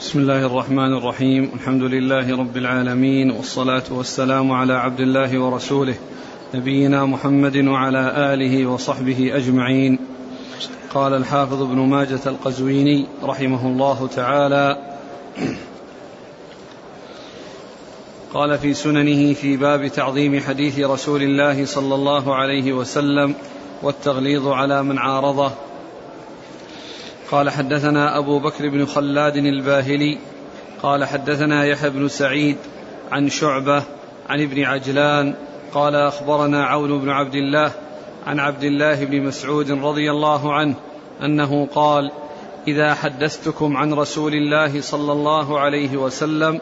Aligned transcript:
بسم 0.00 0.18
الله 0.18 0.46
الرحمن 0.46 0.92
الرحيم 0.94 1.50
الحمد 1.54 1.82
لله 1.82 2.38
رب 2.38 2.56
العالمين 2.56 3.30
والصلاة 3.30 3.82
والسلام 3.90 4.52
على 4.52 4.72
عبد 4.72 5.00
الله 5.00 5.38
ورسوله 5.38 5.94
نبينا 6.54 7.04
محمد 7.04 7.56
وعلى 7.56 8.34
آله 8.34 8.66
وصحبه 8.66 9.36
أجمعين 9.36 9.98
قال 10.94 11.14
الحافظ 11.14 11.62
ابن 11.62 11.78
ماجة 11.78 12.20
القزويني 12.26 13.06
رحمه 13.22 13.66
الله 13.66 14.08
تعالى 14.16 14.76
قال 18.34 18.58
في 18.58 18.74
سننه 18.74 19.32
في 19.34 19.56
باب 19.56 19.88
تعظيم 19.88 20.40
حديث 20.40 20.78
رسول 20.78 21.22
الله 21.22 21.64
صلى 21.64 21.94
الله 21.94 22.34
عليه 22.34 22.72
وسلم 22.72 23.34
والتغليظ 23.82 24.48
على 24.48 24.82
من 24.82 24.98
عارضه 24.98 25.52
قال 27.30 27.50
حدثنا 27.50 28.18
أبو 28.18 28.38
بكر 28.38 28.68
بن 28.68 28.86
خلاد 28.86 29.36
الباهلي 29.36 30.18
قال 30.82 31.04
حدثنا 31.04 31.64
يحيى 31.64 31.90
بن 31.90 32.08
سعيد 32.08 32.56
عن 33.12 33.28
شعبة 33.28 33.82
عن 34.28 34.42
ابن 34.42 34.62
عجلان 34.62 35.34
قال 35.74 35.94
أخبرنا 35.94 36.64
عون 36.64 36.98
بن 36.98 37.10
عبد 37.10 37.34
الله 37.34 37.72
عن 38.26 38.40
عبد 38.40 38.64
الله 38.64 39.04
بن 39.04 39.22
مسعود 39.22 39.70
رضي 39.70 40.10
الله 40.10 40.54
عنه 40.54 40.74
أنه 41.22 41.68
قال 41.74 42.10
إذا 42.68 42.94
حدثتكم 42.94 43.76
عن 43.76 43.94
رسول 43.94 44.32
الله 44.32 44.80
صلى 44.80 45.12
الله 45.12 45.58
عليه 45.58 45.96
وسلم 45.96 46.60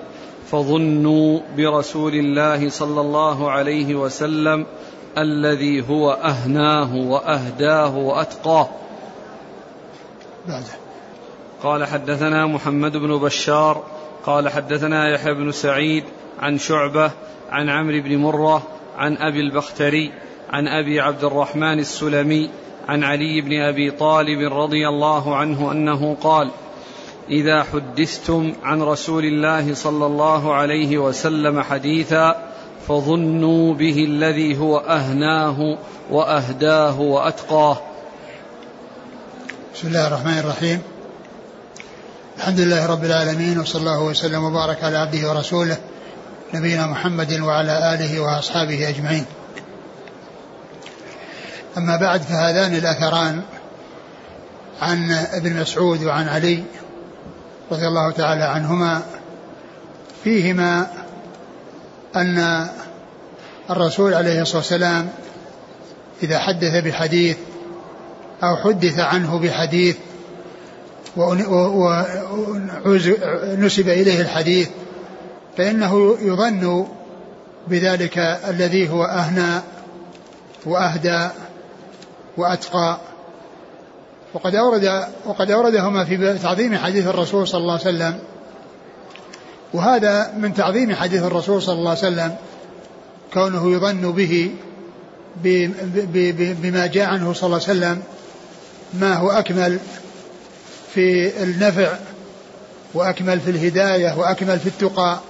فظنوا 0.50 1.40
برسول 1.56 2.14
الله 2.14 2.68
صلى 2.68 3.00
الله 3.00 3.50
عليه 3.50 3.94
وسلم 3.94 4.66
الذي 5.18 5.88
هو 5.88 6.10
أهناه 6.12 6.96
وأهداه 6.96 7.96
وأتقاه 7.96 8.68
بعده. 10.48 10.86
قال 11.62 11.84
حدثنا 11.84 12.46
محمد 12.46 12.96
بن 12.96 13.18
بشار 13.18 13.82
قال 14.26 14.48
حدثنا 14.48 15.08
يحيى 15.08 15.34
بن 15.34 15.52
سعيد 15.52 16.04
عن 16.40 16.58
شعبة 16.58 17.10
عن 17.50 17.68
عمرو 17.68 18.00
بن 18.02 18.16
مرة 18.16 18.62
عن 18.98 19.16
أبي 19.16 19.40
البختري 19.40 20.12
عن 20.50 20.68
أبي 20.68 21.00
عبد 21.00 21.24
الرحمن 21.24 21.78
السلمي 21.78 22.50
عن 22.88 23.04
علي 23.04 23.40
بن 23.40 23.60
أبي 23.60 23.90
طالب 23.90 24.52
رضي 24.52 24.88
الله 24.88 25.36
عنه 25.36 25.72
أنه 25.72 26.16
قال 26.22 26.50
إذا 27.30 27.62
حدثتم 27.62 28.52
عن 28.62 28.82
رسول 28.82 29.24
الله 29.24 29.74
صلى 29.74 30.06
الله 30.06 30.54
عليه 30.54 30.98
وسلم 30.98 31.60
حديثا 31.60 32.36
فظنوا 32.88 33.74
به 33.74 34.04
الذي 34.04 34.58
هو 34.58 34.78
أهناه 34.78 35.78
وأهداه 36.10 37.00
وأتقاه 37.00 37.78
بسم 39.76 39.88
الله 39.88 40.06
الرحمن 40.06 40.38
الرحيم. 40.38 40.82
الحمد 42.36 42.60
لله 42.60 42.86
رب 42.86 43.04
العالمين 43.04 43.60
وصلى 43.60 43.80
الله 43.80 44.02
وسلم 44.02 44.44
وبارك 44.44 44.84
على 44.84 44.98
عبده 44.98 45.28
ورسوله 45.28 45.76
نبينا 46.54 46.86
محمد 46.86 47.40
وعلى 47.40 47.94
آله 47.94 48.20
وأصحابه 48.20 48.88
أجمعين. 48.88 49.24
أما 51.76 51.96
بعد 51.96 52.22
فهذان 52.22 52.74
الأثران 52.74 53.42
عن 54.80 55.12
ابن 55.12 55.60
مسعود 55.60 56.04
وعن 56.04 56.28
علي 56.28 56.64
رضي 57.70 57.86
الله 57.86 58.10
تعالى 58.12 58.44
عنهما 58.44 59.02
فيهما 60.24 60.86
أن 62.16 62.66
الرسول 63.70 64.14
عليه 64.14 64.42
الصلاة 64.42 64.58
والسلام 64.58 65.08
إذا 66.22 66.38
حدث 66.38 66.84
بحديث 66.84 67.36
أو 68.42 68.56
حدث 68.56 68.98
عنه 68.98 69.38
بحديث 69.38 69.96
ونسب 72.86 73.88
إليه 73.88 74.20
الحديث 74.20 74.68
فإنه 75.56 76.16
يظن 76.20 76.86
بذلك 77.68 78.18
الذي 78.48 78.90
هو 78.90 79.04
أهنى 79.04 79.60
وأهدى 80.66 81.28
وأتقى. 82.36 82.98
وقد 84.34 84.54
أورد 84.54 85.04
وقد 85.26 85.50
أوردهما 85.50 86.04
في 86.04 86.38
تعظيم 86.42 86.76
حديث 86.76 87.06
الرسول 87.06 87.48
صلى 87.48 87.60
الله 87.60 87.72
عليه 87.72 87.82
وسلم. 87.82 88.18
وهذا 89.74 90.32
من 90.38 90.54
تعظيم 90.54 90.94
حديث 90.94 91.22
الرسول 91.22 91.62
صلى 91.62 91.78
الله 91.78 91.90
عليه 91.90 91.98
وسلم 91.98 92.36
كونه 93.34 93.72
يظن 93.72 94.12
به 94.12 94.50
بما 96.62 96.86
جاء 96.86 97.06
عنه 97.08 97.32
صلى 97.32 97.46
الله 97.46 97.60
عليه 97.68 97.78
وسلم 97.78 98.02
ما 98.94 99.14
هو 99.14 99.30
أكمل 99.30 99.78
في 100.94 101.32
النفع 101.42 101.96
وأكمل 102.94 103.40
في 103.40 103.50
الهداية 103.50 104.18
وأكمل 104.18 104.58
في 104.58 104.66
التقى. 104.66 105.20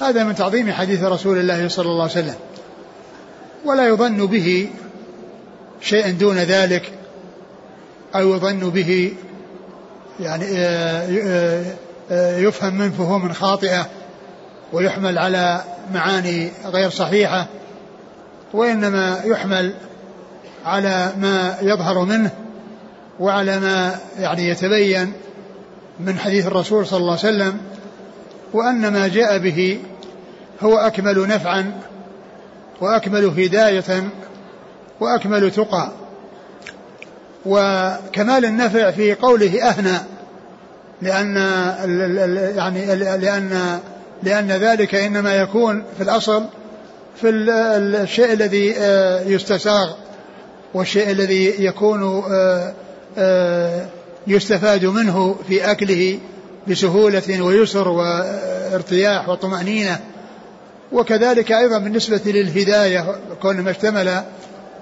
هذا 0.00 0.24
من 0.24 0.34
تعظيم 0.34 0.72
حديث 0.72 1.02
رسول 1.02 1.38
الله 1.38 1.68
صلى 1.68 1.86
الله 1.86 2.02
عليه 2.02 2.12
وسلم. 2.12 2.34
ولا 3.64 3.88
يظن 3.88 4.26
به 4.26 4.68
شيء 5.80 6.10
دون 6.10 6.38
ذلك 6.38 6.92
أو 8.14 8.34
يظن 8.34 8.70
به 8.70 9.12
يعني 10.20 10.44
آه، 10.44 11.08
آه، 11.26 11.64
آه، 12.10 12.38
يفهم 12.38 12.74
من 12.74 12.90
فهوم 12.90 13.32
خاطئة 13.32 13.86
ويحمل 14.72 15.18
على 15.18 15.64
معاني 15.92 16.50
غير 16.64 16.90
صحيحة 16.90 17.46
وإنما 18.52 19.20
يحمل 19.24 19.74
على 20.64 21.12
ما 21.18 21.56
يظهر 21.62 22.04
منه 22.04 22.30
وعلى 23.20 23.60
ما 23.60 23.98
يعني 24.18 24.48
يتبين 24.48 25.12
من 26.00 26.18
حديث 26.18 26.46
الرسول 26.46 26.86
صلى 26.86 26.98
الله 26.98 27.18
عليه 27.24 27.34
وسلم 27.34 27.60
وأن 28.52 28.88
ما 28.88 29.08
جاء 29.08 29.38
به 29.38 29.80
هو 30.62 30.76
أكمل 30.76 31.28
نفعا 31.28 31.72
وأكمل 32.80 33.24
هداية 33.24 34.04
وأكمل 35.00 35.50
تقى. 35.50 35.92
وكمال 37.46 38.44
النفع 38.44 38.90
في 38.90 39.14
قوله 39.14 39.62
أهنى 39.62 39.98
لأن 41.02 41.36
يعني 42.56 42.96
لأن 42.96 43.80
لأن 44.22 44.48
ذلك 44.48 44.94
إنما 44.94 45.34
يكون 45.34 45.84
في 45.96 46.02
الأصل 46.02 46.44
في 47.20 47.30
الشيء 47.30 48.32
الذي 48.32 48.74
آه، 48.78 49.20
يستساغ 49.22 49.92
والشيء 50.74 51.10
الذي 51.10 51.64
يكون 51.64 52.24
آه، 52.32 52.74
يستفاد 54.26 54.84
منه 54.84 55.36
في 55.48 55.70
أكله 55.70 56.18
بسهولة 56.68 57.42
ويسر 57.42 57.88
وارتياح 57.88 59.28
وطمأنينة. 59.28 60.00
وكذلك 60.92 61.52
أيضا 61.52 61.78
بالنسبة 61.78 62.20
للهداية 62.26 63.16
كون 63.42 63.60
ما 63.60 63.70
اشتمل 63.70 64.22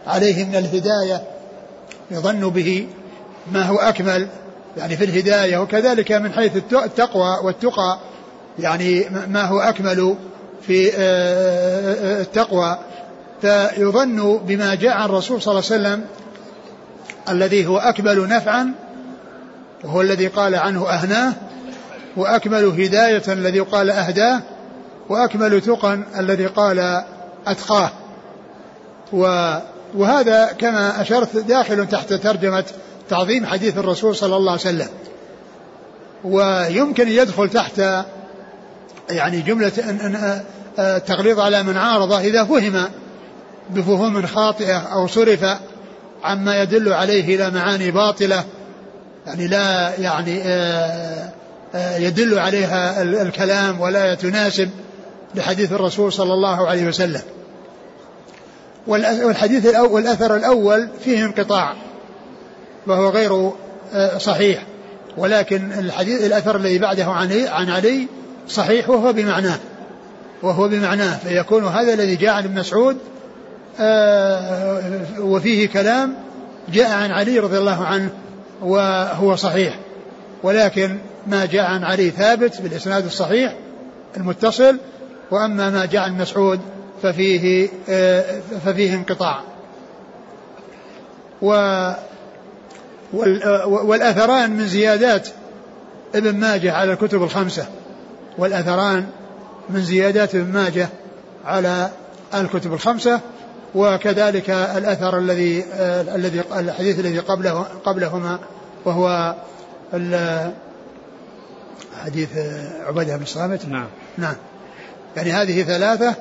عليه 0.07 0.45
من 0.45 0.55
الهداية 0.55 1.23
يظن 2.11 2.49
به 2.51 2.87
ما 3.53 3.63
هو 3.63 3.77
أكمل 3.77 4.29
يعني 4.77 4.97
في 4.97 5.05
الهداية. 5.05 5.59
وكذلك 5.59 6.13
من 6.13 6.33
حيث 6.33 6.57
التقوى 6.73 7.39
والتقى 7.43 7.99
يعني 8.59 9.07
ما 9.29 9.45
هو 9.45 9.61
أكمل 9.61 10.17
في 10.67 10.89
آه، 10.89 10.99
آه، 10.99 12.21
التقوى. 12.21 12.79
فيظن 13.43 14.37
بما 14.37 14.75
جاء 14.75 14.93
عن 14.93 15.05
الرسول 15.05 15.43
صلى 15.43 15.53
الله 15.53 15.65
عليه 15.71 15.83
وسلم 15.83 16.05
الذي 17.29 17.67
هو 17.67 17.79
أكمل 17.79 18.29
نفعا 18.29 18.73
وهو 19.85 20.01
الذي 20.01 20.27
قال 20.27 20.55
عنه 20.55 20.89
أهناه 20.89 21.33
وأكمل 22.17 22.65
هداية 22.65 23.23
الذي 23.29 23.61
قال 23.61 23.91
أهداه 23.91 24.43
وأكمل 25.09 25.61
تقا 25.61 26.05
الذي 26.19 26.47
قال 26.47 27.05
أتقاه. 27.47 27.91
وهذا 29.95 30.53
كما 30.59 31.03
أشرت 31.03 31.37
داخل 31.37 31.87
تحت 31.89 32.13
ترجمة 32.13 32.65
تعظيم 33.11 33.47
حديث 33.47 33.79
الرسول 33.79 34.17
صلى 34.17 34.37
الله 34.37 34.51
عليه 34.51 34.61
وسلم. 34.61 34.89
ويمكن 36.25 37.09
يدخل 37.09 37.49
تحت 37.49 37.83
يعني 39.11 39.41
جملة 39.41 39.73
التغليظ 40.79 41.41
على 41.41 41.63
من 41.63 41.77
عارضه 41.77 42.21
إذا 42.21 42.45
فهم 42.45 42.89
بفهوم 43.71 44.27
خاطئة 44.27 44.79
أو 44.79 45.07
صرف 45.07 45.45
عما 46.23 46.63
يدل 46.63 46.93
عليه 46.93 47.37
إلى 47.37 47.51
معاني 47.51 47.91
باطلة. 47.91 48.45
يعني 49.27 49.49
لا 49.49 49.93
يعني 49.99 50.43
آه، 50.43 51.33
آه، 51.75 51.97
يدل 51.97 52.39
عليها 52.39 53.03
الكلام 53.03 53.81
ولا 53.81 54.15
تناسب 54.15 54.71
لحديث 55.35 55.73
الرسول 55.73 56.13
صلى 56.13 56.33
الله 56.33 56.69
عليه 56.69 56.89
وسلم. 56.89 57.23
والحديث 58.87 59.67
الأول 59.67 59.91
والأثر 59.91 60.37
الأول 60.37 60.89
فيه 61.05 61.25
انقطاع 61.25 61.75
وهو 62.87 63.09
غير 63.09 63.51
آه، 63.95 64.19
صحيح. 64.19 64.63
ولكن 65.17 65.73
الحديث 65.73 66.25
الأثر 66.25 66.57
الذي 66.57 66.79
بعده 66.79 67.05
عن 67.05 67.47
عن 67.49 67.71
علي 67.71 68.07
صحيح 68.49 68.91
وهو 68.91 69.13
بمعناه 69.13 69.59
وهو 70.43 70.69
بمعناه. 70.69 71.17
فيكون 71.17 71.65
هذا 71.65 71.95
الذي 71.95 72.17
جاء 72.17 72.35
عن 72.35 72.45
ابن 72.45 72.61
مسعود 72.61 72.99
وفيه 75.19 75.69
كلام 75.69 76.15
جاء 76.73 76.91
عن 76.91 77.11
علي 77.11 77.39
رضي 77.39 77.59
الله 77.59 77.85
عنه 77.85 78.11
وهو 78.63 79.37
صحيح. 79.37 79.79
ولكن 80.43 80.99
ما 81.27 81.47
جاء 81.47 81.65
عن 81.65 81.85
علي 81.85 82.11
ثابت 82.11 82.61
بالإسناد 82.63 83.05
الصحيح 83.05 83.57
المتصل 84.17 84.79
وأما 85.31 85.71
ما 85.71 85.87
جاء 85.87 86.03
عن 86.03 86.19
مسعود 86.19 86.61
ففيه 87.03 87.69
آه، 87.89 88.41
ففيه 88.65 88.95
انقطاع. 88.95 89.41
و 91.43 91.53
والأثران 93.67 94.51
من 94.51 94.67
زيادات 94.67 95.29
ابن 96.15 96.37
ماجه 96.37 96.73
على 96.73 96.93
الكتب 96.93 97.23
الخمسة 97.23 97.67
والأثران 98.39 99.07
من 99.71 99.83
زيادات 99.83 100.35
ابن 100.35 100.53
ماجه 100.53 100.89
على 101.45 101.91
الكتب 102.35 102.73
الخمسة 102.73 103.21
وكذلك 103.75 104.51
الأثر 104.51 105.19
الذي 105.19 105.65
الذي 106.15 106.41
الحديث 106.41 106.99
الذي 106.99 107.19
قبله 107.19 107.67
قبلهما 107.85 108.39
وهو 108.85 109.35
حديث 112.05 112.29
عبادة 112.87 113.17
بن 113.17 113.23
الصامت 113.23 113.69
نعم. 113.69 113.87
نعم. 114.19 114.35
يعني 115.17 115.33
هذه 115.33 115.63
ثلاثة 115.63 116.15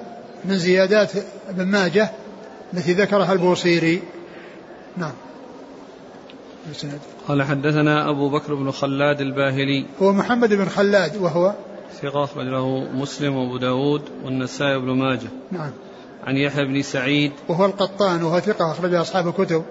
من 0.46 0.58
زيادات 0.58 1.12
ابن 1.50 1.66
ماجه 1.66 2.12
التي 2.74 2.94
ذكرها 2.94 3.34
البوصيري. 3.34 4.02
نعم. 4.98 5.12
قال 7.28 7.44
حدثنا 7.44 8.10
أبو 8.10 8.30
بكر 8.30 8.56
بن 8.56 8.72
خلاد 8.72 9.22
الباهلي. 9.22 9.86
هو 10.02 10.14
محمد 10.14 10.54
بن 10.54 10.66
خلاد 10.66 11.18
وهو 11.18 11.54
ثقة 12.02 12.24
أخرج 12.24 12.48
له 12.48 12.80
مسلم 12.94 13.36
وأبو 13.36 13.58
داود 13.58 14.02
والنسائي 14.26 14.80
بن 14.80 14.90
ماجه. 14.90 15.28
نعم. 15.52 15.72
عن 16.24 16.38
يحيى 16.38 16.66
بن 16.66 16.82
سعيد 16.82 17.32
وهو 17.48 17.66
القطان 17.66 18.24
وهو 18.24 18.40
ثقة 18.40 18.72
أخرج 18.72 18.94
أصحاب 18.94 19.28
الكتب. 19.28 19.64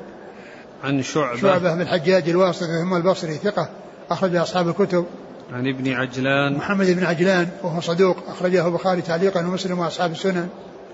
عن 0.85 1.03
شعبة 1.03 1.41
شعبة 1.41 1.75
بن 1.75 1.81
الحجاج 1.81 2.29
الواسطي 2.29 2.81
ثم 2.83 2.95
البصري 2.95 3.35
ثقة 3.35 3.69
أخرج 4.11 4.37
أصحاب 4.37 4.69
الكتب. 4.69 5.07
عن 5.53 5.69
ابن 5.69 5.93
عجلان 5.93 6.55
محمد 6.55 6.91
بن 6.91 7.05
عجلان 7.05 7.49
وهو 7.63 7.81
صدوق 7.81 8.17
أخرجه 8.29 8.67
البخاري 8.67 9.03
تعليقا 9.03 9.41
ومسلم 9.41 9.79
وأصحاب 9.79 10.11
السنن. 10.11 10.49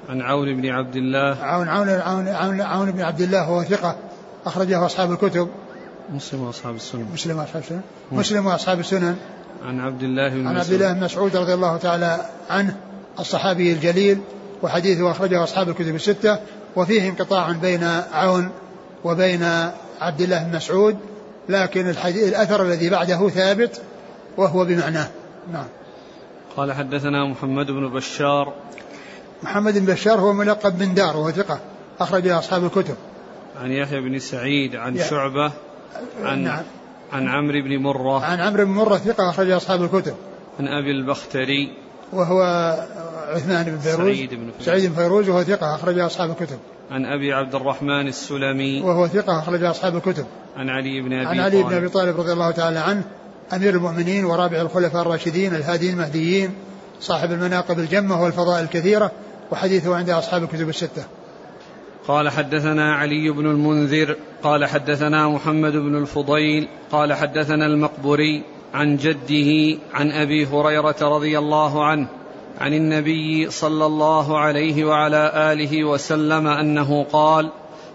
عن 0.09 0.21
عون 0.21 0.57
بن 0.57 0.67
عبد 0.67 0.97
الله 0.97 1.37
عون 1.41 1.69
عون 1.69 1.89
عون 1.89 2.29
عون, 2.29 2.61
عون 2.61 2.91
بن 2.91 3.01
عبد 3.01 3.21
الله 3.21 3.51
وهو 3.51 3.63
ثقة 3.63 3.97
أخرجه 4.47 4.87
أصحاب 4.87 5.13
الكتب. 5.13 5.49
مسلم 6.15 6.43
وأصحاب 6.43 6.75
السنن. 6.75 7.07
مسلم 7.13 7.39
وأصحاب 7.39 7.63
السنن. 7.63 7.81
مسلم 8.13 8.47
وأصحاب 8.47 8.81
السنن. 8.81 9.17
عن 9.65 9.81
عبد 9.81 10.03
الله 10.03 10.29
بن 10.29 10.47
عن 10.47 10.57
عبد 10.57 10.73
الله 10.73 10.93
بن 10.93 11.01
مسعود 11.01 11.37
رضي 11.37 11.55
الله 11.55 11.77
تعالى 11.77 12.21
عنه 12.51 12.77
الصحابي 13.19 13.73
الجليل 13.73 14.19
وحديثه 14.63 15.11
أخرجه 15.11 15.45
أصحاب 15.45 15.69
الكتب 15.69 15.95
الستة 15.95 16.39
وفيه 16.77 17.09
انقطاع 17.09 17.53
بين 17.53 17.85
عون 18.13 18.51
وبين 19.05 19.43
عبد 20.01 20.21
الله 20.21 20.43
بن 20.43 20.57
مسعود 20.57 20.97
لكن 21.49 21.89
الحديث 21.89 22.29
الأثر 22.29 22.63
الذي 22.63 22.91
بعده 22.91 23.29
ثابت 23.29 23.83
وهو 24.37 24.65
بمعناه. 24.65 25.09
نعم. 25.53 25.67
قال 26.57 26.73
حدثنا 26.73 27.25
محمد 27.25 27.67
بن 27.67 27.89
بشار. 27.89 28.53
محمد 29.43 29.79
بن 29.79 29.85
بشار 29.85 30.21
هو 30.21 30.33
ملقب 30.33 30.79
بن 30.79 30.95
دار 30.95 31.17
وهو 31.17 31.31
ثقة 31.31 31.61
أخرج 32.01 32.29
أصحاب 32.29 32.65
الكتب. 32.65 32.95
عن 33.63 33.71
يحيى 33.71 34.01
بن 34.01 34.19
سعيد 34.19 34.77
عن 34.77 34.99
شعبة 34.99 35.53
عن 36.23 36.39
نعم. 36.39 36.63
عن 37.13 37.29
عمرو 37.29 37.63
بن 37.63 37.79
مرة. 37.79 38.25
عن 38.25 38.41
عمرو 38.41 38.65
بن 38.65 38.71
مرة 38.71 38.97
ثقة 38.97 39.31
أخرج 39.31 39.51
أصحاب 39.51 39.83
الكتب. 39.83 40.15
عن 40.61 40.69
أبي 40.69 40.91
البختري. 40.91 41.73
وهو 42.13 42.43
عثمان 43.27 43.65
بن 43.65 43.79
فيروز 43.79 44.17
سعيد 44.17 44.31
بن 44.31 44.51
فيروز, 44.51 44.67
سعيد 44.67 44.87
بن 44.87 44.95
فيروز 44.95 45.29
وهو 45.29 45.43
ثقة 45.43 45.75
أخرج 45.75 45.99
أصحاب 45.99 46.31
الكتب. 46.31 46.59
عن 46.91 47.05
أبي 47.05 47.33
عبد 47.33 47.55
الرحمن 47.55 48.09
السلمي. 48.09 48.83
وهو 48.83 49.09
ثقة 49.09 49.39
أخرج 49.39 49.65
أصحاب 49.65 49.97
الكتب. 49.97 50.27
عن 50.57 50.69
علي 50.69 51.01
بن 51.01 51.13
أبي 51.13 51.27
عن 51.27 51.41
علي 51.41 51.63
بن 51.63 51.73
أبي 51.73 51.89
طالب 51.89 52.21
رضي 52.21 52.33
الله 52.33 52.51
تعالى 52.51 52.79
عنه 52.79 53.05
أمير 53.53 53.75
المؤمنين 53.75 54.25
ورابع 54.25 54.61
الخلفاء 54.61 55.03
الراشدين 55.03 55.55
الهاديين 55.55 55.93
المهديين 55.93 56.51
صاحب 57.01 57.33
المناقب 57.33 57.79
الجمة 57.79 58.23
والفضائل 58.23 58.65
الكثيرة 58.65 59.13
وحديثه 59.51 59.97
عند 59.97 60.11
أصحاب 60.11 60.43
الكتب 60.43 60.69
الستة. 60.69 61.05
قال 62.09 62.29
حدثنا 62.29 62.95
علي 62.95 63.31
بن 63.31 63.47
المنذر 63.47 64.17
قال 64.43 64.65
حدثنا 64.65 65.29
محمد 65.29 65.73
بن 65.73 65.97
الفضيل 65.97 66.69
قال 66.93 67.13
حدثنا 67.13 67.67
المقبري 67.67 68.43
عن 68.75 68.97
جده 68.97 69.81
عن 69.95 70.11
أبي 70.11 70.47
هريرة 70.47 70.97
رضي 71.03 71.39
الله 71.39 71.85
عنه 71.85 72.09
عن 72.61 72.75
النبي 72.75 73.51
صلى 73.51 73.87
الله 73.87 74.39
عليه 74.39 74.85
وعلى 74.85 75.33
آله 75.53 75.85
وسلم 75.85 76.47
أنه 76.47 77.07
قال 77.13 77.51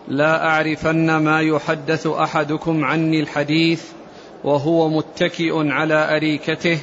لا 0.07 0.47
أعرفن 0.47 1.15
ما 1.15 1.41
يحدث 1.41 2.07
أحدكم 2.07 2.85
عني 2.85 3.19
الحديث 3.19 3.83
وهو 4.43 4.89
متكئ 4.89 5.69
على 5.71 6.15
أريكته 6.15 6.79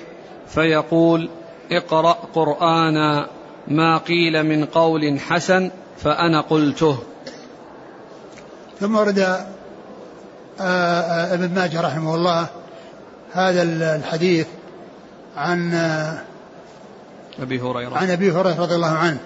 فيقول 0.49 1.29
اقرأ 1.73 2.19
قرانا 2.35 3.27
ما 3.69 3.99
قيل 3.99 4.43
من 4.43 4.65
قول 4.65 5.21
حسن 5.21 5.71
فأنا 5.99 6.41
قلته. 6.41 6.99
ثم 8.81 8.97
ورد 8.97 9.19
آه، 9.19 9.45
آه، 10.61 11.35
ابن 11.35 11.55
ماجه 11.55 11.81
رحمه 11.81 12.15
الله 12.15 12.47
هذا 13.33 13.63
الحديث 13.97 14.47
عن 15.37 15.75
أبي 17.43 17.61
هريرة. 17.61 17.97
عن 17.97 18.11
أبي 18.11 18.33
هريرة 18.33 18.61
رضي 18.61 18.75
الله 18.75 18.97
عنه 18.97 19.19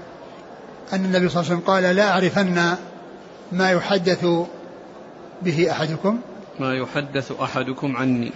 أن 0.93 1.05
النبي 1.05 1.29
صلى 1.29 1.41
الله 1.41 1.53
عليه 1.53 1.61
وسلم 1.61 1.75
قال 1.75 1.97
لا 1.97 2.11
أعرفن 2.11 2.75
ما 3.53 3.71
يحدث 3.71 4.27
به 5.43 5.71
أحدكم. 5.71 6.19
ما 6.61 6.75
يحدث 6.75 7.33
أحدكم 7.43 7.97
عني. 7.97 8.33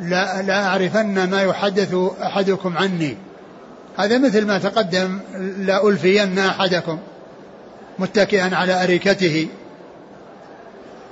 لا 0.00 0.42
لا 0.42 0.66
أعرفن 0.66 1.30
ما 1.30 1.42
يحدث 1.42 1.94
أحدكم 2.22 2.78
عني. 2.78 3.16
هذا 3.96 4.18
مثل 4.18 4.46
ما 4.46 4.58
تقدم 4.58 5.20
لا 5.58 5.88
ألفين 5.88 6.38
أحدكم 6.38 6.98
متكئا 7.98 8.56
على 8.56 8.82
أريكته. 8.82 9.48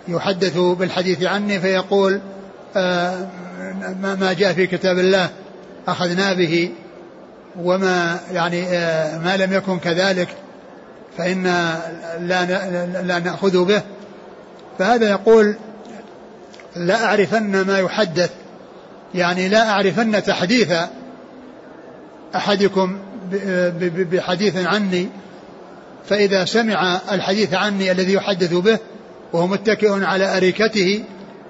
يحدث 0.08 0.58
بالحديث 0.58 1.22
عني 1.22 1.60
فيقول 1.60 2.20
آه 2.76 3.28
ما 4.00 4.32
جاء 4.38 4.52
في 4.52 4.66
كتاب 4.66 4.98
الله 4.98 5.30
أخذنا 5.88 6.32
به. 6.32 6.70
وما 7.56 8.20
يعني 8.32 8.62
آه 8.68 9.18
ما 9.18 9.36
لم 9.36 9.52
يكن 9.52 9.78
كذلك 9.78 10.28
فإن 11.18 11.42
لا 12.20 12.44
لا 13.02 13.18
نأخذ 13.18 13.64
به. 13.64 13.82
فهذا 14.78 15.10
يقول 15.10 15.56
لا 16.76 17.04
أعرفن 17.04 17.60
ما 17.60 17.78
يحدث 17.78 18.30
يعني 19.14 19.48
لا 19.48 19.70
أعرفن 19.70 20.22
تحديث 20.22 20.72
أحدكم 22.36 22.98
بحديث 24.12 24.56
عني 24.56 25.08
فإذا 26.08 26.44
سمع 26.44 27.00
الحديث 27.12 27.54
عني 27.54 27.92
الذي 27.92 28.12
يحدث 28.12 28.54
به 28.54 28.78
وهو 29.32 29.46
متكئ 29.46 30.04
على 30.04 30.36
أريكته 30.36 31.04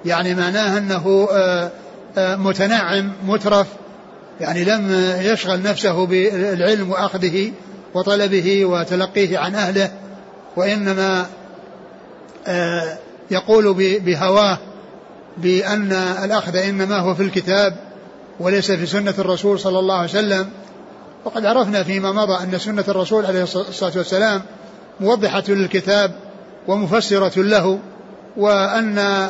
يعني 0.05 0.35
معناه 0.35 0.77
أنه 0.77 1.27
آه، 1.31 1.71
آه، 2.17 2.35
متنعم 2.35 3.11
مترف 3.27 3.67
يعني 4.39 4.63
لم 4.63 5.13
يشغل 5.19 5.61
نفسه 5.61 6.05
بالعلم 6.05 6.91
وأخذه 6.91 7.51
وطلبه 7.93 8.65
وتلقيه 8.65 9.37
عن 9.37 9.55
أهله 9.55 9.91
وإنما 10.55 11.25
آه، 12.47 12.97
يقول 13.31 13.73
بهواه 13.99 14.57
بأن 15.37 15.91
الأخذ 16.23 16.55
إنما 16.55 16.99
هو 16.99 17.15
في 17.15 17.23
الكتاب 17.23 17.75
وليس 18.39 18.71
في 18.71 18.85
سنة 18.85 19.13
الرسول 19.19 19.59
صلى 19.59 19.79
الله 19.79 19.95
عليه 19.95 20.09
وسلم. 20.09 20.49
وقد 21.25 21.45
عرفنا 21.45 21.83
فيما 21.83 22.11
مضى 22.11 22.43
أن 22.43 22.59
سنة 22.59 22.83
الرسول 22.87 23.25
عليه 23.25 23.43
الصلاة 23.43 23.91
والسلام 23.95 24.41
موضحة 24.99 25.43
للكتاب 25.47 26.11
ومفسرة 26.67 27.41
له 27.41 27.79
وأن 28.37 29.27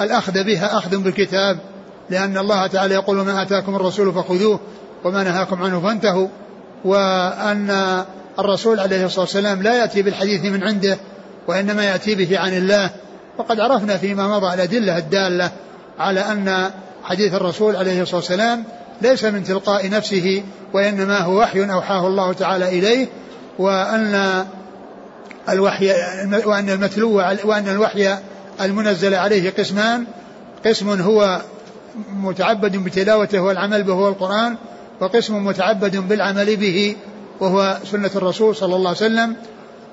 الأخذ 0.00 0.44
بها 0.44 0.78
أخذ 0.78 0.96
بالكتاب 0.98 1.58
لأن 2.10 2.38
الله 2.38 2.66
تعالى 2.66 2.94
يقول 2.94 3.16
ما 3.16 3.42
آتاكم 3.42 3.76
الرسول 3.76 4.12
فخذوه 4.12 4.60
وما 5.04 5.22
نهاكم 5.22 5.62
عنه 5.62 5.80
فانتهوا. 5.80 6.28
وأن 6.84 8.04
الرسول 8.38 8.80
عليه 8.80 9.06
الصلاة 9.06 9.20
والسلام 9.20 9.62
لا 9.62 9.74
يأتي 9.74 10.02
بالحديث 10.02 10.44
من 10.44 10.62
عنده 10.64 10.98
وإنما 11.48 11.84
يأتي 11.84 12.14
به 12.14 12.38
عن 12.38 12.56
الله. 12.56 12.90
وقد 13.38 13.60
عرفنا 13.60 13.96
فيما 13.96 14.28
مضى 14.38 14.54
الأدلة 14.54 14.98
الدالة 14.98 15.50
على 15.98 16.20
أن 16.20 16.70
حديث 17.04 17.34
الرسول 17.34 17.76
عليه 17.76 18.02
الصلاة 18.02 18.16
والسلام 18.16 18.64
ليس 19.02 19.24
من 19.24 19.44
تلقاء 19.44 19.90
نفسه 19.90 20.42
وإنما 20.72 21.18
هو 21.18 21.40
وحي 21.40 21.72
أوحاه 21.72 22.06
الله 22.06 22.32
تعالى 22.32 22.68
إليه 22.68 23.06
وأن 23.58 24.44
الوحي 25.48 25.92
وأن 26.44 26.70
المتلو 26.70 27.16
وأن 27.44 27.68
الوحي 27.68 28.16
المنزل 28.60 29.14
عليه 29.14 29.50
قسمان 29.50 30.04
قسم 30.66 31.00
هو 31.00 31.40
متعبد 32.16 32.76
بتلاوته 32.76 33.40
والعمل 33.40 33.82
به 33.82 33.92
هو 33.92 34.08
القرآن 34.08 34.56
وقسم 35.00 35.46
متعبد 35.46 35.96
بالعمل 35.96 36.56
به 36.56 36.96
وهو 37.40 37.78
سنة 37.84 38.10
الرسول 38.16 38.56
صلى 38.56 38.76
الله 38.76 38.88
عليه 38.88 38.98
وسلم 38.98 39.36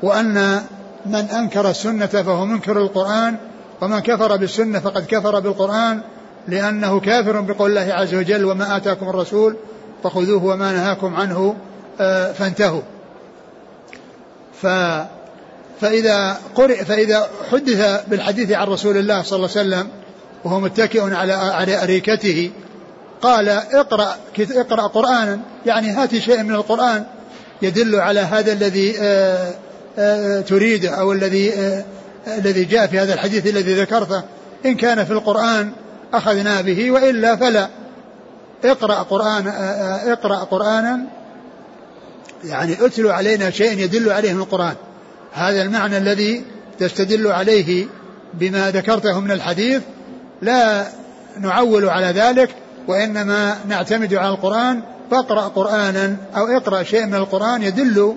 وأن 0.03 0.61
من 1.05 1.15
أنكر 1.15 1.69
السنة 1.69 2.05
فهو 2.05 2.45
منكر 2.45 2.77
القرآن 2.77 3.35
ومن 3.81 3.99
كفر 3.99 4.37
بالسنة 4.37 4.79
فقد 4.79 5.05
كفر 5.05 5.39
بالقرآن 5.39 6.01
لأنه 6.47 6.99
كافر 6.99 7.41
بقول 7.41 7.69
الله 7.69 7.93
عز 7.93 8.15
وجل 8.15 8.45
وما 8.45 8.77
آتاكم 8.77 9.09
الرسول 9.09 9.55
فخذوه 10.03 10.45
وما 10.45 10.71
نهاكم 10.71 11.15
عنه 11.15 11.55
آه، 12.01 12.31
فانتهوا. 12.31 12.81
ف 14.61 14.67
فإذا 15.81 16.37
قرئ 16.55 16.85
فإذا 16.85 17.27
حدث 17.51 18.03
بالحديث 18.07 18.51
عن 18.51 18.67
رسول 18.67 18.97
الله 18.97 19.21
صلى 19.21 19.37
الله 19.37 19.49
عليه 19.57 19.67
وسلم 19.67 19.87
وهو 20.45 20.59
متكئ 20.59 21.13
على 21.13 21.33
على 21.33 21.83
أريكته. 21.83 22.51
قال 23.21 23.49
اقرأ 23.49 24.15
اقرأ 24.39 24.87
قرآنا. 24.87 25.39
يعني 25.65 25.91
هات 25.91 26.15
شيء 26.15 26.43
من 26.43 26.55
القرآن 26.55 27.03
يدل 27.61 27.95
على 27.95 28.19
هذا 28.19 28.53
الذي 28.53 28.95
آه، 28.99 29.53
آه، 29.97 30.41
تريده 30.41 30.89
أو 30.89 31.11
الذي 31.11 31.53
الذي 32.27 32.65
جاء 32.65 32.87
في 32.87 32.99
هذا 32.99 33.13
الحديث 33.13 33.47
الذي 33.47 33.81
ذكرته. 33.81 34.23
إن 34.65 34.75
كان 34.75 35.05
في 35.05 35.11
القرآن 35.11 35.71
أخذنا 36.13 36.61
به 36.61 36.91
وإلا 36.91 37.35
فلا. 37.35 37.69
اقرأ 38.65 38.95
قرآن 38.95 39.47
اقرأ 40.07 40.37
قرآنا. 40.37 40.99
يعني 42.43 42.85
اتلو 42.85 43.09
علينا 43.09 43.49
شيء 43.49 43.79
يدل 43.79 44.11
عليه 44.11 44.33
من 44.33 44.41
القرآن. 44.41 44.75
هذا 45.33 45.61
المعنى 45.61 45.97
الذي 45.97 46.43
تستدل 46.79 47.27
عليه 47.27 47.85
بما 48.33 48.71
ذكرته 48.71 49.19
من 49.19 49.31
الحديث. 49.31 49.81
لا 50.41 50.87
نعول 51.39 51.89
على 51.89 52.05
ذلك 52.05 52.49
وإنما 52.87 53.57
نعتمد 53.67 54.13
على 54.13 54.29
القرآن. 54.29 54.81
فاقرأ 55.11 55.41
قرآنا 55.41 56.15
أو 56.35 56.47
اقرأ 56.47 56.83
شيء 56.83 57.05
من 57.05 57.15
القرآن 57.15 57.63
يدل 57.63 58.15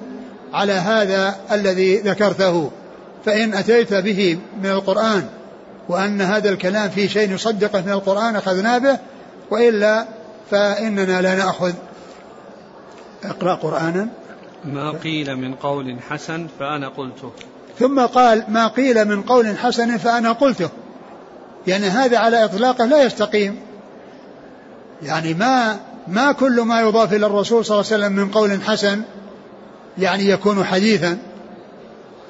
على 0.53 0.73
هذا 0.73 1.37
الذي 1.53 1.97
ذكرته. 1.97 2.71
فإن 3.25 3.55
أتيت 3.55 3.95
به 3.95 4.39
من 4.63 4.71
القرآن 4.71 5.27
وأن 5.89 6.21
هذا 6.21 6.51
الكلام 6.51 6.91
فيه 6.91 7.09
شيء 7.09 7.33
يصدقه 7.33 7.81
من 7.81 7.93
القرآن 7.93 8.37
أخذنا 8.37 8.79
به 8.79 8.99
وإلا 9.51 10.07
فإننا 10.51 11.23
لا 11.23 11.35
نأخذ. 11.35 11.73
اقرأ 13.25 13.55
قرآنا. 13.55 14.09
ما 14.65 14.91
قيل 14.91 15.37
من 15.37 15.55
قول 15.55 15.97
حسن 16.11 16.47
فأنا 16.59 16.89
قلته. 16.89 17.33
ثم 17.79 18.01
قال 18.01 18.45
ما 18.49 18.67
قيل 18.69 19.05
من 19.05 19.23
قول 19.23 19.59
حسن 19.59 19.97
فأنا 19.97 20.33
قلته. 20.33 20.69
يعني 21.67 21.87
هذا 21.87 22.19
على 22.19 22.45
إطلاقه 22.45 22.85
لا 22.85 23.03
يستقيم. 23.03 23.57
يعني 25.03 25.35
ما 25.35 25.79
ما 26.09 26.33
كل 26.33 26.61
ما 26.61 26.81
يضاف 26.81 27.13
إلى 27.13 27.27
الرسول 27.27 27.65
صلى 27.65 27.75
الله 27.75 27.93
عليه 27.93 28.05
وسلم 28.05 28.17
من 28.17 28.31
قول 28.31 28.63
حسن 28.63 29.03
يعني 29.99 30.29
يكون 30.29 30.65
حديثا 30.65 31.19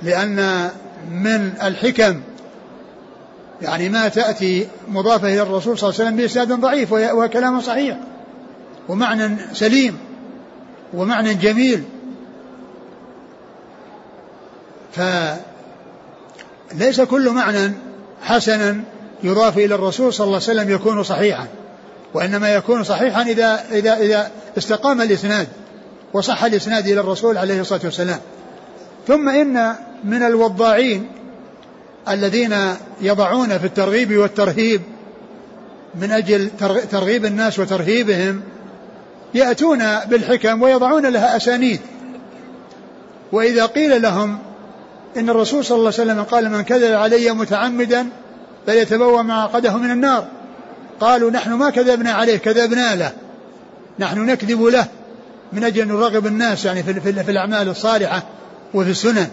لأن 0.03 0.69
من 1.11 1.53
الحكم 1.63 2.21
يعني 3.63 3.89
ما 3.89 4.09
تأتي 4.09 4.69
مضافة 4.89 5.29
إلى 5.29 5.43
الرسول 5.43 5.79
صلى 5.79 5.91
الله 5.91 6.01
عليه 6.01 6.09
وسلم 6.09 6.17
بإسناد 6.17 6.61
ضعيف 6.61 6.93
وكلام 6.93 7.61
صحيح 7.61 7.97
ومعنى 8.89 9.37
سليم 9.53 9.99
ومعنى 10.95 11.35
جميل. 11.35 11.85
فليس 14.93 17.01
كل 17.01 17.31
معنى 17.31 17.73
حسنا 18.23 18.81
يضاف 19.23 19.59
إلى 19.59 19.75
الرسول 19.75 20.13
صلى 20.13 20.25
الله 20.25 20.41
عليه 20.49 20.61
وسلم 20.61 20.71
يكون 20.71 21.03
صحيحا 21.03 21.47
وإنما 22.15 22.55
يكون 22.55 22.85
صحيحا 22.85 23.23
إذا 23.23 23.65
إذا 23.73 23.97
إذا 23.97 24.31
استقام 24.59 25.01
الإسناد 25.03 25.49
وصح 26.13 26.45
الإسناد 26.45 26.87
إلى 26.89 27.01
الرسول 27.01 27.39
عليه 27.39 27.61
الصلاة 27.61 27.81
والسلام. 27.85 28.21
ثم 29.07 29.29
إن 29.29 29.75
من 30.05 30.23
الوضاعين 30.23 31.09
الذين 32.09 32.57
يضعون 33.01 33.59
في 33.59 33.67
الترغيب 33.67 34.17
والترهيب 34.17 34.83
من 35.95 36.13
أجل 36.13 36.51
ترغيب 36.91 37.25
الناس 37.25 37.59
وترهيبهم 37.59 38.43
يأتون 39.35 39.79
بالحكم 40.11 40.63
ويضعون 40.63 41.07
لها 41.07 41.37
أسانيد. 41.37 41.81
وإذا 43.33 43.67
قيل 43.67 44.03
لهم 44.03 44.39
إن 45.17 45.31
الرسول 45.31 45.65
صلى 45.65 45.79
الله 45.79 45.93
عليه 45.99 46.13
وسلم 46.13 46.23
قال 46.23 46.51
من 46.51 46.63
كذب 46.63 46.93
علي 46.93 47.33
متعمدا 47.33 48.09
فليتبوأ 48.69 49.23
معقده 49.23 49.77
من 49.77 49.91
النار. 49.91 50.25
قالوا 51.01 51.31
نحن 51.31 51.53
ما 51.53 51.71
كذبنا 51.71 52.13
عليه 52.13 52.37
كذبنا 52.37 52.95
له. 52.95 53.13
نحن 53.99 54.27
نكذب 54.27 54.63
له 54.63 54.87
من 55.53 55.65
أجل 55.65 55.83
أن 55.83 55.89
نرغب 55.89 56.27
الناس 56.27 56.65
يعني 56.65 56.83
في, 56.83 57.01
في, 57.01 57.25
في 57.25 57.31
الأعمال 57.31 57.69
الصالحة 57.69 58.23
وفي 58.75 58.91
السنن. 58.91 59.29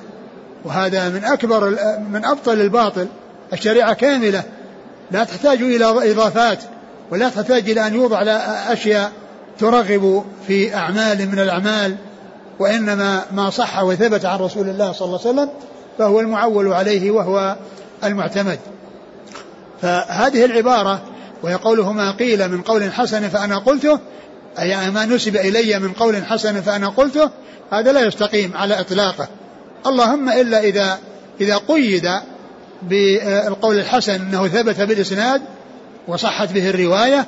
وهذا 0.66 1.10
من 1.10 1.26
أكبر 1.26 1.70
من 2.12 2.26
أبطل 2.26 2.62
الباطل. 2.62 3.08
الشريعة 3.54 3.94
كاملة. 3.94 4.44
لا 5.12 5.24
تحتاج 5.24 5.62
إلى 5.62 6.12
إضافات 6.12 6.60
ولا 7.12 7.30
تحتاج 7.30 7.70
إلى 7.70 7.88
أن 7.88 7.94
يوضع 7.94 8.22
أشياء 8.72 9.12
ترغب 9.60 10.26
في 10.48 10.76
أعمال 10.76 11.30
من 11.30 11.40
الأعمال. 11.40 11.96
وإنما 12.60 13.24
ما 13.32 13.50
صح 13.50 13.84
وثبت 13.84 14.26
عن 14.26 14.40
رسول 14.40 14.70
الله 14.70 14.92
صلى 14.92 15.06
الله 15.06 15.20
عليه 15.20 15.30
وسلم 15.30 15.50
فهو 15.98 16.20
المعول 16.20 16.74
عليه 16.74 17.12
وهو 17.12 17.56
المعتمد. 18.04 18.60
فهذه 19.82 20.46
العبارة 20.46 21.02
وهي 21.44 21.54
قوله 21.54 21.92
ما 21.92 22.12
قيل 22.12 22.48
من 22.48 22.62
قول 22.62 22.94
حسن 22.94 23.30
فأنا 23.30 23.58
قلته 23.58 24.00
أي 24.60 24.92
ما 24.92 25.06
نسب 25.06 25.36
إلي 25.36 25.80
من 25.80 25.92
قول 25.92 26.26
حسن 26.26 26.62
فأنا 26.62 26.90
قلته 26.90 27.30
هذا 27.72 27.92
لا 27.92 28.08
يستقيم 28.08 28.58
على 28.58 28.80
إطلاقه. 28.80 29.28
اللهم 29.86 30.30
إلا 30.30 30.60
إذا 30.60 31.00
إذا 31.42 31.58
قيد 31.58 32.10
بالقول 32.82 33.80
الحسن 33.80 34.14
أنه 34.14 34.48
ثبت 34.48 34.82
بالإسناد 34.82 35.42
وصحت 36.08 36.52
به 36.52 36.70
الرواية 36.70 37.28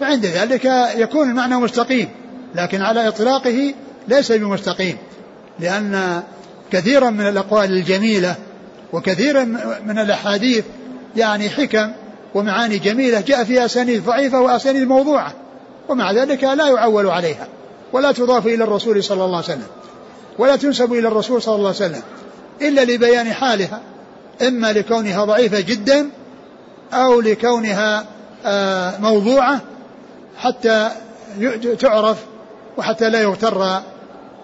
فعند 0.00 0.26
ذلك 0.26 0.64
يكون 0.96 1.30
المعنى 1.30 1.56
مستقيم 1.56 2.08
لكن 2.54 2.82
على 2.82 3.08
إطلاقه 3.08 3.74
ليس 4.08 4.32
بمستقيم 4.32 4.96
لأن 5.60 6.22
كثيرا 6.72 7.10
من 7.10 7.28
الأقوال 7.28 7.72
الجميلة 7.72 8.34
وكثيرا 8.92 9.44
من 9.86 9.98
الأحاديث 9.98 10.64
يعني 11.16 11.50
حكم 11.50 11.92
ومعاني 12.34 12.78
جميلة 12.78 13.20
جاء 13.20 13.44
فيها 13.44 13.64
أسانيد 13.64 14.04
ضعيفة 14.04 14.40
وأسانيد 14.40 14.88
موضوعة 14.88 15.32
ومع 15.88 16.12
ذلك 16.12 16.44
لا 16.44 16.68
يعول 16.68 17.06
عليها 17.06 17.48
ولا 17.92 18.12
تضاف 18.12 18.46
إلى 18.46 18.64
الرسول 18.64 19.04
صلى 19.04 19.24
الله 19.24 19.36
عليه 19.36 19.46
وسلم 19.46 19.66
ولا 20.38 20.56
تنسب 20.56 20.92
إلى 20.92 21.08
الرسول 21.08 21.42
صلى 21.42 21.54
الله 21.54 21.66
عليه 21.68 21.76
وسلم 21.76 22.02
إلا 22.62 22.84
لبيان 22.84 23.32
حالها 23.32 23.80
إما 24.42 24.72
لكونها 24.72 25.24
ضعيفة 25.24 25.60
جدا 25.60 26.10
أو 26.92 27.20
لكونها 27.20 28.04
آه، 28.46 28.98
موضوعة 28.98 29.60
حتى 30.38 30.90
تعرف 31.80 32.16
وحتى 32.76 33.08
لا 33.10 33.20
يغتر 33.20 33.80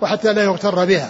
وحتى 0.01 0.33
لا 0.33 0.43
يغتر 0.45 0.85
بها. 0.85 1.09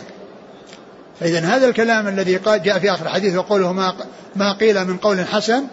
فإذا 1.20 1.40
هذا 1.40 1.68
الكلام 1.68 2.08
الذي 2.08 2.40
جاء 2.46 2.78
في 2.78 2.90
آخر 2.90 3.06
الحديث 3.06 3.36
وقوله 3.36 3.72
ما 3.72 3.94
ما 4.36 4.52
قيل 4.52 4.84
من 4.84 4.96
قول 4.96 5.26
حسن 5.26 5.64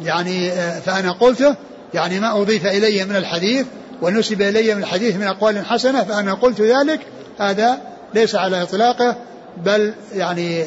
يعني 0.00 0.50
آه، 0.50 0.80
فأنا 0.80 1.12
قلته 1.12 1.54
يعني 1.94 2.20
ما 2.20 2.42
أضيف 2.42 2.66
إلي 2.66 3.04
من 3.04 3.16
الحديث 3.16 3.66
ونسب 4.02 4.42
إلي 4.42 4.74
من 4.74 4.82
الحديث 4.82 5.16
من 5.16 5.22
أقوال 5.22 5.66
حسنة 5.66 6.04
فأنا 6.04 6.34
قلت 6.34 6.60
ذلك 6.60 7.00
هذا 7.38 7.78
ليس 8.14 8.34
على 8.34 8.62
إطلاقه 8.62 9.16
بل 9.64 9.94
يعني 10.14 10.64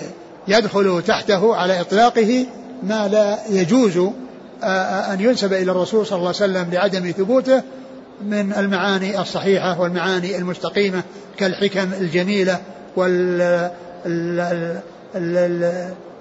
يدخل 0.47 1.03
تحته 1.07 1.55
على 1.55 1.81
إطلاقه 1.81 2.45
ما 2.83 3.07
لا 3.07 3.37
يجوز 3.49 3.97
آه، 3.97 4.13
آه، 4.63 5.13
أن 5.13 5.21
ينسب 5.21 5.53
إلى 5.53 5.71
الرسول 5.71 6.05
صلى 6.05 6.17
الله 6.17 6.27
عليه 6.27 6.37
وسلم 6.37 6.69
لعدم 6.71 7.11
ثبوته 7.11 7.61
من 8.25 8.53
المعاني 8.53 9.21
الصحيحة 9.21 9.81
والمعاني 9.81 10.37
المستقيمة 10.37 11.03
كالحكم 11.37 11.93
الجميلة 12.01 12.59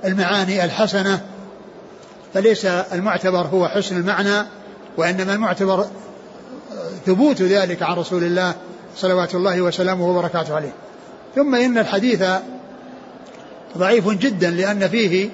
والمعاني 0.05 0.65
الحسنة 0.65 1.21
فليس 2.35 2.65
المعتبر 2.67 3.47
هو 3.47 3.69
حسن 3.69 3.97
المعنى 3.97 4.47
وإنما 4.97 5.35
المعتبر 5.35 5.87
ثبوت 7.07 7.43
ذلك 7.43 7.83
عن 7.83 7.97
رسول 7.97 8.25
الله 8.25 8.55
صلوات 8.97 9.35
الله 9.35 9.63
وسلامه 9.63 10.09
وبركاته 10.09 10.55
عليه. 10.55 10.73
ثم 11.35 11.55
إن 11.55 11.79
الحديث 11.79 12.25
ضعيف 13.79 14.09
جدا 14.09 14.51
لأن 14.51 14.89
فيه 14.89 15.29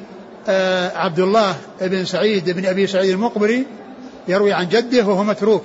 آه، 0.49 0.99
عبد 0.99 1.19
الله 1.19 1.57
بن 1.81 2.05
سعيد 2.05 2.51
بن 2.51 2.67
أبي 2.67 2.87
سعيد 2.87 3.11
المقبري 3.11 3.67
يروي 4.29 4.53
عن 4.53 4.69
جده 4.69 5.07
وهو 5.07 5.25
متروك. 5.25 5.63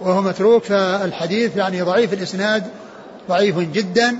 وهو 0.00 0.22
متروك 0.22 0.64
فالحديث 0.64 1.56
يعني 1.56 1.82
ضعيف 1.82 2.12
الإسناد 2.12 2.64
ضعيف 3.28 3.58
جدا. 3.58 4.16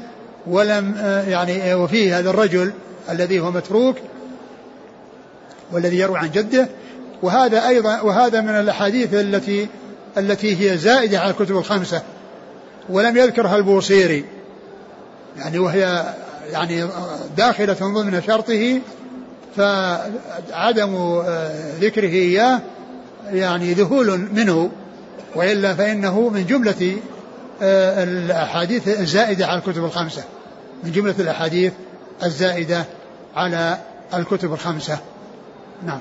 ولم 0.46 0.94
آه، 0.98 1.22
يعني 1.28 1.72
آه، 1.72 1.76
وفيه 1.76 2.18
هذا 2.18 2.30
الرجل 2.30 2.72
الذي 3.10 3.40
هو 3.40 3.50
متروك 3.50 3.96
والذي 5.72 5.98
يروي 5.98 6.18
عن 6.18 6.30
جده 6.30 6.68
وهذا 7.22 7.68
أيضا 7.68 8.00
وهذا 8.00 8.40
من 8.40 8.48
الأحاديث 8.48 9.14
التي 9.14 9.68
التي 10.18 10.60
هي 10.60 10.78
زائدة 10.78 11.18
على 11.20 11.30
الكتب 11.30 11.56
الخمسة 11.56 12.02
ولم 12.88 13.16
يذكرها 13.16 13.56
البوصيري. 13.56 14.24
يعني 15.36 15.58
وهي 15.58 16.14
يعني 16.52 16.86
داخلة 17.36 17.76
ضمن 17.80 18.22
شرطه 18.26 18.80
فعدم 19.56 20.94
آه، 20.94 21.72
ذكره 21.80 22.08
إياه 22.08 22.60
يعني 23.32 23.72
ذهول 23.72 24.28
منه 24.32 24.70
وإلا 25.34 25.74
فإنه 25.74 26.28
من 26.28 26.46
جملة 26.46 26.72
آه، 26.82 26.96
الأحاديث 27.62 28.88
الزائدة 28.88 29.46
على 29.46 29.58
الكتب 29.58 29.84
الخمسة. 29.84 30.24
من 30.84 30.92
جملة 30.92 31.14
الأحاديث 31.18 31.72
الزائدة 32.22 32.84
على 33.36 33.78
الكتب 34.14 34.52
الخمسة. 34.52 34.98
نعم. 35.86 36.00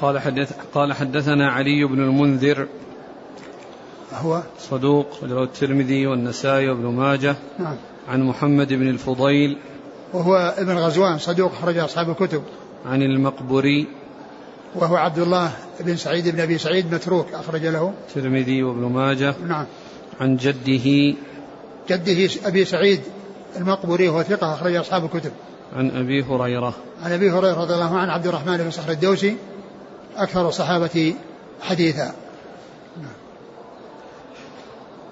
قال 0.00 0.18
حدث 0.18 0.52
قال 0.74 0.92
حدثنا 0.92 1.50
علي 1.50 1.84
بن 1.84 2.00
المنذر. 2.00 2.66
هو؟ 4.14 4.42
صدوق 4.58 5.24
له 5.24 5.42
الترمذي 5.42 6.06
والنسائي 6.06 6.68
وابن 6.68 6.84
ماجه. 6.84 7.36
نعم. 7.58 7.76
عن 8.08 8.22
محمد 8.22 8.72
بن 8.72 8.88
الفضيل. 8.88 9.58
وهو 10.12 10.54
ابن 10.58 10.78
غزوان 10.78 11.18
صدوق 11.18 11.52
أخرج 11.52 11.78
أصحاب 11.78 12.10
الكتب. 12.10 12.42
عن 12.86 13.02
المقبري 13.02 13.86
وهو 14.74 14.96
عبد 14.96 15.18
الله 15.18 15.52
بن 15.80 15.96
سعيد 15.96 16.28
بن 16.28 16.40
أبي 16.40 16.58
سعيد 16.58 16.94
متروك 16.94 17.26
أخرج 17.34 17.66
له. 17.66 17.92
الترمذي 18.08 18.62
وابن 18.62 18.80
ماجه. 18.80 19.34
نعم. 19.48 19.66
عن 20.20 20.36
جده. 20.36 21.16
جده 21.88 22.48
أبي 22.48 22.64
سعيد 22.64 23.00
المقبري 23.56 24.08
وهو 24.08 24.22
ثقة 24.22 24.54
أخرج 24.54 24.74
أصحاب 24.74 25.04
الكتب. 25.04 25.32
عن 25.76 25.90
أبي 25.90 26.22
هريرة. 26.22 26.74
عن 27.04 27.12
أبي 27.12 27.30
هريرة 27.30 27.60
رضي 27.60 27.74
الله 27.74 27.98
عنه 27.98 28.12
عبد 28.12 28.26
الرحمن 28.26 28.56
بن 28.56 28.70
صخر 28.70 28.90
الدوسي 28.90 29.36
أكثر 30.16 30.48
الصحابة 30.48 31.14
حديثا. 31.60 32.12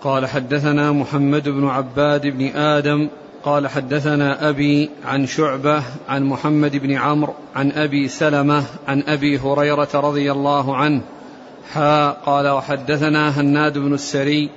قال 0.02 0.26
حدثنا 0.26 0.92
محمد 0.92 1.49
بن 1.49 1.68
عباد 1.68 2.26
بن 2.26 2.47
آدم 2.56 3.09
قال 3.45 3.69
حدثنا 3.69 4.49
أبي 4.49 4.91
عن 5.05 5.27
شعبة 5.27 5.83
عن 6.09 6.25
محمد 6.25 6.77
بن 6.77 6.93
عمرو 6.93 7.35
عن 7.57 7.73
أبي 7.73 8.09
سلمة 8.09 8.65
عن 8.89 9.03
أبي 9.07 9.39
هريرة 9.39 9.89
رضي 9.95 10.33
الله 10.33 10.77
عنه. 10.77 11.01
حا 11.73 12.11
قال 12.11 12.49
وحدثنا 12.49 13.41
هناد 13.41 13.79
بن 13.79 13.95
السري 13.95 14.51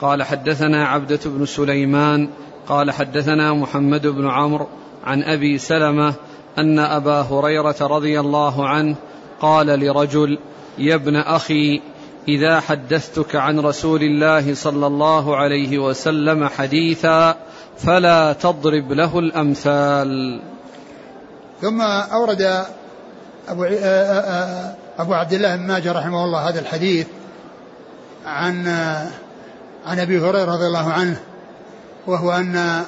قال 0.00 0.22
حدثنا 0.22 0.88
عبدة 0.88 1.20
بن 1.26 1.46
سليمان 1.46 2.28
قال 2.68 2.90
حدثنا 2.90 3.54
محمد 3.54 4.06
بن 4.06 4.30
عمرو 4.30 4.66
عن 5.04 5.22
أبي 5.22 5.58
سلمة 5.58 6.14
أن 6.58 6.78
أبا 6.78 7.20
هريرة 7.20 7.76
رضي 7.80 8.20
الله 8.20 8.68
عنه 8.68 8.96
قال 9.40 9.66
لرجل 9.66 10.38
يا 10.78 10.94
ابن 10.94 11.16
أخي 11.16 11.80
إذا 12.28 12.60
حدثتك 12.60 13.36
عن 13.36 13.60
رسول 13.60 14.02
الله 14.02 14.54
صلى 14.54 14.86
الله 14.86 15.36
عليه 15.36 15.78
وسلم 15.78 16.48
حديثا 16.48 17.36
فلا 17.78 18.32
تضرب 18.32 18.92
له 18.92 19.18
الأمثال. 19.18 20.40
ثم 21.60 21.80
أورد 21.80 22.64
أبو, 23.48 23.64
آه، 23.64 23.68
آه، 23.68 24.20
آه، 24.20 24.74
أبو 24.98 25.14
عبد 25.14 25.32
الله 25.32 25.56
بن 25.56 25.62
ماجه 25.62 25.92
رحمه 25.92 26.24
الله 26.24 26.48
هذا 26.48 26.60
الحديث 26.60 27.06
عن 28.26 28.66
عن 29.86 29.98
أبي 29.98 30.18
هريرة 30.18 30.44
رضي 30.44 30.66
الله 30.66 30.92
عنه 30.92 31.16
وهو 32.06 32.32
أن 32.32 32.82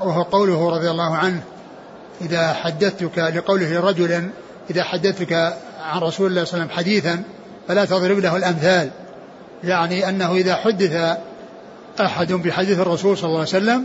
وهو 0.00 0.22
قوله 0.22 0.70
رضي 0.70 0.90
الله 0.90 1.16
عنه 1.16 1.42
إذا 2.20 2.52
حدثتك 2.52 3.18
لقوله 3.18 3.80
لرجل 3.80 4.28
إذا 4.70 4.82
حدثتك 4.82 5.32
عن 5.82 6.00
رسول 6.00 6.30
الله 6.30 6.44
صلى 6.44 6.54
الله 6.54 6.64
عليه 6.64 6.64
وسلم 6.64 6.68
حديثا 6.70 7.22
فلا 7.68 7.84
تضرب 7.84 8.18
له 8.18 8.36
الأمثال. 8.36 8.90
يعني 9.64 10.08
أنه 10.08 10.32
إذا 10.32 10.54
حدث 10.54 11.16
أحد 12.00 12.32
بحديث 12.32 12.78
الرسول 12.78 13.18
صلى 13.18 13.26
الله 13.26 13.38
عليه 13.38 13.48
وسلم 13.48 13.84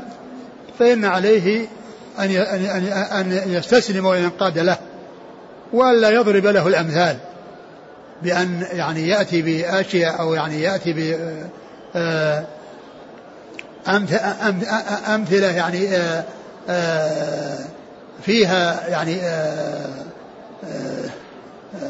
فإن 0.80 1.06
عليه 1.06 1.68
أن 2.20 2.32
أن 3.12 3.44
يستسلم 3.48 4.06
وينقاد 4.06 4.58
له 4.58 4.78
وألا 5.74 6.10
يضرب 6.10 6.46
له 6.46 6.68
الأمثال 6.68 7.18
بأن 8.24 8.66
يعني 8.72 9.08
يأتي 9.08 9.42
بأشياء 9.42 10.20
أو 10.20 10.34
يعني 10.34 10.62
يأتي 10.62 10.94
ب 10.94 11.18
آه، 11.96 12.44
أمثلة 15.08 15.48
يعني 15.48 15.98
آه، 15.98 16.24
آه، 16.70 17.58
فيها 18.26 18.88
يعني 18.88 19.22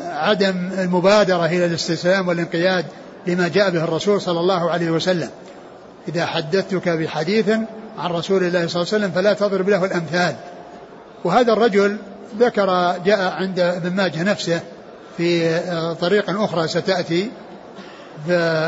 عدم 0.05 0.69
المبادرة 0.79 1.45
إلى 1.45 1.65
الاستسلام 1.65 2.27
والانقياد 2.27 2.85
لما 3.27 3.47
جاء 3.47 3.69
به 3.69 3.83
الرسول 3.83 4.21
صلى 4.21 4.39
الله 4.39 4.71
عليه 4.71 4.91
وسلم. 4.91 5.29
إذا 6.09 6.25
حدثتك 6.25 6.89
بحديث 6.89 7.49
عن 7.97 8.11
رسول 8.11 8.43
الله 8.43 8.67
صلى 8.67 8.81
الله 8.81 8.93
عليه 8.93 9.05
وسلم 9.05 9.11
فلا 9.11 9.33
تضرب 9.33 9.69
له 9.69 9.85
الأمثال. 9.85 10.35
وهذا 11.23 11.53
الرجل 11.53 11.97
ذكر 12.39 12.97
جاء 13.05 13.33
عند 13.33 13.59
ابن 13.59 13.95
ماجه 13.95 14.23
نفسه 14.23 14.61
في 15.17 15.59
طريق 16.01 16.41
أخرى 16.41 16.67
ستأتي 16.67 17.31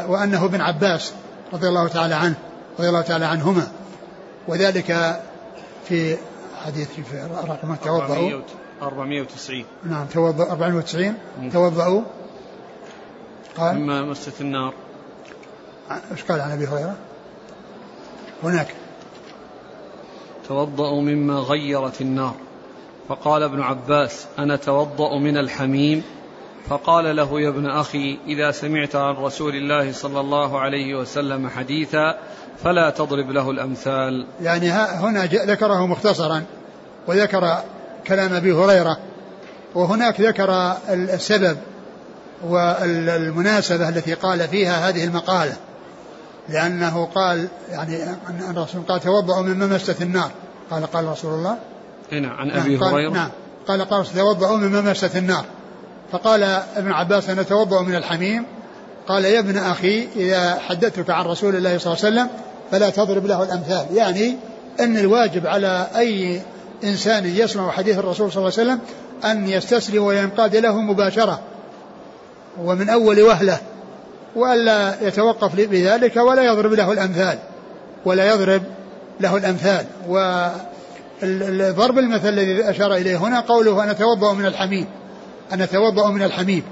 وأنه 0.08 0.46
ابن 0.46 0.62
عباس 0.62 1.14
رضي 1.54 1.68
الله 1.68 1.88
تعالى 1.88 2.16
عنه 2.16 2.36
رضي 2.80 2.90
الله 2.90 3.02
تعالى 3.02 3.26
عنهما. 3.26 3.68
وذلك 4.48 5.20
في 5.88 6.18
حديث 6.66 6.88
في 6.88 7.28
رقم 7.48 7.76
توضأوا. 7.76 8.42
490 8.82 9.66
نعم 9.84 10.06
توضأ 10.06 10.52
490 10.52 11.16
توضأوا. 11.54 12.02
قال 13.58 13.76
مما 13.76 14.02
مست 14.02 14.42
النار. 14.42 14.74
إيش 16.12 16.24
قال 16.24 16.42
عن 16.42 16.52
أبي 16.52 16.68
هريرة؟ 16.68 16.96
هناك. 18.44 18.68
توضأوا 20.48 21.02
مما 21.02 21.34
غيرت 21.40 22.02
النار. 22.02 22.36
فقال 23.10 23.44
ابن 23.44 23.62
عباس 23.62 24.26
أنا 24.40 24.56
توضأ 24.56 25.18
من 25.18 25.38
الحميم؟ 25.38 26.04
فقال 26.70 27.16
له 27.16 27.42
يا 27.42 27.50
ابن 27.50 27.70
أخي 27.70 28.20
إذا 28.28 28.52
سمعت 28.52 28.96
عن 28.96 29.16
رسول 29.16 29.56
الله 29.56 29.92
صلى 29.92 30.20
الله 30.20 30.60
عليه 30.60 30.96
وسلم 30.96 31.50
حديثا 31.50 32.18
فلا 32.64 32.90
تضرب 32.90 33.32
له 33.32 33.52
الأمثال. 33.52 34.26
يعني 34.42 34.72
هنا 34.72 35.26
ذكره 35.26 35.86
مختصرا 35.88 36.44
وذكر 37.08 37.58
كلام 38.08 38.34
أبي 38.34 38.54
هريرة 38.54 38.98
وهناك 39.76 40.22
ذكر 40.22 40.74
السبب 40.90 41.58
والمناسبة 42.44 43.90
التي 43.90 44.14
قال 44.14 44.48
فيها 44.48 44.90
هذه 44.90 45.04
المقالة. 45.04 45.54
لأنه 46.50 47.06
قال 47.06 47.48
يعني 47.70 48.04
أن 48.04 48.56
الرسول 48.58 48.82
قال 48.88 49.02
توضأوا 49.02 49.42
مما 49.42 49.68
مست 49.68 50.02
النار. 50.02 50.32
قال 50.72 50.86
قال 50.92 51.06
رسول 51.06 51.34
الله. 51.34 51.58
نعم 52.12 52.32
عن 52.32 52.52
أبي 52.52 52.78
نعم 52.78 52.84
هريرة. 52.84 53.10
نعم. 53.10 53.30
قال 53.68 53.82
قال 53.82 54.06
توضأوا 54.06 54.58
مما 54.58 54.82
مست 54.82 55.16
النار. 55.16 55.46
فقال 56.12 56.44
ابن 56.76 56.92
عباس 56.92 57.30
أنا 57.30 57.44
توضأ 57.44 57.82
من 57.82 57.96
الحميم. 57.96 58.46
قال 59.08 59.26
يا 59.26 59.40
ابن 59.40 59.58
أخي 59.58 60.08
إذا 60.16 60.60
حدثتك 60.60 61.10
عن 61.10 61.26
رسول 61.26 61.56
الله 61.56 61.78
صلى 61.78 61.94
الله 61.94 62.06
عليه 62.06 62.16
وسلم 62.16 62.30
فلا 62.72 62.90
تضرب 62.90 63.26
له 63.26 63.44
الأمثال. 63.44 63.86
يعني 63.94 64.36
أن 64.80 64.98
الواجب 64.98 65.48
على 65.48 65.88
أي 65.96 66.42
إنسان 66.84 67.26
يسمع 67.26 67.72
حديث 67.72 67.98
الرسول 67.98 68.32
صلى 68.32 68.48
الله 68.48 68.54
عليه 68.60 68.72
وسلم 68.72 68.80
أن 69.26 69.50
يستسلم 69.50 70.04
وينقاد 70.04 70.56
له 70.56 70.82
مباشرة 70.82 71.40
ومن 72.64 72.90
أول 72.90 73.22
وهلة. 73.22 73.60
وألا 74.36 75.08
يتوقف 75.08 75.56
بذلك 75.56 76.16
ولا 76.16 76.44
يضرب 76.44 76.74
له 76.74 76.92
الأمثال. 76.92 77.38
ولا 78.06 78.34
يضرب 78.34 78.64
له 79.20 79.38
الأمثال. 79.38 79.86
وضرب 80.08 81.98
المثل 82.00 82.30
الذي 82.30 82.70
أشار 82.70 82.96
إليه 82.96 83.18
هنا 83.18 83.40
قوله 83.40 83.84
أنا 83.84 83.92
أتوضأ 83.92 84.34
من 84.34 84.46
الحميم 84.46 84.86
أنا 85.52 85.64
أتوضأ 85.64 86.10
من 86.10 86.24
الحميم 86.24 86.64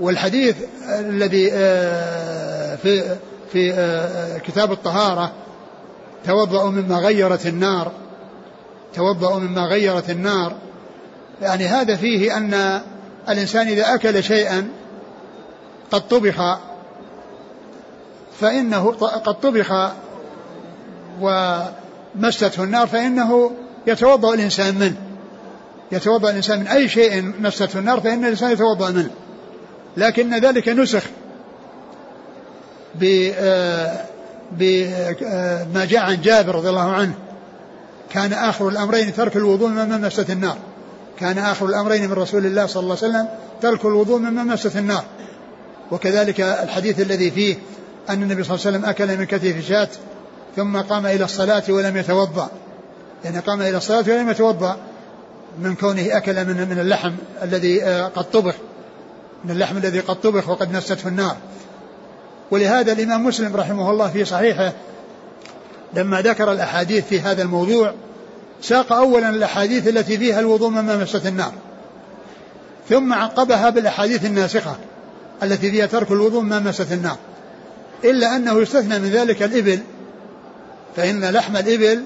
والحديث 0.00 0.56
الذي 0.98 1.50
آه، 1.52 2.76
في 2.76 3.16
في 3.52 3.72
آه، 3.72 4.38
كتاب 4.38 4.72
الطهارة 4.72 5.32
توضأ 6.26 6.70
مما 6.70 6.98
غيرت 6.98 7.46
النار. 7.46 7.92
توضأ 8.94 9.38
مما 9.38 9.60
غيرت 9.60 10.10
النار. 10.10 10.52
يعني 11.42 11.66
هذا 11.66 11.96
فيه 11.96 12.36
أن 12.36 12.80
الإنسان 13.28 13.68
إذا 13.68 13.94
أكل 13.94 14.24
شيئا 14.24 14.68
قد 15.90 16.08
طبخ 16.08 16.58
فإنه 18.40 18.92
قد 19.00 19.40
طبخ 19.40 19.72
ومسته 21.20 22.64
النار 22.64 22.86
فإنه 22.86 23.50
يتوضأ 23.86 24.34
الإنسان 24.34 24.74
منه. 24.74 24.96
يتوضأ 25.92 26.30
الإنسان 26.30 26.60
من 26.60 26.66
أي 26.66 26.88
شيء 26.88 27.32
مسته 27.40 27.78
النار 27.78 28.00
فإن 28.00 28.24
الإنسان 28.24 28.52
يتوضأ 28.52 28.90
منه. 28.90 29.10
لكن 29.96 30.34
ذلك 30.38 30.68
نسخ 30.68 31.02
بما 34.52 35.84
جاء 35.84 36.02
عن 36.02 36.20
جابر 36.20 36.54
رضي 36.54 36.68
الله 36.68 36.92
عنه. 36.92 37.14
كان 38.10 38.32
آخر 38.32 38.68
الأمرين 38.68 39.14
ترك 39.14 39.36
الوضوء 39.36 39.68
مما 39.68 39.98
مست 39.98 40.30
النار. 40.30 40.56
كان 41.18 41.38
آخر 41.38 41.66
الأمرين 41.66 42.06
من 42.10 42.12
رسول 42.12 42.46
الله 42.46 42.66
صلى 42.66 42.82
الله 42.82 42.96
عليه 43.02 43.08
وسلم 43.08 43.28
ترك 43.62 43.84
الوضوء 43.84 44.18
مما 44.18 44.44
مست 44.44 44.76
النار. 44.76 45.04
وكذلك 45.90 46.40
الحديث 46.40 47.00
الذي 47.00 47.30
فيه 47.30 47.56
أن 48.10 48.22
النبي 48.22 48.44
صلى 48.44 48.54
الله 48.54 48.66
عليه 48.66 48.76
وسلم 48.76 48.84
أكل 48.90 49.18
من 49.18 49.24
كتف 49.24 49.68
شاة 49.68 49.88
ثم 50.56 50.80
قام 50.80 51.06
إلى 51.06 51.24
الصلاة 51.24 51.62
ولم 51.68 51.96
يتوضأ. 51.96 52.50
يعني 53.24 53.38
قام 53.38 53.62
إلى 53.62 53.76
الصلاة 53.76 54.04
ولم 54.08 54.30
يتوضأ 54.30 54.76
من 55.58 55.74
كونه 55.74 56.16
أكل 56.16 56.44
من 56.44 56.68
من 56.68 56.78
اللحم 56.78 57.12
الذي 57.42 57.84
آه، 57.84 58.06
قد 58.06 58.30
طبخ. 58.30 58.54
من 59.44 59.50
اللحم 59.50 59.76
الذي 59.76 60.00
قد 60.00 60.20
طبخ 60.20 60.48
وقد 60.48 60.72
نسته 60.72 61.08
النار. 61.08 61.36
ولهذا 62.50 62.92
الإمام 62.92 63.26
مسلم 63.26 63.56
رحمه 63.56 63.90
الله 63.90 64.08
في 64.08 64.24
صحيحه 64.24 64.72
لما 65.94 66.20
ذكر 66.20 66.52
الأحاديث 66.52 67.04
في 67.04 67.20
هذا 67.20 67.42
الموضوع 67.42 67.94
ساق 68.62 68.92
أولا 68.92 69.28
الأحاديث 69.28 69.88
التي 69.88 70.18
فيها 70.18 70.40
الوضوء 70.40 70.68
مما 70.68 70.96
مست 70.96 71.26
النار. 71.26 71.52
ثم 72.88 73.12
عقبها 73.12 73.70
بالأحاديث 73.70 74.24
الناسخة. 74.24 74.76
التي 75.44 75.70
فيها 75.70 75.86
ترك 75.86 76.10
الوضوء 76.10 76.40
مما 76.40 76.58
مست 76.58 76.92
النار. 76.92 77.16
إلا 78.04 78.36
أنه 78.36 78.60
يستثنى 78.60 78.98
من 78.98 79.08
ذلك 79.10 79.42
الإبل. 79.42 79.80
فإن 80.96 81.24
لحم 81.24 81.56
الإبل 81.56 82.02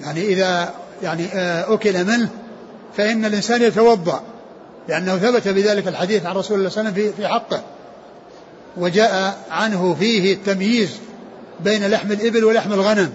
يعني 0.00 0.26
إذا 0.26 0.74
يعني 1.02 1.26
آه، 1.34 1.74
أكل 1.74 2.04
منه 2.04 2.28
فإن 2.96 3.24
الإنسان 3.24 3.62
يتوضأ. 3.62 4.22
لأنه 4.88 5.16
ثبت 5.16 5.48
بذلك 5.48 5.88
الحديث 5.88 6.26
عن 6.26 6.36
رسول 6.36 6.58
الله 6.58 6.70
صلى 6.70 6.80
الله 6.80 6.92
عليه 6.92 7.02
وسلم 7.02 7.16
في 7.16 7.28
حقه. 7.28 7.62
وجاء 8.76 9.38
عنه 9.50 9.96
فيه 10.00 10.34
التمييز 10.34 10.90
بين 11.60 11.86
لحم 11.86 12.12
الإبل 12.12 12.44
ولحم 12.44 12.72
الغنم. 12.72 13.12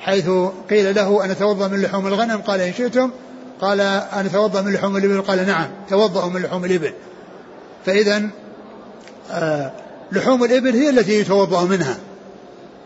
حيث 0.00 0.30
قيل 0.70 0.94
له 0.94 1.24
أن 1.24 1.30
أتوضأ 1.30 1.68
من 1.68 1.82
لحوم 1.82 2.06
الغنم؟ 2.06 2.36
قال 2.38 2.60
إن 2.60 2.72
شئتم. 2.72 3.10
قال 3.60 3.80
أن 3.80 4.26
أتوضأ 4.26 4.62
من 4.62 4.72
لحوم 4.72 4.96
الإبل؟ 4.96 5.22
قال 5.22 5.46
نعم 5.46 5.68
توضأوا 5.90 6.30
من 6.30 6.42
لحوم 6.42 6.64
الإبل. 6.64 6.92
فإذا 7.86 8.22
آه 9.30 9.72
لحوم 10.12 10.44
الإبل 10.44 10.70
هي 10.70 10.90
التي 10.90 11.20
يتوضأ 11.20 11.64
منها 11.64 11.96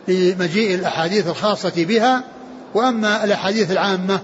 لمجيء 0.08 0.74
الأحاديث 0.74 1.26
الخاصة 1.26 1.72
بها. 1.76 2.24
وأما 2.74 3.24
الأحاديث 3.24 3.70
العامة 3.70 4.20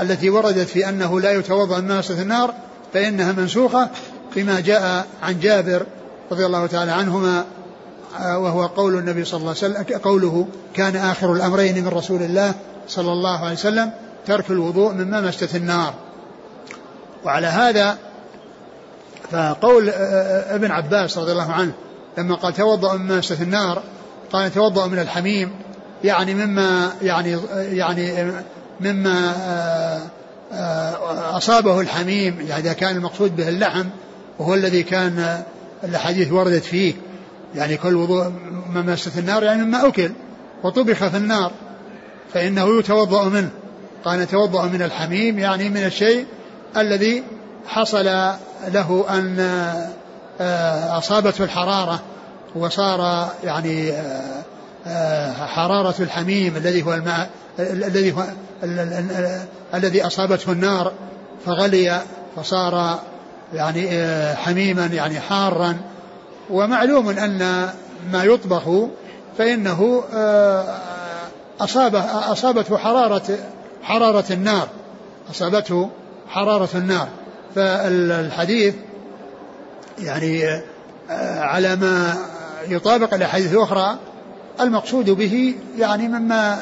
التي 0.00 0.30
وردت 0.30 0.68
في 0.68 0.88
أنه 0.88 1.20
لا 1.20 1.32
يتوضأ 1.32 1.80
من 1.80 1.88
ماسة 1.88 2.22
النار 2.22 2.54
فإنها 2.92 3.32
منسوخة 3.32 3.88
بما 4.36 4.60
جاء 4.60 5.06
عن 5.22 5.40
جابر 5.40 5.86
رضي 6.32 6.46
الله 6.46 6.66
تعالى 6.66 6.92
عنهما 6.92 7.44
آه، 8.20 8.38
وهو 8.38 8.66
قول 8.66 8.98
النبي 8.98 9.24
صلى 9.24 9.38
الله 9.38 9.54
عليه 9.62 9.74
وسلم 9.74 9.98
قوله 9.98 10.46
كان 10.74 10.96
آخر 10.96 11.32
الأمرين 11.32 11.84
من 11.84 11.88
رسول 11.88 12.22
الله 12.22 12.54
صلى 12.88 13.12
الله 13.12 13.38
عليه 13.38 13.54
وسلم 13.54 13.90
ترك 14.26 14.50
الوضوء 14.50 14.92
مما 14.92 15.20
مست 15.20 15.54
النار. 15.54 15.94
وعلى 17.24 17.46
هذا 17.46 17.98
فقول 19.30 19.88
آه، 19.88 19.92
آه، 19.92 20.54
ابن 20.54 20.70
عباس 20.70 21.18
رضي 21.18 21.32
الله 21.32 21.52
عنه 21.52 21.72
لما 22.18 22.34
قال 22.34 22.54
توضأ 22.54 22.96
مما 22.96 23.18
مست 23.18 23.40
النار 23.40 23.82
قال 24.32 24.54
توضأ 24.54 24.86
من 24.86 24.98
الحميم 24.98 25.52
يعني 26.04 26.34
مما 26.34 26.92
يعني 27.02 27.38
يعني 27.54 28.32
مما 28.80 29.34
أصابه 31.36 31.80
الحميم 31.80 32.40
يعني 32.48 32.62
إذا 32.62 32.72
كان 32.72 32.96
المقصود 32.96 33.36
به 33.36 33.48
اللحم 33.48 33.84
وهو 34.38 34.54
الذي 34.54 34.82
كان 34.82 35.42
الأحاديث 35.84 36.32
وردت 36.32 36.64
فيه 36.64 36.94
يعني 37.54 37.76
كل 37.76 37.94
وضوء 37.94 38.32
مماسة 38.74 39.20
النار 39.20 39.42
يعني 39.42 39.62
مما 39.62 39.88
أكل 39.88 40.10
وطبخ 40.62 41.08
في 41.08 41.16
النار 41.16 41.52
فإنه 42.34 42.78
يتوضأ 42.78 43.28
منه. 43.28 43.50
قال 44.04 44.20
يتوضأ 44.20 44.66
من 44.66 44.82
الحميم 44.82 45.38
يعني 45.38 45.68
من 45.68 45.84
الشيء 45.84 46.26
الذي 46.76 47.22
حصل 47.66 48.08
له 48.68 49.04
أن 49.10 49.40
آه، 50.40 50.98
أصابته 50.98 51.44
الحرارة 51.44 52.00
وصار 52.54 53.28
يعني 53.44 53.90
آه، 53.90 54.42
آه، 54.86 55.32
حرارة 55.32 55.94
الحميم 56.00 56.56
الذي 56.56 56.82
هو 56.82 56.94
الماء 56.94 57.30
الذي 57.58 58.12
هو 58.12 58.24
الذي 59.74 60.06
أصابته 60.06 60.52
النار 60.52 60.92
فغلي 61.46 62.00
فصار 62.36 62.98
يعني 63.54 64.06
حميما 64.36 64.86
يعني 64.86 65.20
حارا. 65.20 65.76
ومعلوم 66.50 67.08
أن 67.08 67.68
ما 68.12 68.24
يطبخ 68.24 68.62
فإنه 69.38 70.02
أصابه 71.60 72.32
أصابته 72.32 72.76
حرارة 72.78 73.38
حرارة 73.82 74.24
النار 74.30 74.68
أصابته 75.30 75.90
حرارة 76.28 76.68
النار. 76.74 77.08
فالحديث 77.54 78.74
يعني 79.98 80.44
آه، 81.10 81.40
على 81.40 81.76
ما 81.76 82.14
يطابق 82.68 83.14
الأحاديث 83.14 83.52
الأخرى 83.52 83.98
المقصود 84.60 85.10
به 85.10 85.54
يعني 85.78 86.08
مما 86.08 86.58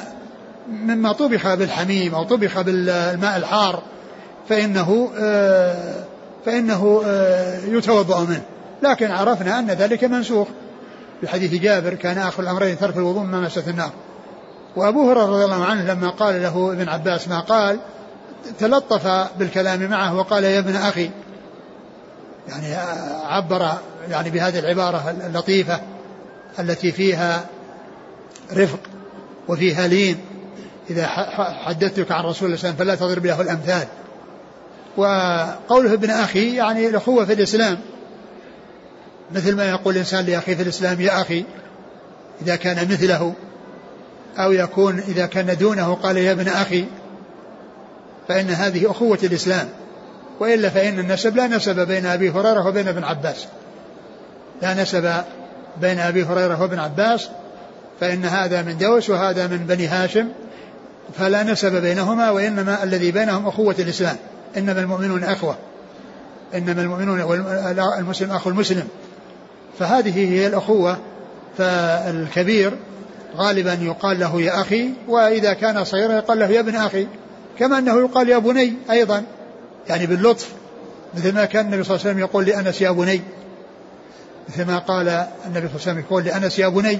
مما 0.68 1.12
طبخ 1.12 1.54
بالحميم 1.54 2.14
أو 2.14 2.24
طبخ 2.24 2.60
بالماء 2.60 3.36
الحار 3.36 3.82
فإنه 4.48 5.10
آه، 5.18 6.04
فإنه 6.46 7.02
يتوضأ 7.68 8.24
منه. 8.24 8.42
لكن 8.82 9.10
عرفنا 9.10 9.58
أن 9.58 9.66
ذلك 9.66 10.04
منسوخ. 10.04 10.48
بحديث 11.22 11.54
جابر 11.54 11.94
كان 11.94 12.18
آخر 12.18 12.42
الأمرين 12.42 12.78
ترك 12.78 12.96
الوضوء 12.96 13.22
ما 13.22 13.40
مست 13.40 13.68
النار. 13.68 13.90
وأبو 14.76 15.10
هريرة 15.10 15.26
رضي 15.26 15.44
الله 15.44 15.64
عنه 15.64 15.92
لما 15.92 16.10
قال 16.10 16.42
له 16.42 16.72
ابن 16.72 16.88
عباس 16.88 17.28
ما 17.28 17.40
قال؟ 17.40 17.78
تلطف 18.58 19.28
بالكلام 19.38 19.90
معه 19.90 20.16
وقال 20.16 20.44
يا 20.44 20.58
ابن 20.58 20.76
أخي 20.76 21.10
يعني 22.48 22.74
عبر 23.24 23.68
يعني 24.10 24.30
بهذه 24.30 24.58
العبارة 24.58 25.16
اللطيفة 25.26 25.80
التي 26.58 26.92
فيها 26.92 27.46
رفق 28.52 28.80
وفيها 29.48 29.86
لين 29.86 30.18
إذا 30.90 31.06
حدثتك 31.64 32.12
عن 32.12 32.24
رسول 32.24 32.46
الله 32.46 32.56
صلى 32.58 32.70
الله 32.70 32.80
عليه 32.80 32.92
وسلم 32.92 32.94
فلا 32.94 32.94
تضرب 32.94 33.26
له 33.26 33.40
الأمثال. 33.40 33.88
وقوله 34.96 35.92
ابن 35.92 36.10
أخي 36.10 36.56
يعني 36.56 36.88
الأخوة 36.88 37.24
في 37.24 37.32
الإسلام. 37.32 37.78
مثل 39.34 39.56
ما 39.56 39.70
يقول 39.70 39.94
الإنسان 39.94 40.24
لأخيه 40.24 40.54
في 40.54 40.62
الإسلام 40.62 41.00
يا 41.00 41.20
أخي 41.20 41.44
إذا 42.42 42.56
كان 42.56 42.76
مثله 42.76 43.34
أو 44.38 44.52
يكون 44.52 44.98
إذا 44.98 45.26
كان 45.26 45.56
دونه 45.56 45.94
قال 45.94 46.16
يا 46.16 46.32
ابن 46.32 46.48
أخي. 46.48 46.84
فإن 48.28 48.50
هذه 48.50 48.90
أخوة 48.90 49.18
الإسلام 49.22 49.68
وإلا 50.40 50.68
فإن 50.68 50.98
النسب 50.98 51.36
لا 51.36 51.46
نسب 51.46 51.86
بين 51.86 52.06
أبي 52.06 52.30
هريرة 52.30 52.66
وبين 52.66 52.88
ابن 52.88 53.04
عباس. 53.04 53.46
لا 54.62 54.82
نسب 54.82 55.12
بين 55.80 55.98
أبي 55.98 56.24
هريرة 56.24 56.62
وابن 56.62 56.78
عباس 56.78 57.28
فإن 58.00 58.24
هذا 58.24 58.62
من 58.62 58.78
دوس 58.78 59.10
وهذا 59.10 59.46
من 59.46 59.58
بني 59.58 59.86
هاشم 59.86 60.28
فلا 61.18 61.42
نسب 61.42 61.72
بينهما 61.72 62.30
وإنما 62.30 62.82
الذي 62.82 63.10
بينهم 63.10 63.46
أخوة 63.48 63.74
الإسلام. 63.78 64.16
إنما 64.56 64.80
المؤمنون 64.80 65.24
أخوة. 65.24 65.56
إنما 66.54 66.82
المؤمنون 66.82 67.20
المسلم 67.98 68.30
أخو 68.30 68.50
المسلم. 68.50 68.88
فهذه 69.78 70.32
هي 70.32 70.46
الأخوة 70.46 70.98
فالكبير 71.58 72.72
غالبا 73.36 73.72
يقال 73.72 74.20
له 74.20 74.40
يا 74.40 74.60
أخي 74.60 74.90
وإذا 75.08 75.52
كان 75.52 75.84
صغيرا 75.84 76.12
يقال 76.12 76.38
له 76.38 76.46
يا 76.46 76.60
ابن 76.60 76.74
أخي. 76.76 77.06
كما 77.58 77.78
أنه 77.78 78.00
يقال 78.00 78.28
يا 78.28 78.38
بني 78.38 78.74
أيضا 78.90 79.24
يعني 79.88 80.06
باللطف 80.06 80.52
مثل 81.14 81.34
ما 81.34 81.44
كان 81.44 81.66
النبي 81.66 81.84
صلى 81.84 81.96
الله 81.96 82.06
عليه 82.06 82.10
وسلم 82.10 82.18
يقول 82.18 82.44
لأنس 82.44 82.82
يا 82.82 82.90
بني. 82.90 83.20
مثل 84.48 84.64
ما 84.64 84.78
قال 84.78 85.08
النبي 85.08 85.28
صلى 85.46 85.52
الله 85.52 85.68
عليه 85.70 85.76
وسلم 85.76 85.98
يقول 85.98 86.24
لأنس 86.24 86.58
يا 86.58 86.68
بني. 86.68 86.98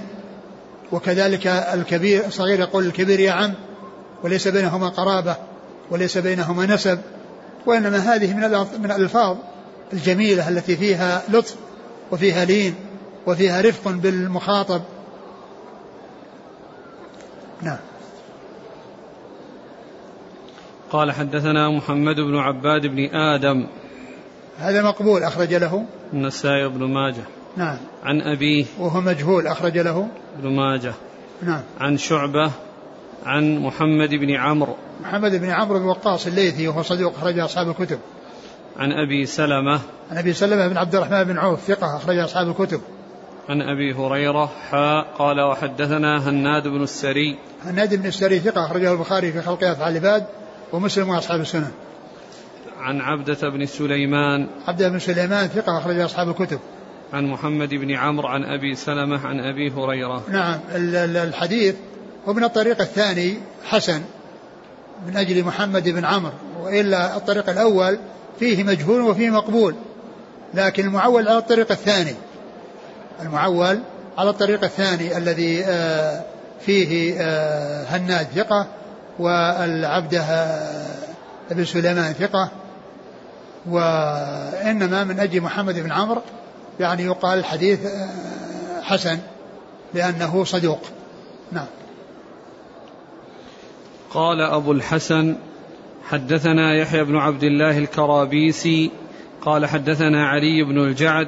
وكذلك 0.91 1.47
الكبير 1.47 2.25
الصغير 2.25 2.59
يقول 2.59 2.85
الكبير 2.85 3.19
يا 3.19 3.31
عم 3.31 3.53
وليس 4.23 4.47
بينهما 4.47 4.89
قرابة 4.89 5.35
وليس 5.91 6.17
بينهما 6.17 6.65
نسب. 6.65 6.99
وإنما 7.65 7.97
هذه 7.97 8.33
من 8.33 8.41
من 8.79 8.91
الألفاظ 8.91 9.37
الجميلة 9.93 10.49
التي 10.49 10.75
فيها 10.75 11.21
لطف 11.29 11.55
وفيها 12.11 12.45
لين 12.45 12.75
وفيها 13.27 13.61
رفق 13.61 13.91
بالمخاطب. 13.91 14.81
نعم. 17.61 17.77
قال 20.91 21.11
حدثنا 21.11 21.69
محمد 21.69 22.15
بن 22.15 22.37
عباد 22.37 22.87
بن 22.87 23.15
آدم. 23.15 23.65
هذا 24.59 24.81
مقبول 24.81 25.23
أخرج 25.23 25.53
له. 25.53 25.85
النسائي 26.13 26.67
بن 26.67 26.83
ماجه. 26.83 27.23
نعم. 27.57 27.77
عن 28.03 28.21
أبيه. 28.21 28.65
وهو 28.79 29.01
مجهول 29.01 29.47
أخرج 29.47 29.77
له. 29.77 30.07
ابن 30.39 30.55
ماجه. 30.55 30.93
نعم. 31.41 31.61
عن 31.79 31.97
شعبة. 31.97 32.51
عن 33.25 33.57
محمد 33.57 34.09
بن 34.09 34.31
عمرو. 34.31 34.75
محمد 35.01 35.31
بن 35.31 35.49
عمرو 35.49 35.79
بن 35.79 35.85
وقاص 35.85 36.27
الليثي 36.27 36.67
وهو 36.67 36.81
صديق 36.81 37.17
أخرج 37.17 37.39
أصحاب 37.39 37.69
الكتب. 37.69 37.99
عن 38.77 38.91
أبي 38.91 39.25
سلمة. 39.25 39.79
عن 40.11 40.17
أبي 40.17 40.33
سلمة 40.33 40.67
بن 40.67 40.77
عبد 40.77 40.95
الرحمن 40.95 41.23
بن 41.23 41.37
عوف 41.37 41.59
ثقة 41.59 41.97
أخرج 41.97 42.17
أصحاب 42.17 42.49
الكتب. 42.49 42.81
عن 43.49 43.61
أبي 43.61 43.93
هريرة. 43.93 44.49
حاء 44.71 45.07
قال 45.19 45.41
وحدثنا 45.41 46.29
هناد 46.29 46.67
بن 46.67 46.83
السري. 46.83 47.37
هناد 47.65 47.95
بن 47.95 48.05
السري 48.07 48.39
ثقة 48.39 48.65
أخرجه 48.65 48.91
البخاري 48.91 49.31
في 49.31 49.41
خلق 49.41 49.63
أفعال 49.63 49.97
العباد. 49.97 50.25
ومسلم 50.73 51.09
وأصحاب 51.09 51.41
السنن 51.41 51.71
عن 52.79 53.01
عبدة 53.01 53.49
بن 53.49 53.65
سليمان. 53.65 54.47
عبدة 54.67 54.89
بن 54.89 54.99
سليمان 54.99 55.47
ثقة 55.47 55.77
أخرج 55.77 55.99
أصحاب 55.99 56.29
الكتب. 56.29 56.59
عن 57.13 57.25
محمد 57.25 57.69
بن 57.69 57.91
عمرو 57.91 58.27
عن 58.27 58.43
أبي 58.43 58.75
سلمة 58.75 59.27
عن 59.27 59.39
أبي 59.39 59.71
هريرة. 59.71 60.23
نعم 60.31 60.59
الحديث 60.75 61.75
ومن 62.27 62.43
الطريق 62.43 62.81
الثاني 62.81 63.37
حسن 63.65 64.01
من 65.07 65.17
أجل 65.17 65.43
محمد 65.43 65.89
بن 65.89 66.05
عمرو 66.05 66.33
وإلا 66.61 67.17
الطريق 67.17 67.49
الأول 67.49 67.99
فيه 68.39 68.63
مجهول 68.63 69.01
وفيه 69.01 69.29
مقبول 69.29 69.75
لكن 70.53 70.85
المعول 70.85 71.27
على 71.27 71.37
الطريق 71.37 71.71
الثاني. 71.71 72.15
المعول 73.21 73.79
على 74.17 74.29
الطريق 74.29 74.63
الثاني 74.63 75.17
الذي 75.17 75.63
آه، 75.65 76.23
فيه 76.61 77.15
آه، 77.19 77.83
هناد 77.83 78.27
ثقة 78.35 78.67
والعبده 79.19 80.25
ابن 81.51 81.65
سليمان 81.65 82.13
ثقة 82.13 82.51
وإنما 83.69 85.03
من 85.03 85.19
أجل 85.19 85.41
محمد 85.41 85.79
بن 85.79 85.91
عمرو 85.91 86.21
يعني 86.79 87.03
يقال 87.03 87.39
الحديث 87.39 87.85
آه، 87.85 88.81
حسن 88.81 89.19
لأنه 89.93 90.43
صدوق. 90.43 90.81
نعم. 91.51 91.65
قال 94.09 94.41
أبو 94.41 94.71
الحسن 94.71 95.35
حدثنا 96.09 96.75
يحيى 96.75 97.03
بن 97.03 97.17
عبد 97.17 97.43
الله 97.43 97.77
الكرابيسي 97.77 98.91
قال 99.41 99.65
حدثنا 99.65 100.27
علي 100.27 100.63
بن 100.63 100.79
الجعد 100.79 101.27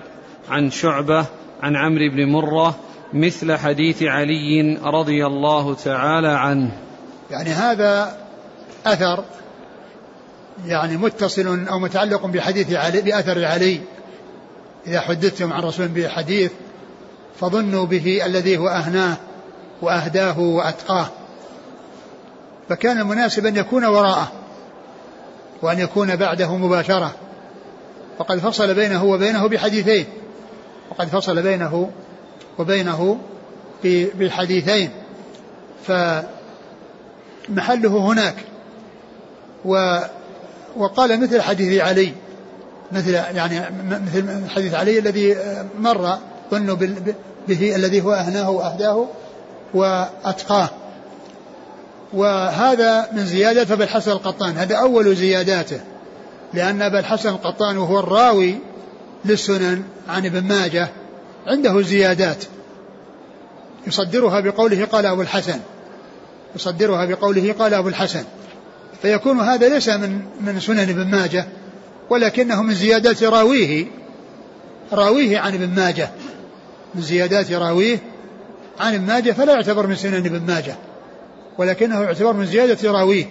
عن 0.49 0.71
شعبة 0.71 1.25
عن 1.63 1.75
عمرو 1.75 2.09
بن 2.09 2.25
مرة 2.25 2.75
مثل 3.13 3.55
حديث 3.55 4.03
علي 4.03 4.79
رضي 4.83 5.25
الله 5.25 5.73
تعالى 5.73 6.27
عنه. 6.27 6.71
يعني 7.31 7.49
هذا 7.49 8.17
أثر 8.85 9.23
يعني 10.65 10.97
متصل 10.97 11.67
أو 11.67 11.79
متعلق 11.79 12.25
بحديث 12.25 12.73
علي 12.73 13.01
بأثر 13.01 13.45
علي. 13.45 13.81
إذا 14.87 14.99
حدثتم 14.99 15.53
عن 15.53 15.61
رسول 15.61 15.87
بحديث 15.87 16.51
فظنوا 17.39 17.85
به 17.85 18.25
الذي 18.25 18.57
هو 18.57 18.67
أهناه 18.67 19.17
وأهداه 19.81 20.39
وأتقاه. 20.39 21.07
فكان 22.69 22.99
المناسب 22.99 23.45
أن 23.45 23.55
يكون 23.55 23.85
وراءه 23.85 24.31
وأن 25.61 25.79
يكون 25.79 26.15
بعده 26.15 26.55
مباشرة. 26.55 27.15
وقد 28.19 28.39
فصل 28.39 28.73
بينه 28.73 29.03
وبينه 29.03 29.47
بحديثين. 29.47 30.05
وقد 30.91 31.07
فصل 31.07 31.41
بينه 31.41 31.89
وبينه 32.57 33.17
بالحديثين 33.83 34.89
فمحله 37.47 37.97
هناك. 37.97 38.35
و 39.65 39.99
وقال 40.77 41.19
مثل 41.21 41.41
حديث 41.41 41.81
علي 41.81 42.13
مثل 42.91 43.13
يعني 43.13 43.61
مثل 43.89 44.49
حديث 44.49 44.73
علي 44.73 44.99
الذي 44.99 45.35
مر 45.79 46.17
ظنوا 46.51 46.77
به 47.47 47.75
الذي 47.75 48.01
هو 48.01 48.13
أهناه 48.13 48.49
وأهداه 48.49 49.07
وأتقاه. 49.73 50.69
وهذا 52.13 53.07
من 53.11 53.25
زيادة 53.25 53.73
أبي 53.73 53.83
الحسن 53.83 54.11
القطان 54.11 54.57
هذا 54.57 54.75
أول 54.75 55.15
زياداته. 55.15 55.79
لأن 56.53 56.81
أبا 56.81 56.99
الحسن 56.99 57.29
القطان 57.29 57.77
وهو 57.77 57.99
الراوي 57.99 58.55
للسنن 59.25 59.83
عن 60.09 60.25
ابن 60.25 60.43
ماجه 60.43 60.89
عنده 61.47 61.81
زيادات. 61.81 62.43
يصدرها 63.87 64.39
بقوله 64.39 64.85
قال 64.85 65.05
أبو 65.05 65.21
الحسن. 65.21 65.59
يصدرها 66.55 67.05
بقوله 67.05 67.55
قال 67.59 67.73
أبو 67.73 67.87
الحسن. 67.87 68.23
فيكون 69.01 69.39
هذا 69.39 69.69
ليس 69.69 69.89
من 69.89 70.21
من 70.41 70.59
سنن 70.59 70.79
ابن 70.79 71.07
ماجه 71.07 71.47
ولكنه 72.09 72.61
من 72.61 72.73
زيادات 72.73 73.23
راويه 73.23 73.85
راويه 74.91 75.39
عن 75.39 75.53
ابن 75.53 75.69
ماجه. 75.75 76.09
من 76.95 77.01
زيادات 77.01 77.51
راويه 77.51 77.99
عن 78.79 78.93
ابن 78.93 79.05
ماجه 79.05 79.31
فلا 79.31 79.53
يعتبر 79.53 79.87
من 79.87 79.95
سنن 79.95 80.25
ابن 80.25 80.41
ماجه 80.47 80.75
ولكنه 81.57 82.01
يعتبر 82.01 82.33
من 82.33 82.45
زيادة 82.45 82.91
راويه 82.91 83.25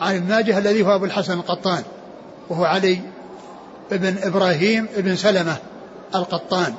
عن 0.00 0.16
ابن 0.16 0.28
ماجه 0.28 0.58
الذي 0.58 0.82
هو 0.82 0.94
أبو 0.94 1.04
الحسن 1.04 1.32
القطان 1.32 1.82
وهو 2.48 2.64
علي 2.64 3.00
بن 3.90 4.16
إبراهيم 4.22 4.88
بن 4.96 5.16
سلمة 5.16 5.56
القطان 6.14 6.74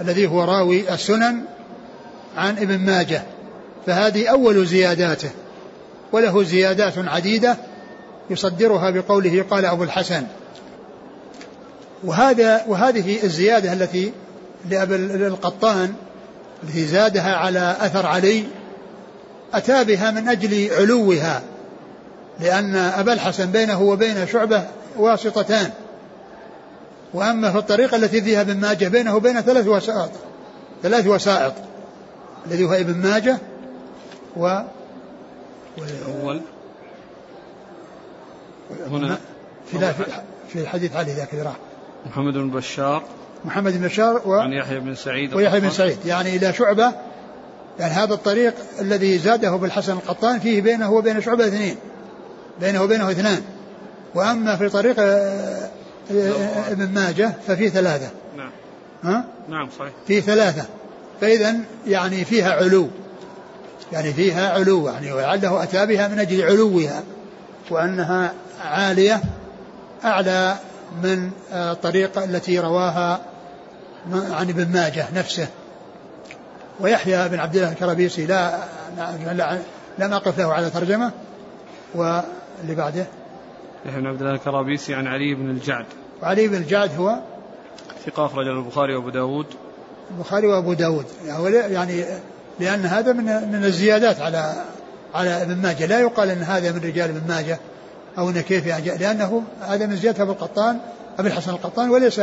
الذي 0.00 0.26
هو 0.26 0.44
راوي 0.44 0.94
السنن 0.94 1.44
عن 2.36 2.58
ابن 2.58 2.78
ماجه. 2.78 3.22
فهذه 3.86 4.28
أول 4.28 4.66
زياداته 4.66 5.30
وله 6.12 6.42
زيادات 6.42 6.94
عديدة 6.98 7.56
يصدرها 8.30 8.90
بقوله 8.90 9.44
قال 9.50 9.64
أبو 9.64 9.82
الحسن. 9.82 10.26
وهذا 12.04 12.64
وهذه 12.68 13.24
الزيادة 13.24 13.72
التي 13.72 14.12
لأبي 14.70 14.96
القطان 15.26 15.94
التي 16.62 16.86
زادها 16.86 17.36
على 17.36 17.76
أثر 17.80 18.06
علي 18.06 18.44
أتى 19.54 19.84
بها 19.84 20.10
من 20.10 20.28
أجل 20.28 20.70
علوها 20.74 21.42
لأن 22.40 22.76
أبا 22.76 23.12
الحسن 23.12 23.50
بينه 23.50 23.82
وبين 23.82 24.26
شعبة 24.26 24.64
واسطتان. 24.96 25.70
وأما 27.14 27.52
في 27.52 27.58
الطريقة 27.58 27.96
التي 27.96 28.22
فيها 28.22 28.40
ابن 28.40 28.56
ماجه 28.56 28.88
بينه 28.88 29.16
وبين 29.16 29.40
ثلاث 29.40 29.66
وسائط 29.66 30.10
ثلاث 30.82 31.06
وسائط 31.06 31.52
الذي 32.46 32.64
هو 32.64 32.72
ابن 32.72 32.94
ماجه 32.94 33.38
و 34.36 34.62
هنا 38.90 39.18
في 39.66 39.92
في 40.48 40.68
حديث 40.68 40.96
علي 40.96 41.12
ذاك 41.12 41.32
اللي 41.32 41.44
راح. 41.44 41.56
محمد 42.06 42.32
بن 42.32 42.50
بشار. 42.50 43.02
محمد 43.44 43.72
بن 43.72 43.86
بشار 43.86 44.22
و 44.26 44.32
عن 44.32 44.52
يحيى 44.52 44.80
بن 44.80 44.94
سعيد. 44.94 45.34
ويحيى 45.34 45.60
بن 45.60 45.70
سعيد. 45.70 45.98
يعني 46.06 46.36
إلى 46.36 46.52
شعبة 46.52 46.92
يعني 47.78 47.92
هذا 47.92 48.14
الطريق 48.14 48.54
الذي 48.80 49.18
زاده 49.18 49.50
بالحسن 49.50 49.92
القطان 49.92 50.38
فيه 50.38 50.62
بينه 50.62 50.92
وبين 50.92 51.20
شعبة 51.20 51.46
اثنين. 51.46 51.76
بينه 52.60 52.82
وبينه 52.82 53.10
اثنان. 53.10 53.42
وأما 54.14 54.56
في 54.56 54.68
طريق 54.68 54.96
آه، 54.98 55.68
آه، 56.12 56.70
ابن 56.70 56.94
ماجه 56.94 57.32
ففي 57.46 57.68
ثلاثة. 57.68 58.10
نعم. 58.36 58.50
ها؟ 59.02 59.24
نعم 59.48 59.68
صحيح. 59.78 59.92
في 60.06 60.20
ثلاثة. 60.20 60.64
فإذا 61.20 61.54
يعني 61.86 62.24
فيها 62.24 62.52
علو. 62.52 62.88
يعني 63.92 64.12
فيها 64.12 64.52
علو 64.52 64.88
يعني 64.88 65.12
ولعله 65.12 65.62
أتى 65.62 65.86
بها 65.86 66.08
من 66.08 66.18
أجل 66.18 66.42
علوها 66.42 67.02
وأنها 67.70 68.32
عالية 68.64 69.20
أعلى 70.04 70.56
من 71.02 71.30
الطريقة 71.52 72.24
التي 72.24 72.58
رواها 72.60 73.20
عن 74.12 74.48
ابن 74.48 74.72
ماجه 74.72 75.06
نفسه. 75.14 75.48
ويحيى 76.80 77.28
بن 77.28 77.38
عبد 77.38 77.56
الله 77.56 77.72
الكرابيسي 77.72 78.26
لا 78.26 78.58
لا 79.32 79.58
لم 79.98 80.12
أقف 80.12 80.38
له 80.38 80.52
على 80.52 80.70
ترجمة. 80.70 81.12
واللي 81.94 82.74
بعده؟ 82.76 83.06
يحيى 83.86 84.00
بن 84.00 84.06
عبد 84.06 84.20
الله 84.20 84.34
الكرابيسي 84.34 84.94
عن 84.94 85.06
علي 85.06 85.34
بن 85.34 85.50
الجعد. 85.50 85.86
وعلي 86.22 86.48
بن 86.48 86.54
الجعد 86.54 86.90
هو؟ 86.98 87.16
ثقة 88.06 88.26
أخرج 88.26 88.48
البخاري 88.48 88.94
وأبو 88.96 89.10
داود. 89.10 89.46
البخاري 90.10 90.46
وأبو 90.46 90.72
داود. 90.72 91.06
يعني 91.52 92.04
لأن 92.60 92.86
هذا 92.86 93.12
من 93.12 93.24
من 93.24 93.64
الزيادات 93.64 94.20
على 94.20 94.54
على 95.14 95.42
ابن 95.42 95.56
ماجه. 95.56 95.86
لا 95.86 96.00
يقال 96.00 96.30
أن 96.30 96.42
هذا 96.42 96.72
من 96.72 96.78
رجال 96.78 97.10
ابن 97.10 97.28
ماجه 97.28 97.58
أو 98.18 98.30
أن 98.30 98.40
كيف 98.40 98.66
لأنه 99.00 99.42
هذا 99.60 99.86
من 99.86 99.96
زيادة 99.96 100.22
أبو 100.22 100.32
القطان 100.32 100.78
أبي 101.18 101.28
الحسن 101.28 101.50
القطان 101.50 101.90
وليس 101.90 102.20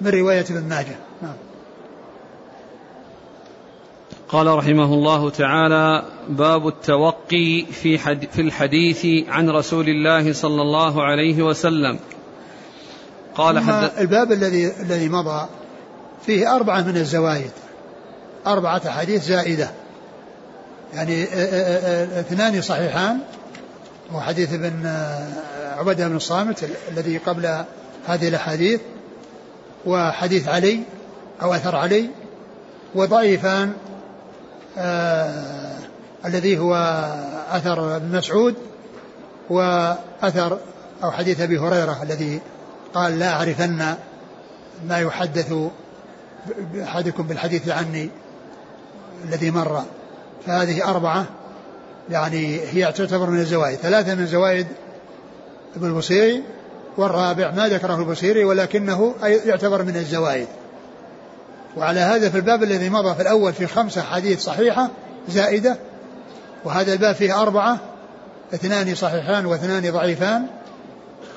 من 0.00 0.10
رواية 0.10 0.44
ابن 0.50 0.68
ماجه. 0.68 0.96
نعم. 1.22 1.34
قال 4.28 4.46
رحمه 4.46 4.94
الله 4.94 5.30
تعالى 5.30 6.02
باب 6.28 6.68
التوقي 6.68 7.66
في 7.72 7.98
حد 7.98 8.26
في 8.32 8.40
الحديث 8.40 9.28
عن 9.28 9.50
رسول 9.50 9.88
الله 9.88 10.32
صلى 10.32 10.62
الله 10.62 11.02
عليه 11.02 11.42
وسلم. 11.42 11.98
قال 13.34 13.58
حد 13.58 13.90
الباب 13.98 14.32
الذي 14.32 14.72
الذي 14.80 15.08
مضى 15.08 15.46
فيه 16.26 16.56
أربعة 16.56 16.82
من 16.82 16.96
الزوايد. 16.96 17.50
أربعة 18.46 18.82
أحاديث 18.86 19.24
زائدة. 19.24 19.70
يعني 20.94 21.24
اثنان 22.20 22.62
صحيحان. 22.62 23.18
هو 24.12 24.20
حديث 24.20 24.52
ابن 24.52 24.86
عبدة 25.78 26.08
بن 26.08 26.16
الصامت 26.16 26.64
الذي 26.92 27.18
قبل 27.18 27.64
هذه 28.06 28.28
الأحاديث. 28.28 28.80
وحديث 29.86 30.48
علي 30.48 30.80
أو 31.42 31.54
أثر 31.54 31.76
علي. 31.76 32.10
وضعيفان 32.94 33.72
آه 34.78 35.76
الذي 36.24 36.58
هو 36.58 36.74
أثر 37.50 37.96
ابن 37.96 38.16
مسعود. 38.16 38.54
وأثر 39.50 40.58
أو 41.04 41.10
حديث 41.10 41.40
أبي 41.40 41.58
هريرة 41.58 42.02
الذي 42.02 42.40
قال 42.94 43.18
لا 43.18 43.32
أعرفن 43.32 43.94
ما 44.86 44.98
يحدث 44.98 45.54
أحدكم 46.82 47.22
بالحديث 47.22 47.68
عني. 47.68 48.10
الذي 49.24 49.50
مر. 49.50 49.82
فهذه 50.46 50.90
أربعة 50.90 51.26
يعني 52.10 52.60
هي 52.60 52.92
تعتبر 52.92 53.30
من 53.30 53.38
الزوائد. 53.38 53.78
ثلاثة 53.78 54.14
من 54.14 54.26
زوائد 54.26 54.66
ابن 55.76 55.86
البصيري 55.86 56.42
والرابع 56.96 57.50
ما 57.50 57.68
ذكره 57.68 57.94
البصيري 57.94 58.44
ولكنه 58.44 59.14
يعتبر 59.22 59.82
من 59.82 59.96
الزوائد. 59.96 60.46
وعلى 61.76 62.00
هذا 62.00 62.30
في 62.30 62.36
الباب 62.36 62.62
الذي 62.62 62.90
مضى 62.90 63.14
في 63.14 63.22
الأول 63.22 63.52
في 63.52 63.66
خمسة 63.66 64.02
حديث 64.02 64.40
صحيحة 64.40 64.90
زائدة 65.28 65.76
وهذا 66.64 66.92
الباب 66.92 67.14
فيه 67.14 67.42
أربعة 67.42 67.78
اثنان 68.54 68.94
صحيحان 68.94 69.46
واثنان 69.46 69.92
ضعيفان 69.92 70.46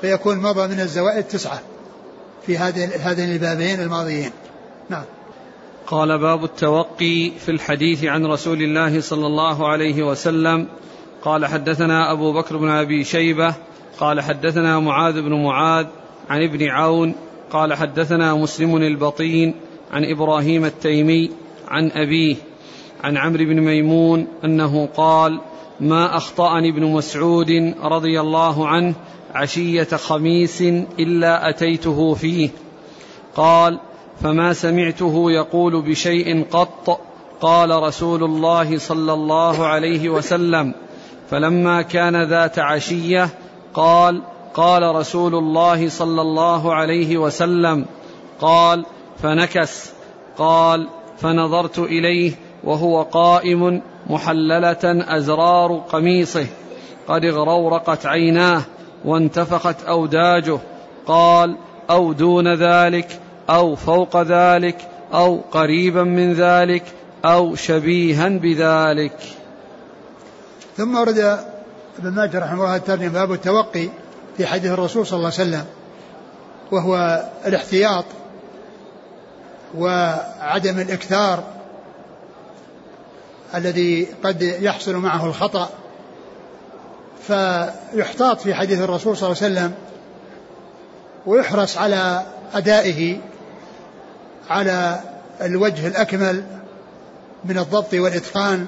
فيكون 0.01 0.37
مضى 0.37 0.67
من 0.67 0.79
الزوائد 0.79 1.23
تسعة 1.23 1.59
في 2.45 2.57
هذين 2.57 3.31
البابين 3.31 3.79
الماضيين. 3.79 4.31
نعم. 4.89 5.03
قال 5.87 6.17
باب 6.17 6.43
التوقي 6.43 7.31
في 7.39 7.49
الحديث 7.49 8.03
عن 8.03 8.25
رسول 8.25 8.61
الله 8.61 9.01
صلى 9.01 9.27
الله 9.27 9.67
عليه 9.67 10.03
وسلم. 10.03 10.67
قال 11.23 11.45
حدثنا 11.45 12.11
أبو 12.11 12.33
بكر 12.33 12.57
بن 12.57 12.69
أبي 12.69 13.03
شيبة 13.03 13.53
قال 13.99 14.21
حدثنا 14.21 14.79
معاذ 14.79 15.21
بن 15.21 15.43
معاذ 15.43 15.85
عن 16.29 16.43
ابن 16.43 16.67
عون 16.69 17.15
قال 17.51 17.73
حدثنا 17.73 18.33
مسلم 18.33 18.77
البطين 18.77 19.53
عن 19.91 20.05
إبراهيم 20.05 20.65
التيمي 20.65 21.31
عن 21.67 21.91
أبيه 21.91 22.35
عن 23.03 23.17
عمرو 23.17 23.45
بن 23.45 23.59
ميمون 23.59 24.27
أنه 24.43 24.89
قال 24.97 25.39
ما 25.79 26.17
أخطأني 26.17 26.69
ابن 26.69 26.83
مسعود 26.83 27.73
رضي 27.83 28.19
الله 28.19 28.67
عنه 28.67 28.93
عشية 29.33 29.83
خميس 29.83 30.61
إلا 30.99 31.49
أتيته 31.49 32.13
فيه. 32.13 32.49
قال 33.35 33.79
فما 34.21 34.53
سمعته 34.53 35.31
يقول 35.31 35.81
بشيء 35.81 36.45
قط 36.51 37.01
قال 37.41 37.83
رسول 37.83 38.23
الله 38.23 38.77
صلى 38.77 39.13
الله 39.13 39.65
عليه 39.65 40.09
وسلم 40.09 40.73
فلما 41.29 41.81
كان 41.81 42.23
ذات 42.23 42.59
عشية 42.59 43.29
قال 43.73 44.21
قال 44.53 44.95
رسول 44.95 45.35
الله 45.35 45.89
صلى 45.89 46.21
الله 46.21 46.73
عليه 46.73 47.17
وسلم 47.17 47.85
قال 48.41 48.85
فنكس 49.23 49.91
قال 50.37 50.87
فنظرت 51.17 51.79
إليه 51.79 52.31
وهو 52.63 53.01
قائم 53.01 53.81
محللة 54.09 54.77
أزرار 55.17 55.83
قميصه 55.89 56.45
قد 57.07 57.25
اغرورقت 57.25 58.05
عيناه 58.05 58.61
وانتفخت 59.05 59.83
أوداجه 59.83 60.59
قال 61.07 61.57
أو 61.89 62.13
دون 62.13 62.53
ذلك 62.53 63.19
أو 63.49 63.75
فوق 63.75 64.21
ذلك 64.21 64.77
أو 65.13 65.41
قريبا 65.51 66.03
من 66.03 66.33
ذلك 66.33 66.83
أو 67.25 67.55
شبيها 67.55 68.29
بذلك. 68.29 69.17
ثم 70.77 70.97
ورد 70.97 71.17
ابن 71.99 72.09
ماجه 72.11 72.39
رحمه 72.39 72.63
الله 72.63 72.75
الترجمه 72.75 73.09
باب 73.09 73.33
التوقي 73.33 73.89
في 74.37 74.45
حديث 74.45 74.71
الرسول 74.71 75.07
صلى 75.07 75.17
الله 75.17 75.31
عليه 75.39 75.49
وسلم 75.49 75.65
وهو 76.71 77.23
الاحتياط 77.45 78.05
وعدم 79.77 80.79
الإكثار 80.79 81.43
الذي 83.55 84.07
قد 84.23 84.41
يحصل 84.41 84.95
معه 84.95 85.25
الخطأ. 85.25 85.69
فيحتاط 87.27 88.41
في 88.41 88.53
حديث 88.53 88.81
الرسول 88.81 89.17
صلى 89.17 89.31
الله 89.31 89.43
عليه 89.43 89.53
وسلم 89.53 89.73
ويحرص 91.25 91.77
على 91.77 92.21
أدائه 92.53 93.17
على 94.49 95.01
الوجه 95.41 95.87
الأكمل 95.87 96.43
من 97.45 97.57
الضبط 97.57 97.93
والإتقان 97.93 98.65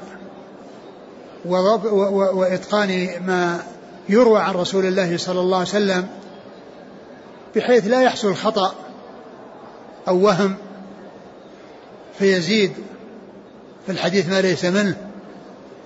وإتقان 1.46 3.10
ما 3.26 3.64
يروى 4.10 4.40
عن 4.40 4.54
رسول 4.54 4.86
الله 4.86 5.18
صلى 5.18 5.40
الله 5.40 5.58
عليه 5.58 5.68
وسلم 5.68 6.08
بحيث 7.56 7.88
لا 7.88 8.02
يحصل 8.02 8.36
خطأ 8.36 8.76
أو 10.08 10.26
وهم 10.26 10.56
فيزيد 12.20 12.72
في 13.86 13.92
الحديث 13.92 14.30
ما 14.30 14.42
ليس 14.42 14.66
منه 14.66 14.96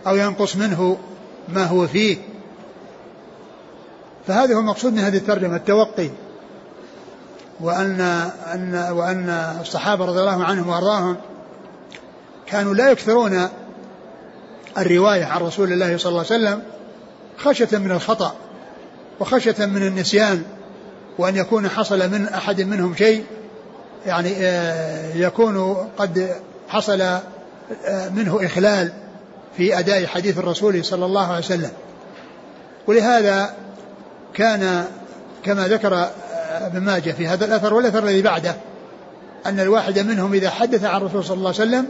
أو 0.08 0.16
ينقص 0.16 0.56
منه 0.56 0.98
ما 1.50 1.66
هو 1.66 1.88
فيه. 1.88 2.18
فهذا 4.28 4.56
هو 4.56 4.60
المقصود 4.60 4.94
من 4.94 5.00
هذه 5.00 5.18
الترجمة 5.18 5.56
التوقي. 5.56 6.10
وأن 7.62 8.02
أن 8.54 8.90
وأن 8.92 9.30
الصحابة 9.62 10.06
رضي 10.06 10.20
الله 10.20 10.44
عنهم 10.44 10.70
وأرضاهم 10.70 11.18
كانوا 12.46 12.74
لا 12.74 12.92
يكثرون 12.92 13.48
الرواية 14.78 15.26
عن 15.26 15.42
رسول 15.42 15.74
الله 15.74 15.98
صلى 15.98 16.10
الله 16.10 16.26
عليه 16.32 16.42
وسلم 16.46 16.62
خشية 17.38 17.78
من 17.78 17.92
الخطأ 17.92 18.36
وخشية 19.20 19.66
من 19.66 19.88
النسيان 19.88 20.44
وأن 21.18 21.36
يكون 21.36 21.70
حصل 21.70 22.10
من 22.10 22.28
أحد 22.28 22.62
منهم 22.62 22.96
شيء 22.96 23.26
يعني 24.06 24.34
آه، 24.38 25.14
يكون 25.16 25.88
قد 25.98 26.36
حصل 26.70 27.02
آه، 27.02 28.10
منه 28.10 28.46
إخلال 28.46 28.92
في 29.58 29.80
أداء 29.80 30.06
حديث 30.06 30.38
الرسول 30.38 30.86
صلى 30.86 31.06
الله 31.06 31.28
عليه 31.28 31.46
وسلم. 31.46 31.72
ولهذا 32.88 33.54
كان 34.34 34.86
كما 35.44 35.68
ذكر 35.68 36.10
ابن 36.52 36.80
ماجه 36.80 37.12
في 37.12 37.28
هذا 37.28 37.46
الأثر 37.46 37.74
والأثر 37.74 38.04
الذي 38.04 38.22
بعده 38.22 38.56
أن 39.46 39.60
الواحد 39.60 40.00
منهم 40.00 40.34
إذا 40.34 40.50
حدث 40.50 40.84
عن 40.84 41.02
الرسول 41.02 41.24
صلى 41.24 41.38
الله 41.38 41.54
عليه 41.60 41.70
وسلم 41.70 41.88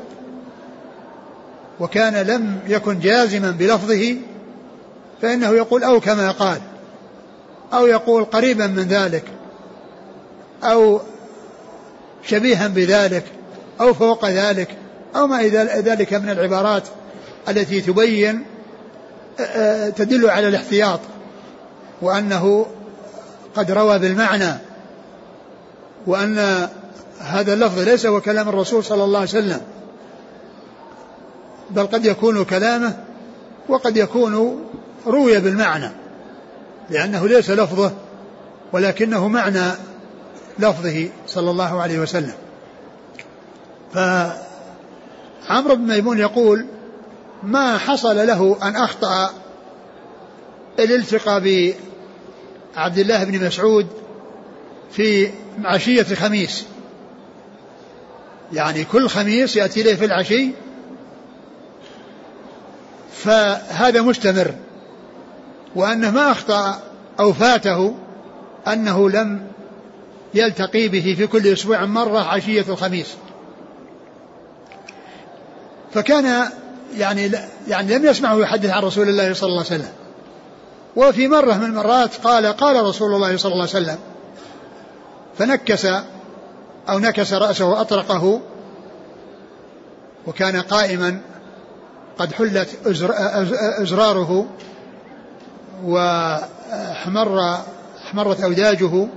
وكان 1.80 2.16
لم 2.16 2.60
يكن 2.68 3.00
جازما 3.00 3.52
بلفظه 3.52 4.16
فإنه 5.22 5.50
يقول 5.50 5.84
أو 5.84 6.00
كما 6.00 6.32
قال 6.32 6.62
أو 7.74 7.88
يقول 7.88 8.24
قريبا 8.24 8.68
من 8.68 8.84
ذلك 8.84 9.24
أو 10.64 11.02
شبيها 12.24 12.68
بذلك 12.68 13.24
أو 13.82 13.94
فوق 13.94 14.26
ذلك 14.26 14.78
أو 15.16 15.28
ما 15.28 15.44
ذلك 15.78 16.14
من 16.14 16.30
العبارات 16.30 16.84
التي 17.50 17.82
تبين 17.82 18.46
تدل 19.96 20.30
على 20.30 20.48
الاحتياط 20.48 21.00
وأنه 22.02 22.66
قد 23.56 23.72
روى 23.72 24.00
بالمعنى 24.00 24.54
وأن 26.08 26.68
هذا 27.20 27.54
اللفظ 27.54 27.80
ليس 27.80 28.06
هو 28.06 28.22
كلام 28.22 28.50
الرسول 28.50 28.84
صلى 28.84 29.04
الله 29.04 29.20
عليه 29.20 29.30
وسلم 29.30 29.62
بل 31.70 31.88
قد 31.88 32.06
يكون 32.06 32.46
كلامه 32.46 32.98
وقد 33.70 33.98
يكون 33.98 34.64
روي 35.08 35.40
بالمعنى 35.40 35.90
لأنه 36.90 37.28
ليس 37.28 37.50
لفظه 37.50 37.92
ولكنه 38.74 39.28
معنى 39.28 39.72
لفظه 40.60 41.10
صلى 41.28 41.52
الله 41.52 41.82
عليه 41.82 42.00
وسلم. 42.00 42.34
فعمرو 43.94 45.76
بن 45.76 45.88
ميمون 45.88 46.20
يقول 46.20 46.66
ما 47.44 47.78
حصل 47.78 48.28
له 48.28 48.58
أن 48.62 48.76
أخطأ 48.76 49.30
الالتقاء 50.80 51.74
بعبد 52.76 53.00
الله 53.00 53.24
بن 53.24 53.46
مسعود 53.46 53.88
في 54.92 55.32
عشية 55.64 56.04
خميس 56.04 56.66
يعني 58.54 58.84
كل 58.84 59.10
خميس 59.10 59.56
يأتي 59.56 59.82
إليه 59.82 59.96
في 59.96 60.06
العشي. 60.06 60.50
فهذا 63.14 64.02
مستمر. 64.02 64.56
وأنه 65.76 66.12
ما 66.12 66.32
أخطأ 66.32 66.82
أو 67.20 67.34
فاته 67.34 67.96
أنه 68.68 69.10
لم 69.10 69.48
يلتقي 70.34 70.88
به 70.88 71.16
في 71.18 71.28
كل 71.28 71.48
أسبوع 71.48 71.86
مرة 71.86 72.20
عشية 72.20 72.66
الخميس. 72.70 73.08
فكان 75.94 76.52
يعني 76.98 77.32
يعني 77.68 77.98
لم 77.98 78.06
يسمعه 78.06 78.38
يحدث 78.40 78.70
عن 78.70 78.84
رسول 78.84 79.10
الله 79.10 79.34
صلى 79.34 79.50
الله 79.50 79.66
عليه 79.66 79.76
وسلم. 79.76 79.92
وفي 80.96 81.28
مرة 81.28 81.54
من 81.54 81.66
المرات 81.66 82.16
قال 82.16 82.46
قال 82.46 82.86
رسول 82.86 83.14
الله 83.16 83.38
صلى 83.38 83.54
الله 83.54 83.68
عليه 83.68 83.86
وسلم 83.86 83.98
فنكس 85.38 85.86
أو 86.90 87.00
نكس 87.00 87.34
رأسه 87.34 87.66
وأطرقه 87.66 88.42
وكان 90.28 90.62
قائما 90.62 91.22
قد 92.20 92.34
حلت 92.34 92.70
أزراره 93.82 94.46
وأحمر 95.84 97.58
أحمرت 98.06 98.42
أوداجه 98.42 99.08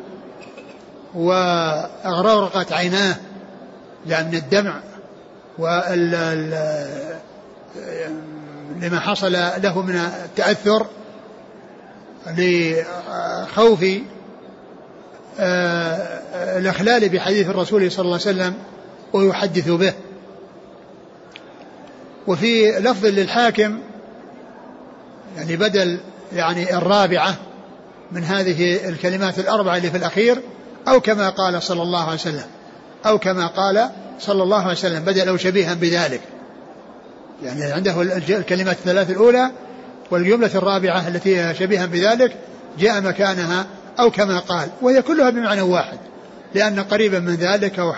وأغرقت 1.14 2.72
عيناه 2.72 3.16
يعني 4.06 4.28
من 4.28 4.34
الدمع 4.34 4.80
وال 5.58 6.10
لما 8.80 9.00
حصل 9.00 9.32
له 9.32 9.82
من 9.82 9.96
التأثر 9.96 10.86
لخوف 12.26 13.84
آه، 15.40 16.58
الإخلال 16.58 17.08
بحديث 17.08 17.48
الرسول 17.48 17.92
صلى 17.92 18.04
الله 18.04 18.18
عليه 18.26 18.38
وسلم 18.38 18.54
ويحدث 19.12 19.68
به. 19.68 19.92
وفي 22.26 22.70
لفظ 22.70 23.06
للحاكم 23.06 23.78
يعني 25.36 25.56
بدل 25.56 26.00
يعني 26.32 26.76
الرابعة 26.76 27.36
من 28.12 28.24
هذه 28.24 28.88
الكلمات 28.88 29.38
الأربعة 29.38 29.76
اللي 29.76 29.90
في 29.90 29.96
الأخير 29.96 30.42
أو 30.88 31.00
كما 31.00 31.30
قال 31.30 31.62
صلى 31.62 31.82
الله 31.82 32.04
عليه 32.04 32.14
وسلم 32.14 32.46
أو 33.06 33.18
كما 33.18 33.46
قال 33.46 33.90
صلى 34.20 34.42
الله 34.42 34.62
عليه 34.62 34.72
وسلم 34.72 35.04
بدل 35.04 35.28
أو 35.28 35.36
شبيها 35.36 35.74
بذلك. 35.74 36.20
يعني 37.42 37.64
عنده 37.64 38.02
الكلمات 38.02 38.76
الثلاث 38.76 39.10
الأولى 39.10 39.50
والجملة 40.14 40.50
الرابعة 40.54 41.08
التي 41.08 41.40
هي 41.40 41.54
شبيها 41.54 41.86
بذلك 41.86 42.36
جاء 42.78 43.00
مكانها 43.00 43.66
أو 44.00 44.10
كما 44.10 44.38
قال 44.38 44.68
وهي 44.82 45.02
كلها 45.02 45.30
بمعنى 45.30 45.60
واحد 45.60 45.98
لأن 46.54 46.80
قريبا 46.80 47.18
من 47.18 47.34
ذلك 47.34 47.78
أو 47.78 47.92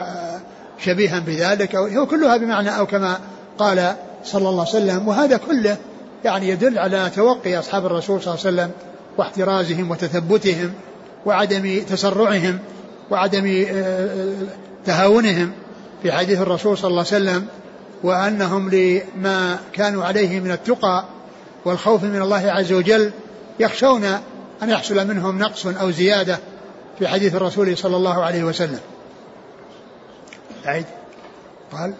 شبيها 0.84 1.18
بذلك 1.18 1.74
أو 1.74 1.86
هو 1.86 2.06
كلها 2.06 2.36
بمعنى 2.36 2.78
أو 2.78 2.86
كما 2.86 3.18
قال 3.58 3.94
صلى 4.24 4.48
الله 4.48 4.66
عليه 4.68 4.84
وسلم. 4.84 5.08
وهذا 5.08 5.36
كله 5.36 5.76
يعني 6.24 6.48
يدل 6.48 6.78
على 6.78 7.10
توقي 7.14 7.58
أصحاب 7.58 7.86
الرسول 7.86 8.22
صلى 8.22 8.34
الله 8.34 8.46
عليه 8.46 8.56
وسلم 8.56 8.70
واحترازهم 9.18 9.90
وتثبتهم 9.90 10.72
وعدم 11.26 11.80
تسرعهم 11.88 12.58
وعدم 13.10 13.66
آه، 13.70 14.34
تهاونهم 14.86 15.52
في 16.02 16.12
حديث 16.12 16.40
الرسول 16.40 16.78
صلى 16.78 16.88
الله 16.88 17.04
عليه 17.12 17.22
وسلم 17.22 17.46
وأنهم 18.02 18.70
لما 18.70 19.58
كانوا 19.72 20.04
عليه 20.04 20.40
من 20.40 20.50
التقى 20.50 21.04
والخوف 21.66 22.04
من 22.04 22.22
الله 22.22 22.50
عز 22.50 22.72
وجل 22.72 23.12
يخشون 23.60 24.04
أن 24.62 24.70
يحصل 24.70 25.08
منهم 25.08 25.38
نقص 25.38 25.66
أو 25.66 25.90
زيادة 25.90 26.38
في 26.98 27.08
حديث 27.08 27.34
الرسول 27.34 27.76
صلى 27.76 27.96
الله 27.96 28.24
عليه 28.24 28.44
وسلم. 28.44 28.80
أعيد 30.66 30.84
قال؟ 31.72 31.94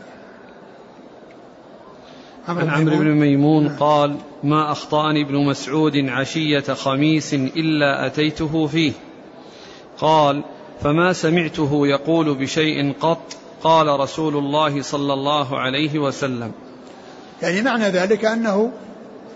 عن 2.49 2.71
عمرو 2.71 2.97
بن 2.97 3.11
ميمون 3.11 3.65
نعم. 3.67 3.77
قال 3.77 4.17
ما 4.43 4.73
أخطأني 4.73 5.23
ابن 5.23 5.47
مسعود 5.47 5.97
عشية 5.97 6.75
خميس 6.75 7.35
إلا 7.35 8.07
أتيته 8.07 8.67
فيه. 8.67 8.93
قال 9.99 10.45
فما 10.83 11.13
سمعته 11.13 11.87
يقول 11.87 12.35
بشيء 12.35 12.93
قط 13.01 13.37
قال 13.63 14.01
رسول 14.01 14.37
الله 14.37 14.83
صلى 14.83 15.13
الله 15.13 15.59
عليه 15.59 15.99
وسلم. 15.99 16.53
يعني 17.43 17.63
معنى 17.63 17.85
ذلك 17.85 18.25
أنه 18.25 18.73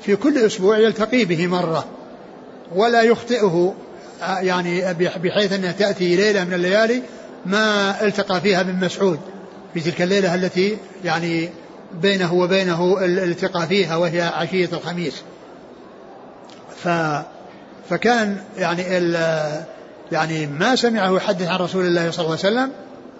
في 0.02 0.16
كل 0.16 0.38
أسبوع 0.38 0.78
يلتقي 0.78 1.24
به 1.24 1.46
مرة 1.46 1.84
ولا 2.74 3.02
يخطئه 3.02 3.74
يعني 4.20 4.94
بحيث 4.94 5.52
أنها 5.52 5.72
تأتي 5.72 6.16
ليلة 6.16 6.44
من 6.44 6.54
الليالي 6.54 7.02
ما 7.46 7.94
التقى 8.02 8.40
فيها 8.40 8.60
ابن 8.60 8.84
مسعود 8.84 9.20
في 9.74 9.80
تلك 9.80 10.02
الليلة 10.02 10.34
التي 10.34 10.76
يعني 11.04 11.50
بينه 12.02 12.34
وبينه 12.34 13.04
الالتقاء 13.04 13.66
فيها 13.66 13.96
وهي 13.96 14.20
عشية 14.22 14.68
الخميس. 14.72 15.22
ف 16.84 16.88
فكان 17.90 18.36
يعني 18.58 18.82
يعني 20.12 20.46
ما 20.46 20.76
سمعه 20.76 21.16
يحدث 21.16 21.48
عن 21.48 21.58
رسول 21.58 21.86
الله 21.86 22.10
صلى 22.10 22.24
الله 22.24 22.38
عليه 22.44 22.48
وسلم 22.48 22.70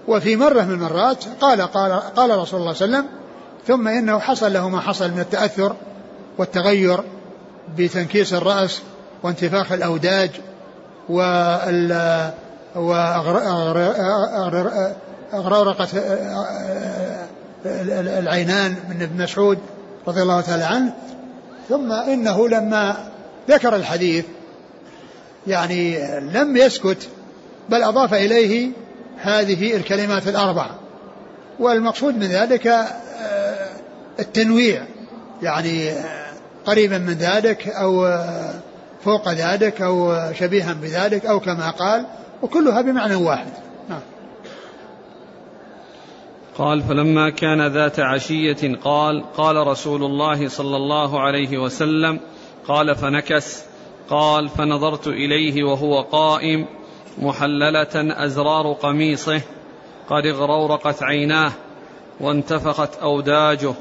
وفي 0.09 0.37
مرة 0.37 0.62
من 0.62 0.74
المرات 0.74 1.24
قال 1.41 1.62
قال 1.62 1.93
قال 1.93 2.39
رسول 2.39 2.61
الله 2.61 2.72
صلى 2.72 2.87
الله 2.87 2.99
عليه 2.99 3.09
وسلم 3.09 3.20
ثم 3.66 3.89
إنه 3.89 4.18
حصل 4.18 4.53
له 4.53 4.68
ما 4.68 4.81
حصل 4.81 5.11
من 5.11 5.20
التأثر 5.20 5.76
والتغير 6.41 7.01
بتنكيس 7.76 8.34
الرأس 8.34 8.82
وانتفاخ 9.22 9.72
الأوداج 9.72 10.30
وأغرقة 15.34 15.88
العينان 18.18 18.74
من 18.88 19.03
ابن 19.03 19.22
مسعود 19.22 19.59
رضي 20.07 20.22
الله 20.22 20.41
تعالى 20.41 20.64
عنه. 20.64 20.93
ثم 21.68 21.93
إنه 21.93 22.49
لما 22.49 22.97
ذكر 23.49 23.76
الحديث 23.76 24.24
يعني 25.47 25.99
لم 26.20 26.57
يسكت 26.57 27.09
بل 27.68 27.82
أضاف 27.82 28.14
إليه 28.14 28.70
هذه 29.22 29.76
الكلمات 29.76 30.28
الأربع. 30.28 30.66
والمقصود 31.59 32.14
من 32.14 32.26
ذلك 32.26 32.66
آه، 32.66 33.68
التنويع 34.20 34.82
يعني 35.43 35.93
قريبا 36.70 36.98
من 36.98 37.12
ذلك 37.12 37.68
أو 37.68 38.18
فوق 39.04 39.28
ذلك 39.28 39.82
أو 39.82 40.14
شبيها 40.32 40.72
بذلك 40.72 41.26
أو 41.26 41.40
كما 41.40 41.70
قال 41.70 42.06
وكلها 42.42 42.82
بمعنى 42.82 43.14
واحد. 43.14 43.52
نعم. 43.88 44.00
قال 46.58 46.82
فلما 46.82 47.30
كان 47.30 47.66
ذات 47.66 48.00
عشية 48.00 48.76
قال 48.84 49.24
قال 49.36 49.66
رسول 49.66 50.02
الله 50.04 50.48
صلى 50.48 50.76
الله 50.76 51.20
عليه 51.20 51.58
وسلم 51.58 52.20
قال 52.68 52.96
فنكس 52.96 53.64
قال 54.10 54.48
فنظرت 54.48 55.06
إليه 55.06 55.64
وهو 55.64 56.00
قائم 56.00 56.66
محللة 57.18 58.24
أزرار 58.24 58.72
قميصه 58.72 59.40
قد 60.10 60.26
اغرورقت 60.26 61.02
عيناه 61.02 61.52
وانتفخت 62.20 62.96
أوداجه 62.96 63.74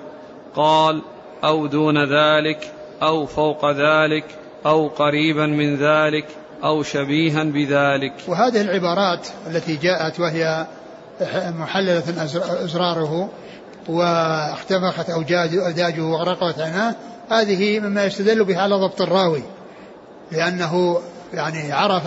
قال 0.55 1.01
أو 1.43 1.67
دون 1.67 1.97
ذلك؟ 1.97 2.78
أو 3.01 3.25
فوق 3.25 3.71
ذلك 3.71 4.25
أو 4.65 4.87
قريبا 4.87 5.45
من 5.45 5.75
ذلك 5.75 6.25
أو 6.63 6.83
شبيها 6.83 7.43
بذلك. 7.43 8.13
وهذه 8.27 8.61
العبارات 8.61 9.27
التي 9.47 9.75
جاءت 9.75 10.19
وهي 10.19 10.67
محللة 11.59 12.03
أزراره 12.63 13.29
واختفخت 13.87 15.09
أوداجه 15.09 16.01
وغرقت 16.01 16.59
عيناه 16.59 16.95
هذه 17.29 17.79
مما 17.79 18.05
يستدل 18.05 18.43
بها 18.43 18.61
على 18.61 18.75
ضبط 18.75 19.01
الراوي 19.01 19.43
لأنه 20.31 21.01
يعني 21.33 21.71
عرف 21.71 22.03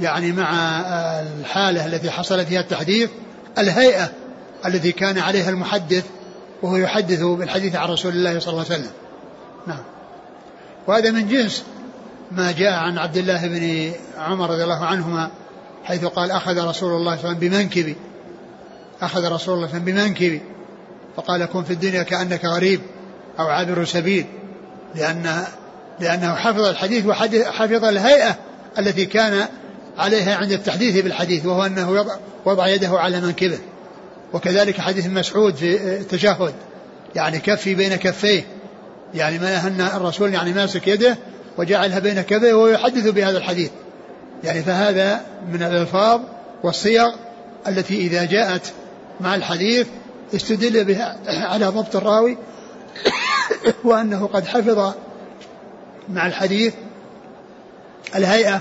يعني 0.00 0.32
مع 0.32 0.50
الحالة 1.40 1.86
التي 1.86 2.10
حصل 2.10 2.46
فيها 2.46 2.60
التحديث 2.60 3.10
الهيئة 3.58 4.10
التي 4.66 4.92
كان 4.92 5.18
عليها 5.18 5.50
المحدث 5.50 6.04
وهو 6.62 6.76
يحدث 6.76 7.22
بالحديث 7.22 7.76
عن 7.76 7.88
رسول 7.88 8.12
الله 8.12 8.38
صلى 8.38 8.52
الله 8.52 8.64
عليه 8.64 8.74
وسلم. 8.74 8.90
نعم. 9.66 9.82
وهذا 10.86 11.10
من 11.10 11.28
جنس 11.28 11.64
ما 12.32 12.52
جاء 12.52 12.72
عن 12.72 12.98
عبد 12.98 13.16
الله 13.16 13.46
بن 13.46 13.92
عمر 14.18 14.50
رضي 14.50 14.64
الله 14.64 14.84
عنهما 14.84 15.30
حيث 15.84 16.04
قال 16.04 16.30
أخذ 16.30 16.68
رسول 16.68 16.68
الله 16.68 16.70
صلى 16.70 16.92
الله 16.92 17.10
عليه 17.10 17.20
وسلم 17.20 17.38
بمنكبي. 17.38 17.96
أخذ 19.02 19.18
رسول 19.18 19.28
الله 19.28 19.38
صلى 19.38 19.54
الله 19.54 19.66
عليه 19.66 19.74
وسلم 19.74 19.84
بمنكبي. 19.84 20.42
فقال 21.16 21.44
كن 21.44 21.64
في 21.64 21.72
الدنيا 21.72 22.02
كأنك 22.02 22.44
غريب 22.44 22.80
أو 23.38 23.46
عابر 23.46 23.84
سبيل 23.84 24.26
لأن 24.94 25.44
لأنه 26.00 26.34
حفظ 26.34 26.60
الحديث 26.60 27.06
وحفظ 27.06 27.84
الهيئة 27.84 28.36
التي 28.78 29.06
كان 29.06 29.48
عليها 29.98 30.36
عند 30.36 30.52
التحديث 30.52 31.04
بالحديث 31.04 31.46
وهو 31.46 31.66
أنه 31.66 32.18
وضع 32.44 32.68
يده 32.68 32.88
على 32.88 33.20
منكبه. 33.20 33.58
وكذلك 34.32 34.80
حديث 34.80 35.06
مسعود 35.06 35.54
في 35.54 35.96
التشهد 36.00 36.54
يعني 37.14 37.38
كفي 37.38 37.74
بين 37.74 37.96
كفيه. 37.96 38.42
يعني 39.14 39.38
ما 39.38 39.66
أن 39.66 39.80
الرسول 39.80 40.34
يعني 40.34 40.52
ماسك 40.52 40.88
يده 40.88 41.18
وجعلها 41.58 41.98
بين 41.98 42.20
كفيه 42.20 42.52
وهو 42.52 42.68
يحدث 42.68 43.08
بهذا 43.08 43.38
الحديث. 43.38 43.70
يعني 44.44 44.62
فهذا 44.62 45.20
من 45.52 45.62
الألفاظ 45.62 46.20
والصيغ 46.62 47.08
التي 47.68 47.96
إذا 47.96 48.24
جاءت 48.24 48.72
مع 49.20 49.34
الحديث 49.34 49.86
استدل 50.34 50.84
بها 50.84 51.18
على 51.52 51.66
ضبط 51.66 51.96
الراوي 51.96 52.38
وأنه 53.84 54.26
قد 54.26 54.46
حفظ 54.46 54.94
مع 56.08 56.26
الحديث 56.26 56.74
الهيئة 58.14 58.60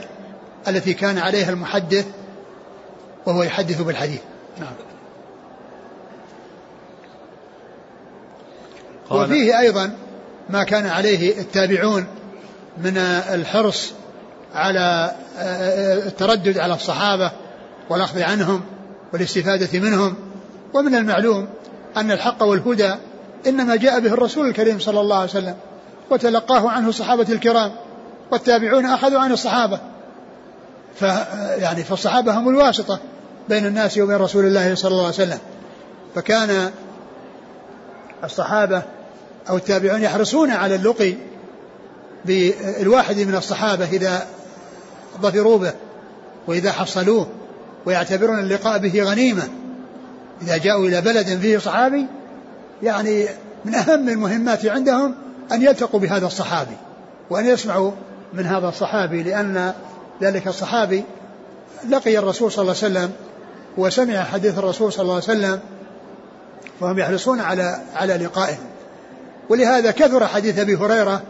التي 0.68 0.94
كان 0.94 1.18
عليها 1.18 1.50
المحدث 1.50 2.06
وهو 3.26 3.44
يحدث 3.44 3.82
بالحديث. 3.82 4.22
نعم. 4.60 4.74
وفيه 9.12 9.60
أيضا 9.60 9.92
ما 10.50 10.64
كان 10.64 10.88
عليه 10.88 11.40
التابعون 11.40 12.08
من 12.78 12.98
الحرص 13.34 13.94
على 14.54 15.16
التردد 16.08 16.58
على 16.58 16.74
الصحابة 16.74 17.32
والأخذ 17.90 18.22
عنهم 18.22 18.62
والاستفادة 19.14 19.80
منهم. 19.80 20.16
ومن 20.74 20.96
المعلوم 20.96 21.48
أن 21.98 22.12
الحق 22.12 22.44
والهدى 22.44 22.96
إنما 23.48 23.76
جاء 23.76 24.00
به 24.00 24.14
الرسول 24.14 24.48
الكريم 24.48 24.80
صلى 24.80 25.02
الله 25.02 25.16
عليه 25.16 25.30
وسلم 25.30 25.56
وتلقاه 26.10 26.70
عنه 26.70 26.90
الصحابة 26.90 27.26
الكرام 27.30 27.72
والتابعون 28.32 28.86
أخذوا 28.86 29.20
عن 29.20 29.32
الصحابة. 29.32 29.80
ف 30.96 31.02
يعني 31.58 31.84
فالصحابة 31.84 32.40
هم 32.40 32.50
الواسطة 32.50 33.00
بين 33.50 33.66
الناس 33.66 33.98
وبين 33.98 34.16
رسول 34.16 34.46
الله 34.46 34.76
صلى 34.76 34.92
الله 34.92 35.06
عليه 35.06 35.14
وسلم. 35.14 35.40
فكان 36.16 36.72
الصحابة 38.24 38.84
أو 39.50 39.58
التابعون 39.58 40.02
يحرصون 40.02 40.52
على 40.52 40.76
اللقي 40.76 41.14
بالواحد 42.26 43.20
من 43.20 43.36
الصحابة 43.36 43.86
إذا 43.86 44.28
ظفروا 45.22 45.58
به 45.58 45.74
وإذا 46.48 46.72
حصلوه 46.72 47.28
ويعتبرون 47.86 48.40
اللقاء 48.40 48.78
به 48.78 49.04
غنيمة. 49.04 49.48
إذا 50.42 50.58
جاءوا 50.58 50.86
إلى 50.88 51.02
بلد 51.02 51.40
فيه 51.40 51.58
صحابي 51.58 52.06
يعني 52.84 53.28
من 53.66 53.76
أهم 53.76 54.10
المهمات 54.10 54.66
عندهم 54.66 55.16
أن 55.52 55.62
يلتقوا 55.62 56.00
بهذا 56.00 56.28
الصحابي 56.28 56.78
وأن 57.30 57.46
يسمعوا 57.46 57.92
من 58.34 58.46
هذا 58.46 58.70
الصحابي 58.70 59.24
لأن 59.24 59.74
ذلك 60.22 60.48
الصحابي 60.48 61.04
لقي 61.90 62.18
الرسول 62.18 62.52
صلى 62.52 62.62
الله 62.62 62.76
عليه 62.84 62.94
وسلم 62.94 63.12
وسمع 63.78 64.24
حديث 64.24 64.58
الرسول 64.58 64.94
صلى 64.94 65.02
الله 65.02 65.14
عليه 65.14 65.24
وسلم 65.24 65.60
فهم 66.80 67.00
يحرصون 67.00 67.40
على 67.40 67.80
على 67.96 68.18
لقائه. 68.18 68.58
ولهذا 69.50 69.92
كثر 69.92 70.28
حديث 70.28 70.60
أبي 70.60 70.76
هريرة 70.76 71.22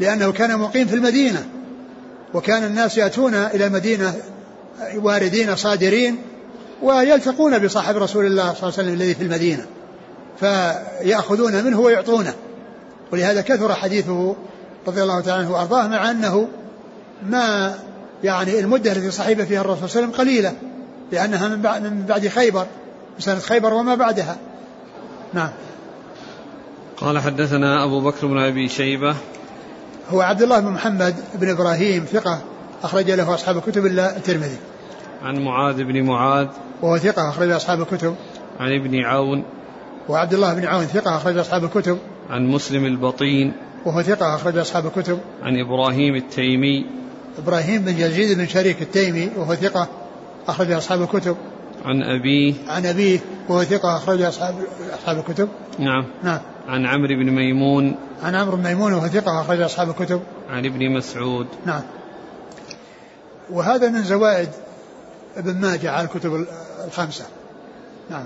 لأنه 0.00 0.32
كان 0.32 0.58
مقيم 0.58 0.86
في 0.86 0.94
المدينة 0.94 1.46
وكان 2.34 2.64
الناس 2.64 2.98
يأتون 2.98 3.34
إلى 3.34 3.66
المدينة 3.66 4.14
واردين 4.96 5.56
صادرين 5.56 6.18
ويلتقون 6.82 7.58
بصاحب 7.58 7.96
رسول 7.96 8.26
الله 8.26 8.42
صلى 8.42 8.52
الله 8.52 8.78
عليه 8.78 8.88
وسلم 8.88 8.94
الذي 8.94 9.14
في 9.14 9.22
المدينة 9.22 9.66
فيأخذون 10.40 11.64
منه 11.64 11.80
ويعطونه. 11.80 12.34
ولهذا 13.12 13.40
كثر 13.40 13.74
حديثه 13.74 14.36
رضي 14.86 15.02
الله 15.02 15.20
تعالى 15.20 15.42
عنه 15.42 15.52
وأرضاه 15.52 15.86
مع 15.86 16.10
أنه 16.10 16.48
ما 17.30 17.74
يعني 18.24 18.60
المدة 18.60 18.92
التي 18.92 19.10
صحب 19.10 19.44
فيها 19.44 19.60
الرسول 19.60 19.88
صلى 19.88 20.04
الله 20.04 20.16
عليه 20.18 20.26
وسلم 20.26 20.26
قليلة 20.26 20.52
لأنها 21.12 21.48
من 21.78 22.04
بعد, 22.08 22.28
خيبر 22.28 22.66
سنة 23.18 23.38
خيبر 23.38 23.74
وما 23.74 23.94
بعدها. 23.94 24.36
نعم. 25.34 25.50
قال 27.02 27.18
حدثنا 27.18 27.84
أبو 27.84 28.00
بكر 28.00 28.26
بن 28.26 28.38
أبي 28.38 28.68
شيبة. 28.68 29.14
هو 30.10 30.20
عبد 30.20 30.42
الله 30.42 30.60
بن 30.60 30.68
محمد 30.68 31.14
بن 31.34 31.50
إبراهيم 31.50 32.04
ثقة 32.04 32.40
أخرج 32.82 33.10
له 33.10 33.34
أصحاب 33.34 33.56
الكتب 33.56 33.86
إلا 33.86 34.16
الترمذي. 34.16 34.56
عن 35.22 35.38
معاذ 35.44 35.84
بن 35.84 36.02
معاذ. 36.02 36.46
وهو 36.82 36.98
ثقة 36.98 37.28
أخرج 37.28 37.50
أصحاب 37.50 37.80
الكتب. 37.80 38.14
عن 38.60 38.72
ابن 38.72 39.00
عون. 39.00 39.44
وعبد 40.08 40.34
الله 40.34 40.54
بن 40.54 40.64
عون 40.64 40.84
ثقة 40.84 41.16
أخرج 41.16 41.36
أصحاب 41.38 41.64
الكتب. 41.64 41.98
عن 42.30 42.46
مسلم 42.46 42.84
البطين. 42.84 43.52
وهو 43.86 44.02
ثقة 44.02 44.34
أخرج 44.34 44.58
أصحاب 44.58 44.86
الكتب. 44.86 45.18
عن 45.42 45.60
إبراهيم 45.60 46.14
التيمي. 46.14 46.86
إبراهيم 47.38 47.82
بن 47.82 47.98
يزيد 47.98 48.38
بن 48.38 48.46
شريك 48.46 48.82
التيمي 48.82 49.30
وهو 49.36 49.54
ثقة 49.54 49.88
أخرج 50.48 50.70
أصحاب 50.70 51.02
الكتب. 51.02 51.36
عن 51.84 52.02
أبيه. 52.02 52.54
عن 52.68 52.86
أبيه 52.86 53.18
وهو 53.48 53.64
ثقة 53.64 53.96
أخرج 53.96 54.22
أصحاب 54.22 54.54
أصحاب 55.00 55.18
الكتب. 55.18 55.48
نعم. 55.78 56.04
نعم. 56.22 56.40
عن 56.68 56.86
عمرو 56.86 57.14
بن 57.16 57.30
ميمون. 57.30 57.96
عن 58.22 58.34
عمرو 58.34 58.56
بن 58.56 58.62
ميمون 58.62 58.92
وهو 58.92 59.08
ثقة 59.08 59.40
أخرج 59.40 59.60
أصحاب 59.60 59.90
الكتب. 59.90 60.22
عن 60.50 60.66
ابن 60.66 60.90
مسعود. 60.90 61.46
نعم. 61.66 61.82
وهذا 63.50 63.88
من 63.88 64.02
زوائد 64.02 64.48
ابن 65.36 65.60
ماجه 65.60 65.90
على 65.90 66.04
الكتب 66.04 66.46
الخمسة. 66.86 67.24
نعم. 68.10 68.24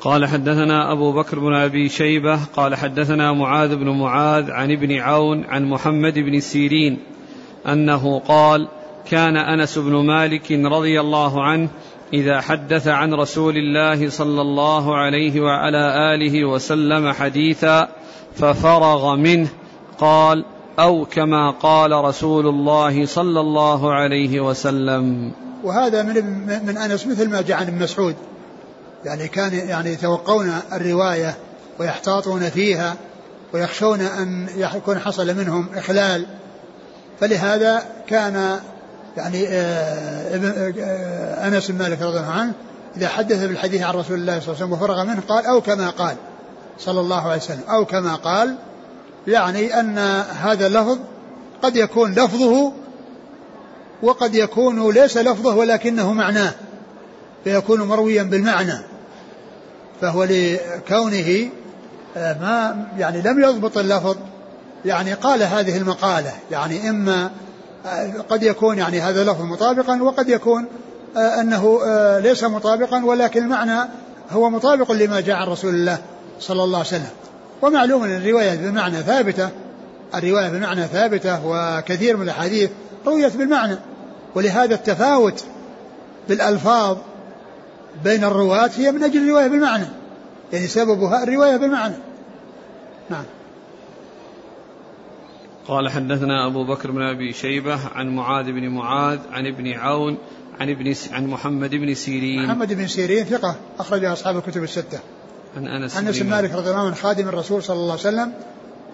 قال 0.00 0.26
حدثنا 0.26 0.92
أبو 0.92 1.12
بكر 1.12 1.38
بن 1.38 1.54
أبي 1.54 1.88
شيبة 1.88 2.44
قال 2.44 2.74
حدثنا 2.74 3.32
معاذ 3.32 3.76
بن 3.76 3.88
معاذ 3.88 4.50
عن 4.50 4.70
ابن 4.72 4.96
عون 4.96 5.44
عن 5.44 5.64
محمد 5.64 6.14
بن 6.14 6.40
سيرين 6.40 6.98
أنه 7.66 8.18
قال 8.18 8.68
كان 9.10 9.36
أنس 9.36 9.78
بن 9.78 10.06
مالك 10.06 10.52
رضي 10.52 11.00
الله 11.00 11.44
عنه 11.44 11.68
إذا 12.12 12.40
حدث 12.40 12.88
عن 12.88 13.14
رسول 13.14 13.56
الله 13.56 14.10
صلى 14.10 14.40
الله 14.40 14.96
عليه 14.96 15.40
وعلى 15.40 16.14
آله 16.14 16.44
وسلم 16.44 17.12
حديثا 17.12 17.88
ففرغ 18.36 19.16
منه 19.16 19.48
قال 19.98 20.44
أو 20.78 21.04
كما 21.04 21.50
قال 21.50 21.92
رسول 21.92 22.46
الله 22.46 23.06
صلى 23.06 23.40
الله 23.40 23.92
عليه 23.92 24.40
وسلم. 24.40 25.32
وهذا 25.64 26.02
من 26.02 26.14
من 26.66 26.76
أنس 26.76 27.06
مثل 27.06 27.30
ما 27.30 27.42
جاء 27.42 27.56
عن 27.56 27.66
ابن 27.66 27.82
مسعود. 27.82 28.14
يعني 29.04 29.28
كان 29.28 29.54
يعني 29.54 29.92
يتوقون 29.92 30.52
الرواية 30.72 31.34
ويحتاطون 31.78 32.50
فيها 32.50 32.96
ويخشون 33.54 34.00
أن 34.00 34.48
يكون 34.56 34.98
حصل 34.98 35.36
منهم 35.36 35.68
إخلال. 35.74 36.26
فلهذا 37.20 37.82
كان 38.06 38.60
يعني 39.16 39.48
آه، 39.48 40.34
ابن 40.34 40.74
آه، 40.80 41.48
أنس 41.48 41.70
بن 41.70 41.78
مالك 41.78 42.02
رضي 42.02 42.18
الله 42.18 42.30
عنه 42.30 42.52
إذا 42.96 43.08
حدث 43.08 43.44
بالحديث 43.44 43.82
عن 43.82 43.94
رسول 43.94 44.18
الله 44.18 44.40
صلى 44.40 44.54
الله 44.54 44.56
عليه 44.56 44.64
وسلم 44.64 44.72
وفرغ 44.72 45.04
منه 45.04 45.22
قال 45.28 45.46
أو 45.46 45.60
كما 45.60 45.90
قال 45.90 46.16
صلى 46.78 47.00
الله 47.00 47.28
عليه 47.28 47.42
وسلم 47.42 47.62
أو 47.70 47.84
كما 47.84 48.14
قال 48.14 48.56
يعني 49.26 49.80
أن 49.80 49.98
هذا 50.42 50.66
اللفظ 50.66 50.98
قد 51.62 51.76
يكون 51.76 52.12
لفظه 52.12 52.72
وقد 54.02 54.34
يكون 54.34 54.92
ليس 54.92 55.16
لفظه 55.16 55.56
ولكنه 55.56 56.12
معناه 56.12 56.52
فيكون 57.44 57.82
مرويا 57.82 58.22
بالمعنى 58.22 58.78
فهو 60.00 60.24
لكونه 60.24 61.50
آه، 62.16 62.38
ما 62.40 62.86
يعني 62.98 63.22
لم 63.22 63.44
يضبط 63.44 63.78
اللفظ 63.78 64.16
يعني 64.84 65.14
قال 65.14 65.42
هذه 65.42 65.76
المقالة 65.76 66.32
يعني 66.50 66.90
إما 66.90 67.24
آه، 67.24 67.30
قد 68.28 68.42
يكون 68.42 68.78
يعني 68.78 69.00
هذا 69.00 69.22
اللفظ 69.22 69.42
مطابقا 69.42 70.02
وقد 70.02 70.28
يكون 70.28 70.66
آه، 71.16 71.40
أنه 71.40 71.80
ليس 72.18 72.44
مطابقا 72.44 73.04
ولكن 73.04 73.42
المعنى 73.42 73.88
هو 74.30 74.50
مطابق 74.50 74.92
لما 74.92 75.20
جاء 75.20 75.36
عن 75.36 75.46
رسول 75.46 75.74
الله 75.74 75.98
صلى 76.40 76.64
الله 76.64 76.78
عليه 76.78 76.88
وسلم. 76.88 77.10
ومعلوم 77.62 78.04
أن 78.04 78.16
الرواية 78.16 78.54
بمعنى 78.54 78.96
ثابتة 78.96 79.48
الرواية 80.14 80.48
بمعنى 80.48 80.86
ثابتة 80.86 81.46
وكثير 81.46 82.16
من 82.16 82.22
الأحاديث 82.22 82.70
رويت 83.06 83.36
بالمعنى. 83.36 83.76
ولهذا 84.34 84.74
التفاوت 84.74 85.44
بالألفاظ 86.28 86.96
بين 88.04 88.24
الرواة 88.24 88.70
هي 88.76 88.92
من 88.92 89.02
أجل 89.02 89.22
الرواية 89.22 89.46
بالمعنى 89.46 89.86
يعني 90.52 90.66
سببها 90.66 91.22
الرواية 91.22 91.56
بالمعنى. 91.56 91.94
نعم. 93.10 93.24
قال 95.68 95.88
حدثنا 95.88 96.46
أبو 96.46 96.64
بكر 96.64 96.90
بن 96.90 97.02
أبي 97.02 97.32
شيبة 97.32 97.88
عن 97.94 98.16
معاذ 98.16 98.44
بن 98.44 98.68
معاذ 98.68 99.18
عن 99.30 99.46
ابن 99.46 99.72
عون 99.72 100.18
عن 100.60 100.70
ابن 100.70 100.94
عن 101.12 101.26
محمد 101.26 101.70
بن 101.70 101.94
سيرين. 101.94 102.46
محمد 102.46 102.72
بن 102.72 102.86
سيرين 102.86 103.24
ثقة 103.24 103.56
أخرج 103.78 104.04
أصحاب 104.04 104.36
الكتب 104.36 104.62
الستة. 104.62 105.00
عن 105.56 105.66
أنس 105.66 105.96
عن 105.96 106.06
أنس 106.06 106.18
بن 106.18 106.30
مالك 106.30 106.52
رضي 106.52 106.70
الله 106.70 106.86
عنه 106.86 106.94
خادم 106.94 107.28
الرسول 107.28 107.62
صلى 107.62 107.76
الله 107.76 107.90
عليه 107.90 108.00
وسلم 108.00 108.32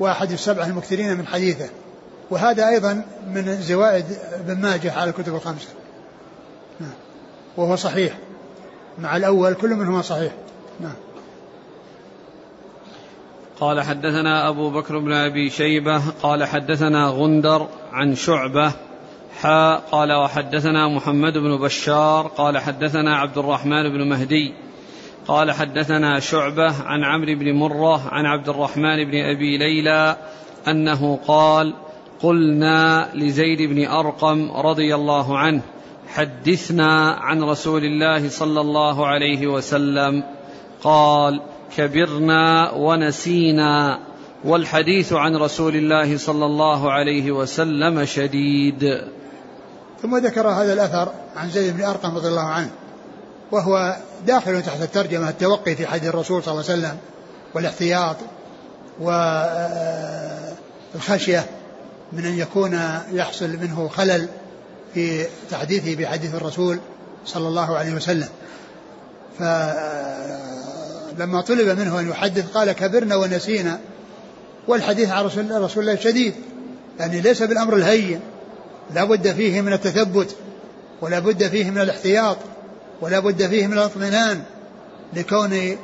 وأحد 0.01 0.33
السبعة 0.33 0.67
المكثرين 0.67 1.17
من 1.17 1.27
حديثه. 1.27 1.69
وهذا 2.31 2.69
أيضا 2.69 3.05
من 3.35 3.57
زوائد 3.61 4.05
ابن 4.33 4.61
ماجه 4.61 4.93
على 4.93 5.11
الكتب 5.11 5.35
الخمسة. 5.35 5.69
نعم. 6.81 6.91
وهو 7.57 7.77
صحيح. 7.77 8.19
مع 8.99 9.17
الأول 9.17 9.55
كل 9.55 9.75
منهما 9.75 10.03
صحيح. 10.03 10.33
نعم. 10.81 10.95
قال 13.61 13.81
حدثنا 13.81 14.49
أبو 14.49 14.71
بكر 14.71 14.99
بن 14.99 15.13
أبي 15.13 15.51
شيبة 15.51 16.03
قال 16.23 16.45
حدثنا 16.45 17.09
غندر 17.09 17.67
عن 17.93 18.15
شعبة 18.15 18.73
حاء 19.41 19.83
قال 19.93 20.13
وحدثنا 20.13 20.89
محمد 20.89 21.39
بن 21.39 21.57
بشار 21.57 22.27
قال 22.27 22.59
حدثنا 22.59 23.17
عبد 23.17 23.39
الرحمن 23.39 23.89
بن 23.89 24.09
مهدي 24.09 24.55
قال 25.29 25.53
حدثنا 25.53 26.21
شعبة 26.21 26.83
عن 26.83 27.05
عمرو 27.05 27.35
بن 27.35 27.53
مرة 27.53 28.09
عن 28.09 28.27
عبد 28.27 28.49
الرحمن 28.49 29.05
بن 29.05 29.25
أبي 29.25 29.59
ليلى 29.59 30.17
أنه 30.69 31.19
قال 31.27 31.75
قلنا 32.23 33.09
لزيد 33.15 33.63
بن 33.63 33.87
أرقم 33.87 34.51
رضي 34.51 34.95
الله 34.95 35.39
عنه 35.39 35.63
حدثنا 36.09 37.11
عن 37.11 37.43
رسول 37.43 37.85
الله 37.85 38.29
صلى 38.29 38.61
الله 38.61 39.07
عليه 39.07 39.47
وسلم 39.47 40.25
قال 40.83 41.41
كبرنا 41.77 42.73
ونسينا 42.73 43.99
والحديث 44.45 45.13
عن 45.13 45.37
رسول 45.37 45.77
الله 45.77 46.19
صلى 46.19 46.47
الله 46.47 46.93
عليه 46.93 47.33
وسلم 47.33 48.05
شديد. 48.05 49.05
ثم 50.03 50.17
ذكر 50.17 50.49
هذا 50.49 50.73
الأثر 50.73 51.13
عن 51.37 51.51
زيد 51.51 51.77
بن 51.77 51.85
أرقم 51.85 52.17
رضي 52.17 52.29
الله 52.29 52.47
عنه 52.47 52.71
وهو 53.53 53.97
داخل 54.27 54.63
تحت 54.63 54.83
الترجمة 54.83 55.29
التوقي 55.29 55.75
في 55.77 55.87
حديث 55.87 56.09
الرسول 56.09 56.43
صلى 56.43 56.53
الله 56.53 56.65
عليه 56.71 56.79
وسلم 56.79 56.99
والاحتياط 57.55 58.17
والخشيه 60.95 61.47
من 62.13 62.25
أن 62.25 62.39
يكون 62.39 62.81
يحصل 63.13 63.49
منه 63.49 63.89
خلل 63.89 64.29
في 64.95 65.27
تحديثه 65.51 65.97
بحديث 65.97 66.35
الرسول 66.35 66.79
صلى 67.25 67.49
الله 67.49 67.77
عليه 67.77 67.95
وسلم. 67.95 68.29
فلما 71.19 71.41
طلب 71.41 71.79
منه 71.79 72.01
أن 72.01 72.09
يحدث 72.09 72.51
قال 72.51 72.73
كبرنا 72.73 73.17
ونسينا. 73.17 73.81
والحديث 74.69 75.11
عن 75.11 75.25
رسول, 75.25 75.63
رسول 75.63 75.83
الله 75.83 76.01
شديد 76.01 76.35
يعني 77.01 77.21
ليس 77.21 77.43
بالأمر 77.43 77.77
الهين. 77.77 78.21
لا 78.95 79.05
بد 79.05 79.33
فيه 79.33 79.61
من 79.61 79.73
التثبت 79.73 80.37
ولا 81.01 81.19
بد 81.19 81.49
فيه 81.49 81.71
من 81.71 81.79
الاحتياط 81.79 82.37
ولا 83.01 83.19
بد 83.19 83.47
فيه 83.47 83.67
من 83.67 83.73
الاطمئنان 83.73 84.43
لكون 85.13 85.77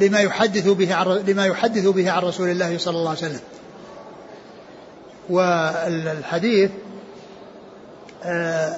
لما 0.00 0.20
يحدث 0.20 0.68
به 0.68 0.94
عن 0.94 1.06
لما 1.06 1.46
يحدث 1.46 1.86
به 1.86 2.10
عن 2.10 2.22
رسول 2.22 2.48
الله 2.48 2.78
صلى 2.78 2.96
الله 2.96 3.10
عليه 3.10 3.18
وسلم. 3.18 3.40
والحديث 5.30 6.70
آه، 8.24 8.76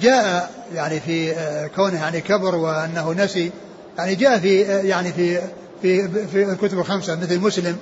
جاء 0.00 0.50
يعني 0.74 1.00
في 1.00 1.32
آه، 1.32 1.66
كونه 1.66 2.00
يعني 2.00 2.20
كبر 2.20 2.54
وأنه 2.54 3.12
نسي. 3.12 3.50
يعني 3.98 4.14
جاء 4.14 4.38
في 4.38 4.66
آه، 4.66 4.82
يعني 4.82 5.12
في 5.12 5.40
في 5.82 6.08
في 6.26 6.44
الكتب 6.44 6.78
الخمسة 6.78 7.20
مثل 7.20 7.40
مسلم 7.40 7.76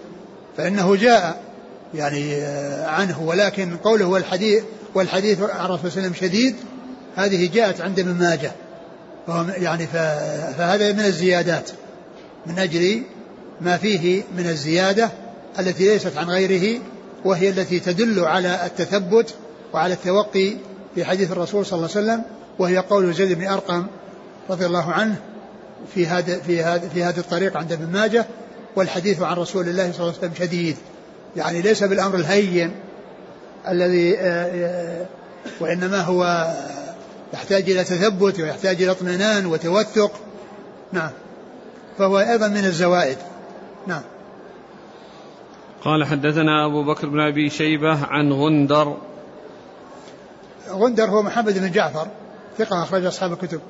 فإنه 0.57 0.97
جاء 0.97 1.43
يعني 1.95 2.35
عنه 2.85 3.23
ولكن 3.23 3.77
قوله 3.77 4.05
والحديث 4.05 4.63
والحديث 4.95 5.41
عن 5.41 5.67
الرسول 5.67 5.93
صلى 5.93 6.03
وسلم 6.03 6.15
شديد 6.15 6.57
هذه 7.17 7.51
جاءت 7.55 7.81
عند 7.81 8.01
ابن 8.01 8.15
ماجه. 8.15 8.53
يعني 9.57 9.87
فهذا 10.57 10.93
من 10.93 11.01
الزيادات 11.01 11.71
من 12.47 12.59
أجل 12.59 13.03
ما 13.61 13.77
فيه 13.77 14.23
من 14.37 14.47
الزيادة 14.47 15.11
التي 15.59 15.85
ليست 15.85 16.17
عن 16.17 16.31
غيره 16.31 16.81
وهي 17.25 17.49
التي 17.49 17.81
تدل 17.81 18.21
على 18.25 18.67
التثبت 18.67 19.35
وعلى 19.73 19.95
التوقي 19.95 20.53
في 20.95 21.05
حديث 21.05 21.33
الرسول 21.33 21.67
صلى 21.67 21.77
الله 21.77 21.91
عليه 21.97 22.07
وسلم 22.07 22.25
وهي 22.59 22.79
قول 22.79 23.15
زيد 23.15 23.39
بن 23.39 23.47
أرقم 23.47 23.87
رضي 24.51 24.67
الله 24.67 24.93
عنه 24.93 25.17
في 25.95 26.07
هذا 26.07 26.39
في 26.39 26.62
هذا 26.62 26.89
في 26.89 27.05
هذه 27.05 27.18
الطريق 27.18 27.57
عند 27.57 27.72
ابن 27.72 27.93
ماجه 27.93 28.26
والحديث 28.76 29.22
عن 29.22 29.37
رسول 29.37 29.68
الله 29.68 29.93
صلى 29.93 30.01
الله 30.01 30.14
عليه 30.18 30.18
وسلم 30.18 30.47
شديد. 30.47 30.76
يعني 31.37 31.62
ليس 31.62 31.85
بالأمر 31.85 32.14
الهين 32.14 32.74
الذي 33.68 34.18
آه، 34.18 34.22
آه، 34.22 35.07
وإنما 35.61 36.01
هو 36.01 36.53
يحتاج 37.35 37.70
إلى 37.70 37.85
تثبت 37.85 38.41
ويحتاج 38.41 38.83
إلى 38.83 38.91
اطمئنان 38.91 39.47
وتوثق. 39.47 40.12
نعم. 40.93 41.11
فهو 41.99 42.18
أيضا 42.18 42.49
من 42.49 42.64
الزوائد. 42.64 43.16
نعم. 43.87 44.03
قال 45.85 46.05
حدثنا 46.05 46.66
أبو 46.66 46.85
بكر 46.85 47.09
بن 47.09 47.20
أبي 47.20 47.51
شيبة 47.51 48.05
عن 48.05 48.33
غندر. 48.33 48.97
غندر 50.70 51.05
هو 51.05 51.22
محمد 51.22 51.59
بن 51.59 51.70
جعفر 51.70 52.07
ثقة 52.59 52.83
أخرج 52.83 53.05
أصحاب 53.05 53.33
الكتب. 53.33 53.61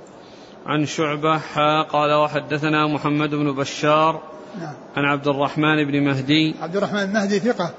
عن 0.67 0.87
شعبة 0.87 1.39
حا 1.39 1.83
قال 1.83 2.15
وحدثنا 2.15 2.87
محمد 2.87 3.31
بن 3.31 3.53
بشار 3.53 4.23
نعم. 4.61 4.75
عن 4.97 5.05
عبد 5.05 5.29
الرحمن 5.29 5.85
بن 5.85 6.05
مهدي. 6.05 6.55
عبد 6.63 6.77
الرحمن 6.77 6.99
المهدي 6.99 7.39
ثقة 7.39 7.71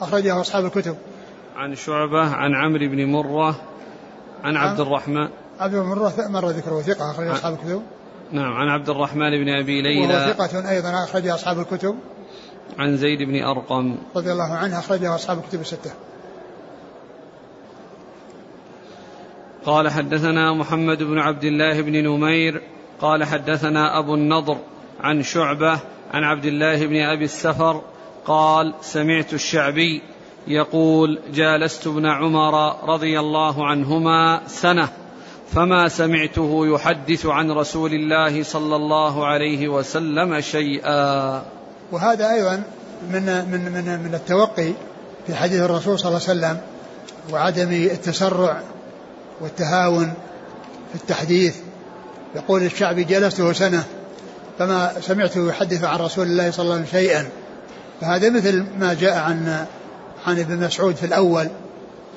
أخرجه 0.00 0.40
أصحاب 0.40 0.64
الكتب. 0.64 0.96
عن 1.56 1.74
شعبة 1.74 2.34
عن 2.34 2.54
عمرو 2.54 2.88
بن 2.88 3.06
مرة 3.06 3.60
عن 4.44 4.56
عبد 4.56 4.80
الرحمن. 4.80 5.28
عبد 5.60 5.74
بن 5.74 5.82
مرة 5.82 6.14
مر 6.28 6.48
ذكره 6.48 6.80
ثقة 6.80 7.10
أخرج 7.10 7.26
أصحاب 7.26 7.54
الكتب. 7.54 7.82
نعم 8.32 8.52
عن 8.52 8.68
عبد 8.68 8.88
الرحمن 8.88 9.30
بن 9.30 9.48
أبي 9.48 9.82
ليلى. 9.82 10.14
وهو 10.14 10.32
ثقة 10.32 10.70
أيضا 10.70 11.04
أخرج 11.04 11.26
أصحاب 11.26 11.58
الكتب. 11.58 11.96
عن 12.78 12.96
زيد 12.96 13.22
بن 13.22 13.42
أرقم. 13.42 13.96
رضي 14.16 14.32
الله 14.32 14.54
عنه 14.54 14.78
أخرجه 14.78 15.14
أصحاب 15.14 15.38
الكتب 15.38 15.60
الستة. 15.60 15.90
قال 19.66 19.88
حدثنا 19.88 20.54
محمد 20.54 21.02
بن 21.02 21.18
عبد 21.18 21.44
الله 21.44 21.80
بن 21.80 21.92
نمير 21.92 22.62
قال 23.00 23.24
حدثنا 23.24 23.98
أبو 23.98 24.14
النضر 24.14 24.56
عن 25.00 25.22
شعبة 25.22 25.78
عن 26.12 26.24
عبد 26.24 26.44
الله 26.44 26.86
بن 26.86 26.96
أبي 26.96 27.24
السفر 27.24 27.82
قال 28.26 28.74
سمعت 28.80 29.34
الشعبي 29.34 30.02
يقول 30.46 31.18
جالست 31.34 31.86
ابن 31.86 32.06
عمر 32.06 32.84
رضي 32.94 33.20
الله 33.20 33.66
عنهما 33.66 34.40
سنة 34.46 34.88
فما 35.52 35.88
سمعته 35.88 36.66
يحدث 36.66 37.26
عن 37.26 37.50
رسول 37.50 37.92
الله 37.92 38.42
صلى 38.42 38.76
الله 38.76 39.26
عليه 39.26 39.68
وسلم 39.68 40.40
شيئا. 40.40 41.42
وهذا 41.92 42.32
أيضا 42.32 42.62
من 43.10 43.22
من 43.50 43.72
من 43.72 44.00
من 44.04 44.14
التوقي 44.14 44.72
في 45.26 45.34
حديث 45.34 45.60
الرسول 45.60 45.98
صلى 45.98 46.08
الله 46.08 46.20
عليه 46.28 46.40
وسلم 46.40 46.60
وعدم 47.32 47.72
التسرع 47.72 48.62
والتهاون 49.40 50.12
في 50.92 50.94
التحديث. 50.94 51.56
يقول 52.36 52.62
الشعبي 52.62 53.04
جلسته 53.04 53.52
سنة 53.52 53.84
فما 54.58 54.92
سمعته 55.00 55.48
يحدث 55.48 55.84
عن 55.84 55.98
رسول 55.98 56.26
الله 56.26 56.50
صلى 56.50 56.62
الله 56.62 56.74
عليه 56.74 56.84
وسلم 56.84 57.00
شيئا. 57.00 57.28
فهذا 58.00 58.30
مثل 58.30 58.64
ما 58.78 58.94
جاء 58.94 59.18
عن 59.18 59.66
عن 60.26 60.38
ابن 60.38 60.66
مسعود 60.66 60.96
في 60.96 61.06
الأول 61.06 61.48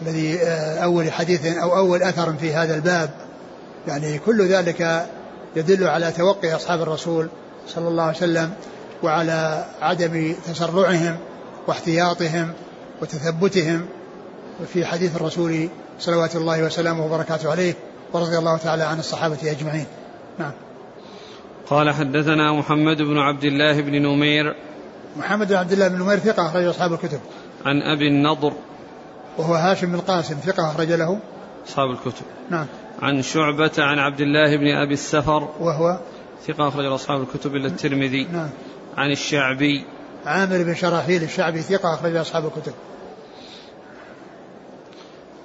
الذي 0.02 0.40
آه، 0.40 0.78
أول 0.78 1.12
حديث 1.12 1.46
أو 1.46 1.78
أول 1.78 2.04
أثر 2.04 2.34
في 2.34 2.54
هذا 2.54 2.76
الباب. 2.76 3.10
يعني 3.88 4.20
كل 4.20 4.48
ذلك 4.48 5.08
يدل 5.56 5.88
على 5.88 6.12
توقي 6.12 6.56
أصحاب 6.56 6.82
الرسول 6.82 7.30
صلى 7.68 7.88
الله 7.88 8.04
عليه 8.04 8.18
وسلم 8.18 8.54
وعلى 9.04 9.66
عدم 9.82 10.36
تسرعهم 10.48 11.18
واحتياطهم 11.68 12.52
وتثبتهم 13.02 13.86
في 14.74 14.86
حديث 14.86 15.16
الرسول 15.16 15.70
صلوات 16.00 16.36
الله 16.36 16.64
وسلامه 16.64 17.06
وبركاته 17.06 17.52
عليه 17.52 17.74
ورضي 18.14 18.38
الله 18.38 18.58
تعالى 18.58 18.84
عن 18.84 19.00
الصحابة 19.00 19.52
أجمعين. 19.52 19.86
نعم. 20.40 20.52
قال 21.70 21.92
حدثنا 21.92 22.54
محمد 22.54 23.02
بن 23.02 23.18
عبد 23.18 23.44
الله 23.44 23.82
بن 23.82 24.02
نمير. 24.02 24.56
محمد 25.18 25.48
بن 25.48 25.56
عبد 25.56 25.72
الله 25.72 25.88
بن 25.88 26.00
نمير 26.00 26.18
ثقة 26.18 26.48
أخرج 26.48 26.66
أصحاب 26.66 26.94
الكتب. 26.94 27.20
عن 27.66 27.82
أبي 27.82 28.08
النضر. 28.08 28.54
وهو 29.38 29.54
هاشم 29.54 29.88
بن 29.88 29.96
القاسم 29.96 30.36
ثقة 30.36 30.72
أخرج 30.72 30.92
له. 30.92 31.20
أصحاب 31.68 31.92
الكتب. 31.92 32.26
نعم. 32.50 32.66
عن 33.02 33.22
شعبة 33.22 33.72
عن 33.78 34.00
عبد 34.00 34.22
الله 34.22 34.58
بن 34.58 34.68
أبي 34.68 34.94
السفر. 34.94 35.50
وهو 35.60 36.00
ثقة 36.48 36.68
أخرج 36.68 36.86
أصحاب 36.86 37.22
الكتب 37.22 37.56
إلا 37.56 37.68
الترمذي. 37.68 38.28
نعم. 38.34 38.50
عن 38.98 39.12
الشعبي. 39.12 39.86
عامر 40.26 40.64
بن 40.64 40.76
شراحيل 40.76 41.24
الشعبي 41.24 41.62
ثقة 41.62 41.94
أخرج 41.94 42.16
أصحاب 42.16 42.46
الكتب. 42.46 42.74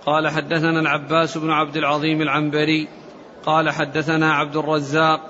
قال 0.08 0.28
حدثنا 0.28 0.80
العباس 0.80 1.38
بن 1.38 1.50
عبد 1.50 1.76
العظيم 1.76 2.22
العنبري 2.22 2.88
قال 3.46 3.70
حدثنا 3.70 4.32
عبد 4.32 4.56
الرزاق 4.56 5.20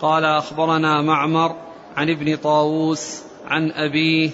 قال 0.00 0.24
أخبرنا 0.24 1.02
معمر 1.02 1.56
عن 1.96 2.10
ابن 2.10 2.36
طاووس 2.36 3.22
عن 3.46 3.70
أبيه 3.70 4.30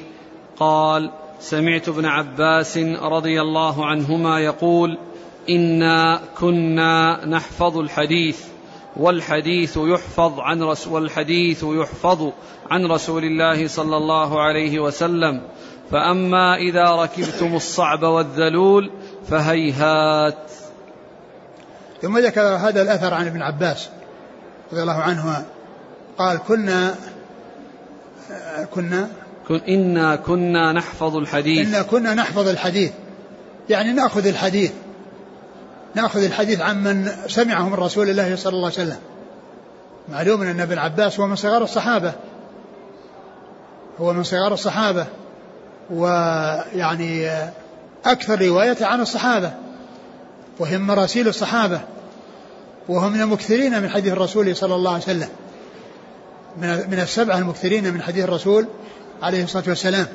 قال 0.58 1.10
سمعت 1.40 1.88
ابن 1.88 2.04
عباس 2.04 2.78
رضي 3.02 3.40
الله 3.40 3.86
عنهما 3.86 4.40
يقول 4.40 4.98
إنا 5.50 6.20
كنا 6.40 7.26
نحفظ 7.26 7.78
الحديث 7.78 8.44
والحديث 8.96 9.78
يحفظ 9.82 10.40
عن 10.40 10.62
رسول 10.62 10.92
والحديث 10.92 11.64
يحفظ 11.68 12.32
عن 12.70 12.86
رسول 12.86 13.24
الله 13.24 13.66
صلى 13.66 13.96
الله 13.96 14.40
عليه 14.40 14.78
وسلم 14.80 15.42
فأما 15.90 16.56
إذا 16.56 16.84
ركبتم 16.84 17.54
الصعب 17.56 18.02
والذلول 18.02 18.90
فهيهات. 19.30 20.38
ثم 22.02 22.18
ذكر 22.18 22.40
هذا 22.40 22.82
الأثر 22.82 23.14
عن 23.14 23.26
ابن 23.26 23.42
عباس 23.42 23.88
رضي 24.72 24.82
الله 24.82 25.02
عنهما. 25.02 25.44
قال 26.18 26.38
كنا 26.38 26.94
كنا 28.74 29.08
كن 29.48 29.60
إنا 29.68 30.16
كنا 30.16 30.72
نحفظ 30.72 31.16
الحديث. 31.16 31.68
إنا 31.68 31.82
كنا 31.82 32.14
نحفظ 32.14 32.48
الحديث. 32.48 32.92
يعني 33.68 33.92
نأخذ 33.92 34.26
الحديث. 34.26 34.72
نأخذ 35.94 36.24
الحديث 36.24 36.60
عمن 36.60 37.10
سمعه 37.26 37.68
من 37.68 37.74
رسول 37.74 38.10
الله 38.10 38.36
صلى 38.36 38.52
الله 38.52 38.64
عليه 38.64 38.82
وسلم. 38.82 38.98
معلوم 40.08 40.42
أن 40.42 40.60
ابن 40.60 40.78
عباس 40.78 41.20
هو 41.20 41.26
من 41.26 41.36
صغار 41.36 41.62
الصحابة. 41.62 42.12
هو 44.00 44.12
من 44.12 44.22
صغار 44.22 44.54
الصحابة. 44.54 45.06
ويعني 45.90 47.30
أكثر 48.04 48.42
رواية 48.42 48.76
عن 48.80 49.00
الصحابة 49.00 49.52
وهم 50.58 50.86
مراسيل 50.86 51.28
الصحابة 51.28 51.80
وهم 52.88 53.12
من 53.12 53.20
المكثرين 53.20 53.82
من 53.82 53.88
حديث 53.90 54.12
الرسول 54.12 54.56
صلى 54.56 54.74
الله 54.74 54.90
عليه 54.90 55.02
وسلم 55.02 55.28
من 56.62 57.00
السبعة 57.02 57.38
المكثرين 57.38 57.94
من 57.94 58.02
حديث 58.02 58.24
الرسول 58.24 58.66
عليه 59.22 59.44
الصلاة 59.44 59.64
والسلام. 59.68 60.06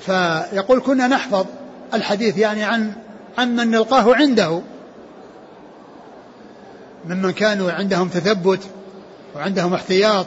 فيقول 0.00 0.80
كنا 0.80 1.06
نحفظ 1.06 1.46
الحديث 1.94 2.38
يعني 2.38 2.64
عن 2.64 2.92
عن 3.38 3.56
من 3.56 3.70
نلقاه 3.70 4.14
عنده 4.14 4.62
ممن 7.08 7.32
كانوا 7.32 7.72
عندهم 7.72 8.08
تثبت 8.08 8.60
وعندهم 9.36 9.74
احتياط 9.74 10.26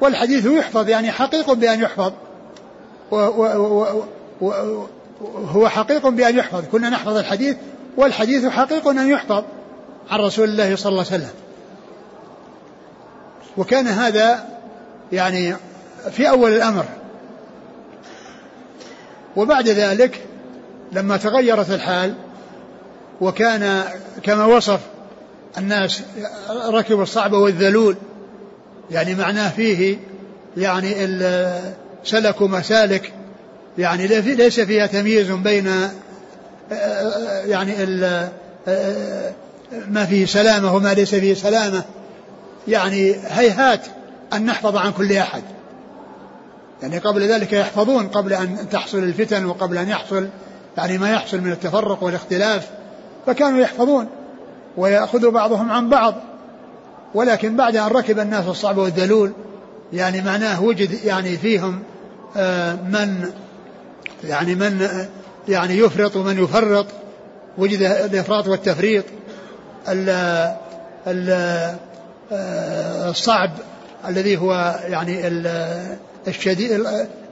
والحديث 0.00 0.46
يحفظ 0.46 0.88
يعني 0.88 1.12
حقيق 1.12 1.52
بأن 1.52 1.80
يحفظ 1.80 2.12
و 3.10 3.16
و 3.16 4.04
وهو 4.40 5.68
حقيق 5.68 6.08
بأن 6.08 6.38
يحفظ. 6.38 6.64
كنا 6.72 6.88
نحفظ 6.88 7.16
الحديث 7.16 7.56
والحديث 7.96 8.46
حقيق 8.46 8.88
أن 8.88 9.08
يحفظ 9.08 9.44
عن 10.10 10.20
رسول 10.20 10.48
الله 10.48 10.76
صلى 10.76 10.90
الله 10.90 11.04
عليه 11.10 11.24
وسلم. 11.24 11.34
وكان 13.56 13.86
هذا 13.86 14.48
يعني 15.12 15.56
في 16.10 16.28
أول 16.28 16.52
الأمر. 16.52 16.84
وبعد 19.36 19.68
ذلك 19.68 20.20
لما 20.92 21.16
تغيرت 21.16 21.70
الحال 21.70 22.14
وكان 23.20 23.84
كما 24.22 24.44
وصف 24.44 24.80
الناس 25.58 26.02
ركبوا 26.50 27.02
الصعب 27.02 27.32
والذلول 27.32 27.96
يعني 28.90 29.14
معناه 29.14 29.50
فيه 29.50 29.98
يعني 30.56 30.94
سلكوا 32.04 32.48
مسالك 32.48 33.12
يعني 33.78 34.06
ليس 34.06 34.60
فيها 34.60 34.86
تمييز 34.86 35.30
بين 35.30 35.68
آه، 35.68 35.90
آه، 36.72 37.44
يعني 37.46 37.72
آه، 38.68 39.32
ما 39.88 40.04
فيه 40.04 40.26
سلامة 40.26 40.74
وما 40.74 40.94
ليس 40.94 41.14
فيه 41.14 41.34
سلامة. 41.34 41.82
يعني 42.68 43.16
هيهات 43.28 43.86
أن 44.32 44.46
نحفظ 44.46 44.76
عن 44.76 44.92
كل 44.92 45.12
أحد. 45.12 45.42
يعني 46.82 46.98
قبل 46.98 47.28
ذلك 47.28 47.52
يحفظون 47.52 48.08
قبل 48.08 48.32
أن 48.32 48.68
تحصل 48.70 48.98
الفتن 48.98 49.46
وقبل 49.46 49.78
أن 49.78 49.88
يحصل 49.88 50.28
يعني 50.76 50.98
ما 50.98 51.10
يحصل 51.10 51.40
من 51.40 51.52
التفرق 51.52 52.02
والاختلاف. 52.02 52.70
فكانوا 53.26 53.60
يحفظون 53.60 54.08
ويأخذ 54.76 55.30
بعضهم 55.30 55.70
عن 55.70 55.88
بعض. 55.88 56.14
ولكن 57.14 57.56
بعد 57.56 57.76
أن 57.76 57.86
ركب 57.86 58.18
الناس 58.18 58.46
الصعب 58.46 58.78
والذلول 58.78 59.32
يعني 59.92 60.22
معناه 60.22 60.62
وجد 60.62 61.04
يعني 61.04 61.36
فيهم 61.36 61.82
من 62.90 63.30
يعني 64.28 64.54
من 64.54 64.88
يعني 65.48 65.78
يفرط 65.78 66.16
ومن 66.16 66.44
يفرط 66.44 66.86
وجد 67.58 67.82
الإفراط 67.82 68.48
والتفريط 68.48 69.04
الصعب 73.08 73.50
الذي 74.08 74.36
هو 74.36 74.80
يعني 74.88 75.28
الشديد 76.28 76.86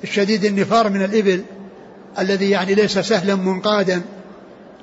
الشديد 0.05 0.45
النفار 0.45 0.91
من 0.91 1.05
الإبل 1.05 1.45
الذي 2.19 2.51
يعني 2.51 2.75
ليس 2.75 2.99
سهلا 2.99 3.35
منقادا 3.35 4.03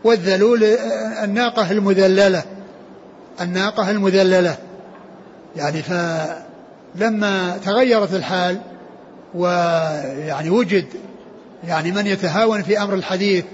والذلول 0.03 0.63
الناقة 1.23 1.71
المذللة 1.71 2.43
الناقة 3.41 3.91
المذللة. 3.91 4.57
يعني 5.55 5.81
فلما 5.81 7.57
تغيرت 7.65 8.13
الحال 8.13 8.61
ويعني 9.35 10.49
وجد 10.49 10.85
يعني 11.67 11.91
من 11.91 12.07
يتهاون 12.07 12.63
في 12.63 12.81
أمر 12.81 12.93
الحديث 12.93 13.45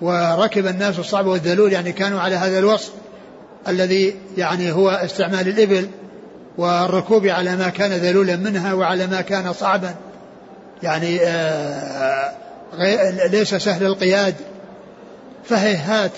وركب 0.00 0.66
الناس 0.66 0.98
الصعب 0.98 1.26
والذلول 1.26 1.72
يعني 1.72 1.92
كانوا 1.92 2.20
على 2.20 2.36
هذا 2.36 2.58
الوصف 2.58 2.92
الذي 3.68 4.16
يعني 4.36 4.72
هو 4.72 4.90
استعمال 4.90 5.48
الإبل 5.48 5.88
والركوب 6.58 7.26
على 7.26 7.56
ما 7.56 7.68
كان 7.68 7.92
ذلولا 7.92 8.36
منها 8.36 8.72
وعلى 8.72 9.06
ما 9.06 9.20
كان 9.20 9.52
صعبا. 9.52 9.94
يعني 10.82 11.20
آه، 11.22 12.32
ليس 13.30 13.54
سهل 13.54 13.86
القياد. 13.86 14.34
فهيهات 15.44 16.10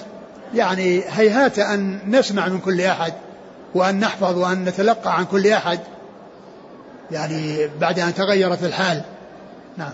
يعني 0.54 1.02
هيهات 1.10 1.58
أن 1.58 1.98
نسمع 2.06 2.48
من 2.48 2.58
كل 2.58 2.80
أحد 2.80 3.12
وأن 3.74 4.00
نحفظ 4.00 4.38
وأن 4.38 4.64
نتلقى 4.64 5.18
عن 5.18 5.24
كل 5.24 5.46
أحد. 5.46 5.80
يعني 7.10 7.68
بعد 7.80 7.98
أن 7.98 8.14
تغيرت 8.14 8.64
الحال. 8.64 9.02
نعم. 9.76 9.92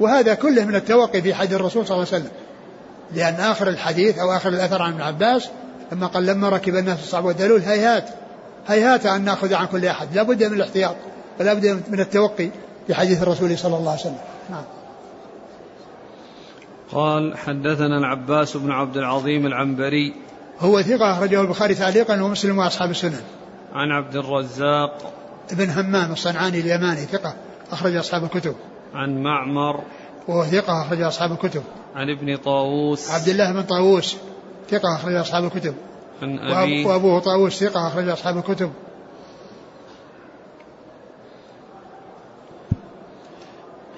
وهذا 0.00 0.34
كله 0.34 0.64
من 0.64 0.74
التوقي 0.74 1.22
في 1.22 1.34
حديث 1.34 1.52
الرسول 1.52 1.86
صلى 1.86 1.96
الله 1.96 2.08
عليه 2.12 2.22
وسلم. 2.22 2.32
لأن 3.14 3.34
آخر 3.34 3.68
الحديث 3.68 4.18
أو 4.18 4.32
آخر 4.32 4.48
الأثر 4.48 4.82
عن 4.82 4.92
ابن 4.92 5.02
عباس 5.02 5.48
لما 5.92 6.06
قال 6.06 6.26
لما 6.26 6.48
ركب 6.48 6.76
الناس 6.76 6.98
الصعب 6.98 7.24
والدلول 7.24 7.60
هيهات. 7.60 8.08
هيهات 8.66 9.06
أن 9.06 9.24
نأخذ 9.24 9.54
عن 9.54 9.66
كل 9.66 9.86
أحد. 9.86 10.08
لا 10.14 10.22
بد 10.22 10.44
من 10.44 10.56
الاحتياط 10.56 10.96
ولا 11.40 11.54
بد 11.54 11.82
من 11.88 12.00
التوقي 12.00 12.48
في 12.86 12.94
حديث 12.94 13.22
الرسول 13.22 13.58
صلى 13.58 13.76
الله 13.76 13.90
عليه 13.90 14.00
وسلم. 14.00 14.18
نعم. 14.50 14.64
قال 16.92 17.36
حدثنا 17.36 17.98
العباس 17.98 18.56
بن 18.56 18.70
عبد 18.70 18.96
العظيم 18.96 19.46
العنبري. 19.46 20.14
هو 20.60 20.82
ثقة 20.82 21.12
أخرجه 21.12 21.40
البخاري 21.40 21.74
تعليقا 21.74 22.22
ومسلم 22.22 22.58
وأصحاب 22.58 22.90
السنن. 22.90 23.20
عن 23.74 23.90
عبد 23.90 24.16
الرزاق. 24.16 25.12
ابن 25.50 25.70
همام 25.70 26.12
الصنعاني 26.12 26.60
اليماني 26.60 27.00
ثقة 27.00 27.34
أخرج 27.72 27.96
أصحاب 27.96 28.24
الكتب. 28.24 28.54
عن 28.94 29.22
معمر 29.22 29.80
وهو 30.28 30.44
ثقة 30.44 30.82
أخرج 30.82 31.00
أصحاب 31.00 31.32
الكتب. 31.32 31.62
عن 31.94 32.10
ابن 32.10 32.36
طاووس 32.36 33.10
عبد 33.10 33.28
الله 33.28 33.52
بن 33.52 33.62
طاووس 33.62 34.16
ثقة 34.68 34.96
أخرج 34.96 35.14
أصحاب 35.14 35.44
الكتب. 35.44 35.74
عن 36.22 36.38
أبي 36.38 36.84
وأبوه 36.84 37.20
طاووس 37.20 37.64
ثقة 37.64 37.88
أخرج 37.88 38.08
أصحاب 38.08 38.36
الكتب. 38.36 38.72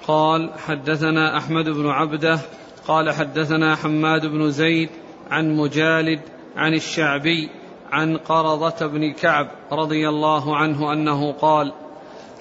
قال 0.07 0.51
حدثنا 0.67 1.37
أحمد 1.37 1.69
بن 1.69 1.89
عبدة 1.89 2.39
قال 2.87 3.11
حدثنا 3.11 3.75
حماد 3.75 4.25
بن 4.25 4.51
زيد 4.51 4.89
عن 5.31 5.55
مجالد 5.55 6.21
عن 6.55 6.73
الشعبي 6.73 7.49
عن 7.91 8.17
قرضة 8.17 8.87
بن 8.87 9.13
كعب 9.13 9.47
رضي 9.71 10.09
الله 10.09 10.57
عنه 10.57 10.93
أنه 10.93 11.31
قال 11.31 11.73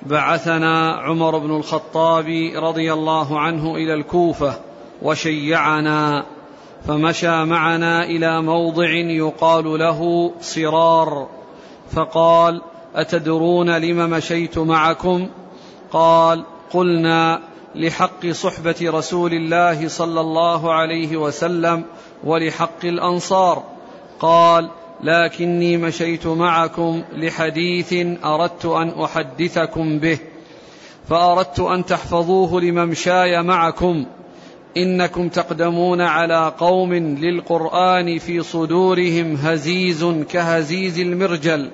بعثنا 0.03 0.93
عمر 0.93 1.39
بن 1.39 1.57
الخطاب 1.57 2.51
رضي 2.57 2.93
الله 2.93 3.41
عنه 3.41 3.75
إلى 3.75 3.95
الكوفة 3.95 4.55
وشيعنا 5.03 6.25
فمشى 6.87 7.45
معنا 7.45 8.05
إلى 8.05 8.43
موضع 8.43 8.91
يقال 8.95 9.79
له 9.79 10.33
صرار 10.41 11.29
فقال 11.91 12.63
أتدرون 12.95 13.71
لم 13.71 14.11
مشيت 14.11 14.59
معكم؟ 14.59 15.29
قال 15.93 16.45
قلنا 16.73 17.41
لحق 17.75 18.27
صحبة 18.27 18.77
رسول 18.83 19.33
الله 19.33 19.89
صلى 19.89 20.21
الله 20.21 20.73
عليه 20.73 21.17
وسلم 21.17 21.85
ولحق 22.25 22.85
الأنصار. 22.85 23.63
قال 24.21 24.71
لكني 25.03 25.77
مشيت 25.77 26.27
معكم 26.27 27.03
لحديث 27.13 27.93
أردت 28.25 28.65
أن 28.65 28.89
أحدثكم 28.89 29.99
به 29.99 30.19
فأردت 31.09 31.61
أن 31.61 31.85
تحفظوه 31.85 32.61
لممشاي 32.61 33.43
معكم. 33.43 34.07
إنكم 34.77 35.29
تقدمون 35.29 36.01
على 36.01 36.53
قوم 36.59 36.95
للقرآن 36.95 38.19
في 38.19 38.43
صدورهم 38.43 39.35
هزيز 39.35 40.05
كهزيز 40.29 40.99
المرجل 40.99 41.71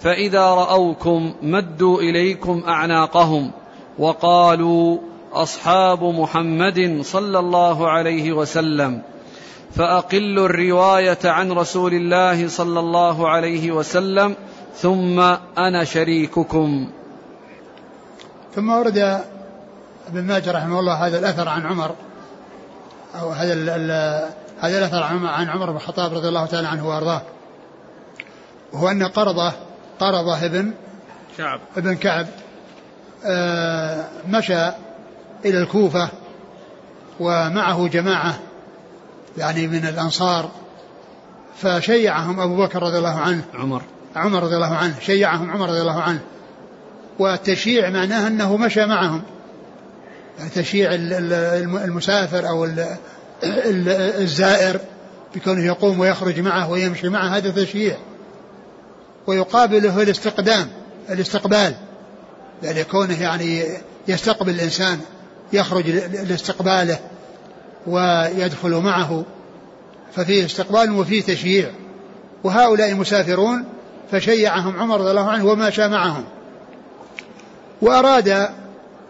فإذا 0.00 0.40
رأوكم 0.40 1.34
مدوا 1.42 2.00
إليكم 2.00 2.62
أعناقهم 2.68 3.50
وقالوا 3.98 4.98
أصحاب 5.32 6.04
محمد 6.04 6.98
صلى 7.02 7.38
الله 7.38 7.88
عليه 7.88 8.32
وسلم. 8.32 9.02
فأقلوا 9.76 10.46
الرواية 10.46 11.18
عن 11.24 11.52
رسول 11.52 11.94
الله 11.94 12.48
صلى 12.48 12.80
الله 12.80 13.28
عليه 13.28 13.70
وسلم 13.70 14.36
ثم 14.76 15.20
أنا 15.58 15.84
شريككم. 15.84 16.90
ثم 18.54 18.70
ورد 18.70 18.98
ابن 20.08 20.22
ماجه 20.22 20.52
رحمه 20.52 20.80
الله 20.80 21.06
هذا 21.06 21.18
الأثر 21.18 21.48
عن 21.48 21.66
عمر 21.66 21.94
أو 23.20 23.30
هذا 23.30 23.54
هذا 24.60 24.78
الأثر 24.78 25.02
عن 25.02 25.48
عمر 25.48 25.70
بن 25.70 25.76
الخطاب 25.76 26.14
رضي 26.14 26.28
الله 26.28 26.46
تعالى 26.46 26.68
عنه 26.68 26.88
وأرضاه. 26.88 27.22
وهو 28.72 28.88
أن 28.88 29.02
قرضة 29.02 29.52
قرضة 30.00 30.46
ابن 30.46 30.74
كعب. 31.38 31.60
ابن 31.76 31.94
كعب 31.94 32.26
آه 33.24 34.04
مشى 34.28 34.68
إلى 35.44 35.58
الكوفة 35.58 36.08
ومعه 37.20 37.88
جماعة 37.88 38.38
يعني 39.38 39.66
من 39.66 39.86
الأنصار 39.86 40.50
فشيعهم 41.56 42.40
أبو 42.40 42.56
بكر 42.56 42.82
رضي 42.82 42.98
الله 42.98 43.18
عنه 43.18 43.44
عمر. 43.54 43.82
عمر 44.16 44.42
رضي 44.42 44.54
الله 44.54 44.74
عنه 44.74 44.94
شيعهم 45.00 45.50
عمر 45.50 45.68
رضي 45.68 45.80
الله 45.80 46.02
عنه 46.02 46.20
والتشييع 47.18 47.90
معناه 47.90 48.26
أنه 48.26 48.56
مشى 48.56 48.86
معهم. 48.86 49.22
تشييع 50.54 50.90
المسافر 51.84 52.48
أو 52.48 52.68
الزائر 53.44 54.80
بكونه 55.34 55.66
يقوم 55.66 56.00
ويخرج 56.00 56.40
معه 56.40 56.70
ويمشي 56.70 57.08
معه 57.08 57.36
هذا 57.36 57.50
تشييع 57.50 57.96
ويقابله 59.26 60.02
الاستقدام 60.02 60.68
الاستقبال. 61.10 61.74
يعني 62.62 62.84
كونه 62.84 63.22
يعني 63.22 63.64
يستقبل 64.08 64.50
الإنسان 64.50 65.00
يخرج 65.52 65.90
لاستقباله. 66.28 66.98
ويدخل 67.86 68.70
معه 68.70 69.24
ففيه 70.14 70.44
استقبال 70.44 70.92
وفيه 70.92 71.22
تشييع. 71.22 71.70
وهؤلاء 72.44 72.94
مسافرون 72.94 73.64
فشيعهم 74.10 74.80
عمر 74.80 75.00
رضي 75.00 75.10
الله 75.10 75.30
عنه 75.30 75.44
وماشى 75.46 75.88
معهم. 75.88 76.24
وأراد 77.82 78.48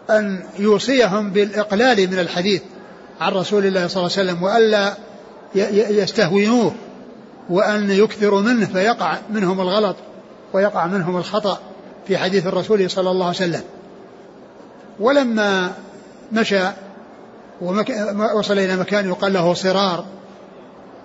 أن 0.09 0.43
يوصيهم 0.59 1.29
بالإقلال 1.29 2.11
من 2.11 2.19
الحديث 2.19 2.61
عن 3.21 3.31
رسول 3.31 3.65
الله 3.65 3.87
صلى 3.87 4.01
الله 4.01 4.17
عليه 4.17 4.31
وسلم 4.31 4.43
وألا 4.43 4.93
يستهونوه 6.01 6.75
وأن 7.49 7.91
يكثروا 7.91 8.41
منه 8.41 8.65
فيقع 8.65 9.17
منهم 9.29 9.61
الغلط 9.61 9.95
ويقع 10.53 10.87
منهم 10.87 11.17
الخطأ 11.17 11.59
في 12.07 12.17
حديث 12.17 12.47
الرسول 12.47 12.89
صلى 12.89 13.11
الله 13.11 13.25
عليه 13.25 13.35
وسلم. 13.35 13.61
ولما 14.99 15.71
مشى 16.31 16.61
وصل 18.35 18.59
إلى 18.59 18.77
مكان 18.77 19.07
يقال 19.07 19.33
له 19.33 19.53
صرار. 19.53 20.05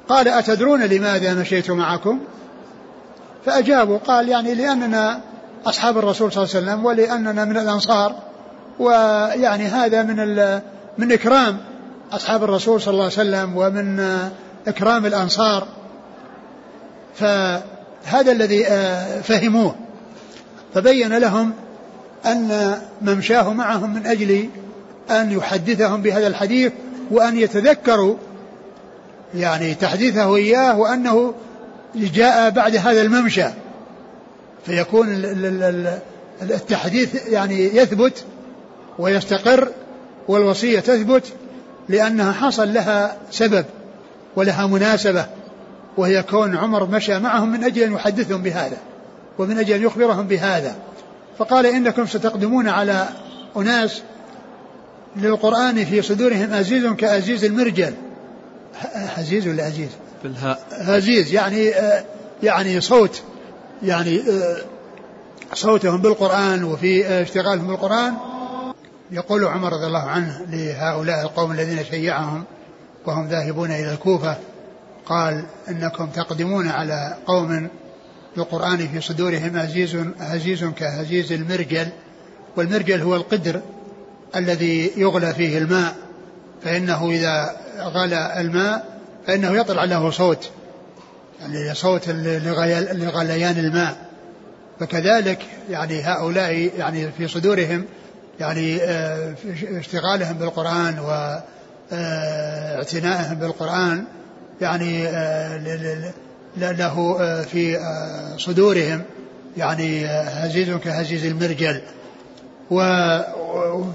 قال 0.08 0.28
أتدرون 0.28 0.82
لماذا 0.82 1.34
مشيت 1.34 1.70
معكم؟ 1.70 2.20
فأجابوا 3.46 3.98
قال 3.98 4.28
يعني 4.28 4.54
لأننا 4.54 5.20
أصحاب 5.66 5.98
الرسول 5.98 6.32
صلى 6.32 6.44
الله 6.44 6.54
عليه 6.54 6.66
وسلم 6.66 6.86
ولأننا 6.86 7.44
من 7.44 7.56
الأنصار 7.56 8.14
ويعني 8.78 9.64
هذا 9.64 10.02
من 10.02 10.16
من 10.98 11.12
إكرام 11.12 11.58
أصحاب 12.12 12.44
الرسول 12.44 12.80
صلى 12.80 12.92
الله 12.92 13.04
عليه 13.04 13.12
وسلم 13.12 13.56
ومن 13.56 14.00
إكرام 14.68 15.06
الأنصار. 15.06 15.66
فهذا 17.14 18.32
الذي 18.32 18.66
آه، 18.66 19.20
فهموه. 19.20 19.74
فبين 20.74 21.18
لهم 21.18 21.52
أن 22.26 22.78
ممشاه 23.02 23.52
معهم 23.52 23.94
من 23.94 24.06
أجل 24.06 24.48
أن 25.10 25.32
يحدثهم 25.32 26.02
بهذا 26.02 26.26
الحديث 26.26 26.72
وأن 27.10 27.36
يتذكروا 27.36 28.16
يعني 29.34 29.74
تحديثه 29.74 30.36
إياه 30.36 30.78
وأنه 30.78 31.34
جاء 31.94 32.50
بعد 32.50 32.76
هذا 32.76 33.02
الممشى. 33.02 33.46
فيكون 34.66 35.06
التحديث 36.42 37.28
يعني 37.28 37.76
يثبت 37.76 38.24
ويستقر 38.98 39.68
والوصية 40.28 40.80
تثبت 40.80 41.32
لأنها 41.88 42.32
حصل 42.32 42.74
لها 42.74 43.16
سبب 43.30 43.64
ولها 44.36 44.66
مناسبة 44.66 45.26
وهي 45.96 46.22
كون 46.22 46.56
عمر 46.56 46.86
مشى 46.86 47.18
معهم 47.18 47.52
من 47.52 47.64
أجل 47.64 47.82
أن 47.82 47.92
يحدثهم 47.92 48.42
بهذا 48.42 48.76
ومن 49.38 49.58
أجل 49.58 49.74
أن 49.74 49.82
يخبرهم 49.82 50.26
بهذا. 50.26 50.76
فقال 51.38 51.66
إنكم 51.66 52.06
ستقدمون 52.06 52.68
على 52.68 53.08
أناس 53.56 54.02
للقرآن 55.16 55.84
في 55.84 56.02
صدورهم 56.02 56.52
أزيز 56.52 56.86
كأزيز 56.86 57.44
المرجل. 57.44 57.94
هزيز 58.92 59.48
ولا 59.48 59.68
أزيز؟ 59.68 59.88
بالهاء. 60.22 60.66
هزيز 60.70 61.32
يعني 61.32 61.72
يعني 62.42 62.80
صوت 62.80 63.22
يعني 63.82 64.22
صوتهم 65.54 66.02
بالقرآن 66.02 66.64
وفي 66.64 67.06
اشتغالهم 67.22 67.66
بالقرآن. 67.66 68.14
يقول 69.10 69.44
عمر 69.44 69.72
رضي 69.72 69.86
الله 69.86 70.02
عنه 70.02 70.46
لهؤلاء 70.50 71.22
القوم 71.22 71.52
الذين 71.52 71.84
شيعهم 71.84 72.44
وهم 73.06 73.28
ذاهبون 73.28 73.70
إلى 73.70 73.92
الكوفة 73.92 74.36
قال 75.06 75.44
إنكم 75.68 76.06
تقدمون 76.06 76.68
على 76.68 77.16
قوم 77.26 77.68
بالقرآن 78.36 78.88
في 78.88 79.00
صدورهم 79.00 79.56
هزيز 79.56 79.96
هزيز 80.18 80.64
كهزيز 80.64 81.32
المرجل 81.32 81.88
والمرجل 82.56 83.02
هو 83.02 83.16
القدر. 83.16 83.60
الذي 84.36 84.92
يغلى 84.96 85.34
فيه 85.34 85.58
الماء 85.58 85.94
فإنه 86.64 87.10
إذا 87.10 87.56
غلى 87.80 88.40
الماء 88.40 88.98
فإنه 89.26 89.56
يطلع 89.56 89.84
له 89.84 90.10
صوت 90.10 90.50
يعني 91.40 91.74
صوت 91.74 92.08
لغليان 92.08 93.58
الماء. 93.58 93.96
فكذلك 94.80 95.38
يعني 95.70 96.02
هؤلاء 96.02 96.70
يعني 96.78 97.12
في 97.12 97.28
صدورهم 97.28 97.84
يعني 98.40 98.82
آه، 98.82 99.34
اشتغالهم 99.78 100.38
بالقرآن 100.38 100.98
واعتنائهم 101.92 103.34
بالقرآن 103.34 104.04
يعني 104.60 105.08
آه، 105.08 106.12
له 106.56 107.16
آه، 107.20 107.42
في 107.42 107.78
صدورهم 108.38 109.02
يعني 109.56 110.06
هزيز 110.06 110.70
كهزيز 110.70 111.24
المرجل. 111.24 111.82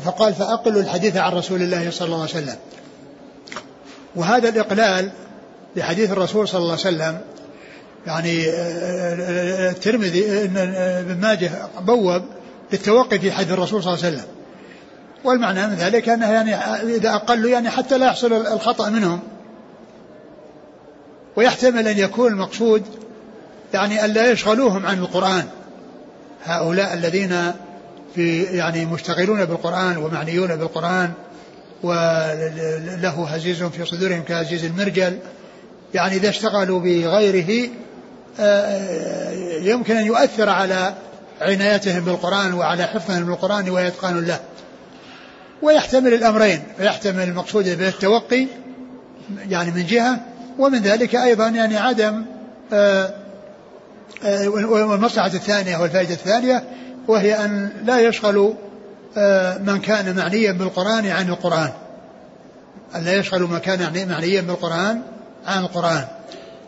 فقال 0.06 0.34
فأقلوا 0.34 0.82
الحديث 0.82 1.18
عن 1.18 1.32
رسول 1.32 1.62
الله 1.62 1.92
صلى 1.92 2.06
الله 2.06 2.22
عليه 2.22 2.30
وسلم. 2.30 2.56
وهذا 4.16 4.50
الإقلال 4.50 5.12
لحديث 5.76 6.12
الرسول 6.12 6.48
صلى 6.48 6.60
الله 6.60 6.72
عليه 6.72 6.82
وسلم 6.82 7.22
يعني 8.08 8.50
الترمذي 9.70 10.44
ابن 10.44 11.22
ماجه 11.22 11.52
بوب 11.80 12.24
للتوقي 12.72 13.20
في 13.20 13.32
حديث 13.32 13.52
الرسول 13.52 13.84
صلى 13.84 13.94
الله 13.94 14.06
عليه 14.06 14.16
وسلم. 14.16 14.28
والمعنى 15.24 15.68
من 15.68 15.76
ذلك 15.76 16.10
أنه 16.10 16.32
يعني 16.32 16.56
إذا 16.96 17.16
أقلوا 17.16 17.50
يعني 17.50 17.70
حتى 17.70 17.98
لا 17.98 18.06
يحصل 18.06 18.34
الخطأ 18.34 18.90
منهم. 18.90 19.20
ويحتمل 21.36 21.88
أن 21.88 21.98
يكون 21.98 22.32
المقصود 22.32 22.84
يعني 23.74 24.06
ألا 24.06 24.32
يشغلوهم 24.32 24.86
عن 24.86 25.00
القرآن. 25.00 25.46
هؤلاء 26.46 26.94
الذين 26.94 27.54
في 28.16 28.44
يعني 28.44 28.86
مشتغلون 28.86 29.46
بالقرآن 29.46 29.98
ومعنيون 29.98 30.56
بالقرآن 30.56 31.12
وله 31.84 33.28
هزيز 33.28 33.64
في 33.64 33.86
صدورهم 33.86 34.24
كهزيز 34.24 34.66
المرجل. 34.66 35.18
يعني 35.94 36.16
إذا 36.16 36.30
اشتغلوا 36.30 36.80
بغيره 36.80 37.70
آه، 38.40 39.32
يمكن 39.62 39.98
أن 39.98 40.06
يؤثر 40.06 40.50
على 40.50 40.94
عنايتهم 41.42 42.06
بالقرآن 42.06 42.54
وعلى 42.54 42.84
حفظهم 42.84 43.26
بالقرآن 43.26 43.70
وإتقان 43.70 44.26
له. 44.26 44.40
ويحتمل 45.62 46.14
الأمرين 46.14 46.64
فيحتمل 46.78 47.24
المقصود 47.24 47.78
به 47.78 47.88
التوقي 47.88 48.48
يعني 49.50 49.72
من 49.72 49.86
جهة 49.86 50.20
ومن 50.60 50.80
ذلك 50.80 51.16
أيضا 51.16 51.48
يعني 51.48 51.78
عدم 51.78 52.26
آه، 52.74 53.14
آه، 54.24 54.48
والمصلحة 54.50 55.28
الثانية 55.28 55.78
والفائدة 55.78 56.14
الثانية 56.14 56.64
وهي 57.08 57.46
أن 57.46 57.70
لا 57.86 58.00
يشغل 58.00 58.54
آه، 59.18 59.58
من 59.58 59.80
كان 59.80 60.16
معنيا 60.16 60.52
بالقرآن 60.52 61.08
عن 61.08 61.30
القرآن. 61.30 61.70
أن 62.96 63.04
لا 63.04 63.16
يشغل 63.16 63.42
من 63.42 63.58
كان 63.58 64.10
معنيا 64.10 64.42
بالقرآن 64.42 65.02
عن 65.48 65.64
القرآن. 65.64 66.06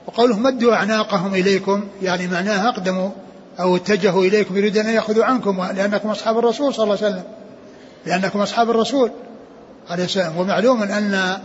وقوله 0.07 0.39
مدوا 0.39 0.73
أعناقهم 0.73 1.33
إليكم 1.33 1.87
يعني 2.01 2.27
معناها 2.27 2.69
أقدموا 2.69 3.09
أو 3.59 3.75
اتجهوا 3.75 4.23
إليكم 4.23 4.57
يريدون 4.57 4.85
أن 4.85 4.93
يأخذوا 4.93 5.25
عنكم 5.25 5.63
لأنكم 5.75 6.09
أصحاب 6.09 6.37
الرسول 6.37 6.73
صلى 6.73 6.83
الله 6.83 6.97
عليه 6.97 7.07
وسلم. 7.07 7.23
لأنكم 8.05 8.41
أصحاب 8.41 8.69
الرسول 8.69 9.11
عليه 9.89 10.03
السلام. 10.03 10.37
ومعلوم 10.37 10.83
أن 10.83 11.37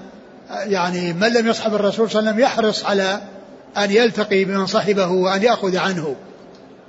يعني 0.51 1.13
من 1.13 1.33
لم 1.33 1.49
يصحب 1.49 1.75
الرسول 1.75 2.11
صلى 2.11 2.21
الله 2.21 2.31
عليه 2.31 2.45
وسلم 2.45 2.45
يحرص 2.45 2.85
على 2.85 3.21
أن 3.79 3.91
يلتقي 3.91 4.45
بمن 4.45 4.67
صحبه 4.67 5.07
وأن 5.07 5.43
يأخذ 5.43 5.77
عنه. 5.77 6.17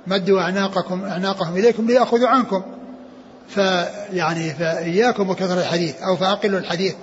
مدوا 0.06 0.40
أعناقكم 0.40 1.04
أعناقهم 1.04 1.56
إليكم 1.56 1.86
ليأخذوا 1.86 2.28
عنكم. 2.28 2.62
فيعني 3.48 4.54
فإياكم 4.54 5.30
وكثر 5.30 5.58
الحديث 5.58 6.02
أو 6.02 6.16
فأقلوا 6.16 6.58
الحديث 6.58 6.94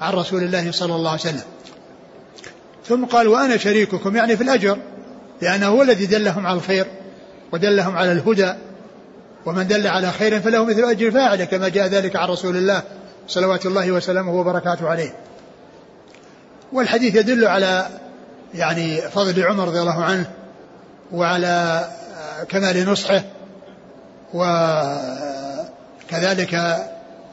عن 0.00 0.12
رسول 0.12 0.42
الله 0.42 0.72
صلى 0.72 0.94
الله 0.94 1.10
عليه 1.10 1.20
وسلم. 1.20 1.42
ثم 2.86 3.04
قال 3.04 3.28
وأنا 3.28 3.56
شريككم. 3.56 4.16
يعني 4.16 4.36
في 4.36 4.42
الأجر 4.42 4.78
لأنه 5.42 5.66
هو 5.66 5.82
الذي 5.82 6.06
دلهم 6.06 6.46
على 6.46 6.56
الخير 6.56 6.86
ودلهم 7.52 7.96
على 7.96 8.12
الهدى. 8.12 8.54
ومن 9.46 9.66
دل 9.66 9.86
على 9.86 10.12
خير 10.12 10.40
فله 10.40 10.64
مثل 10.64 10.84
أجر 10.84 11.10
فاعله 11.10 11.44
كما 11.44 11.68
جاء 11.68 11.86
ذلك 11.86 12.16
عن 12.16 12.28
رسول 12.28 12.56
الله 12.56 12.82
صلوات 13.28 13.66
الله 13.66 13.92
وسلامه 13.92 14.34
وبركاته 14.34 14.88
عليه. 14.88 15.14
والحديث 16.72 17.14
يدل 17.14 17.44
على 17.44 17.88
يعني 18.54 19.00
فضل 19.00 19.42
عمر 19.42 19.68
رضي 19.68 19.80
الله 19.80 20.04
عنه 20.04 20.30
وعلى 21.12 21.88
كمال 22.48 22.88
نصحه 22.88 23.22
وكذلك 26.04 26.52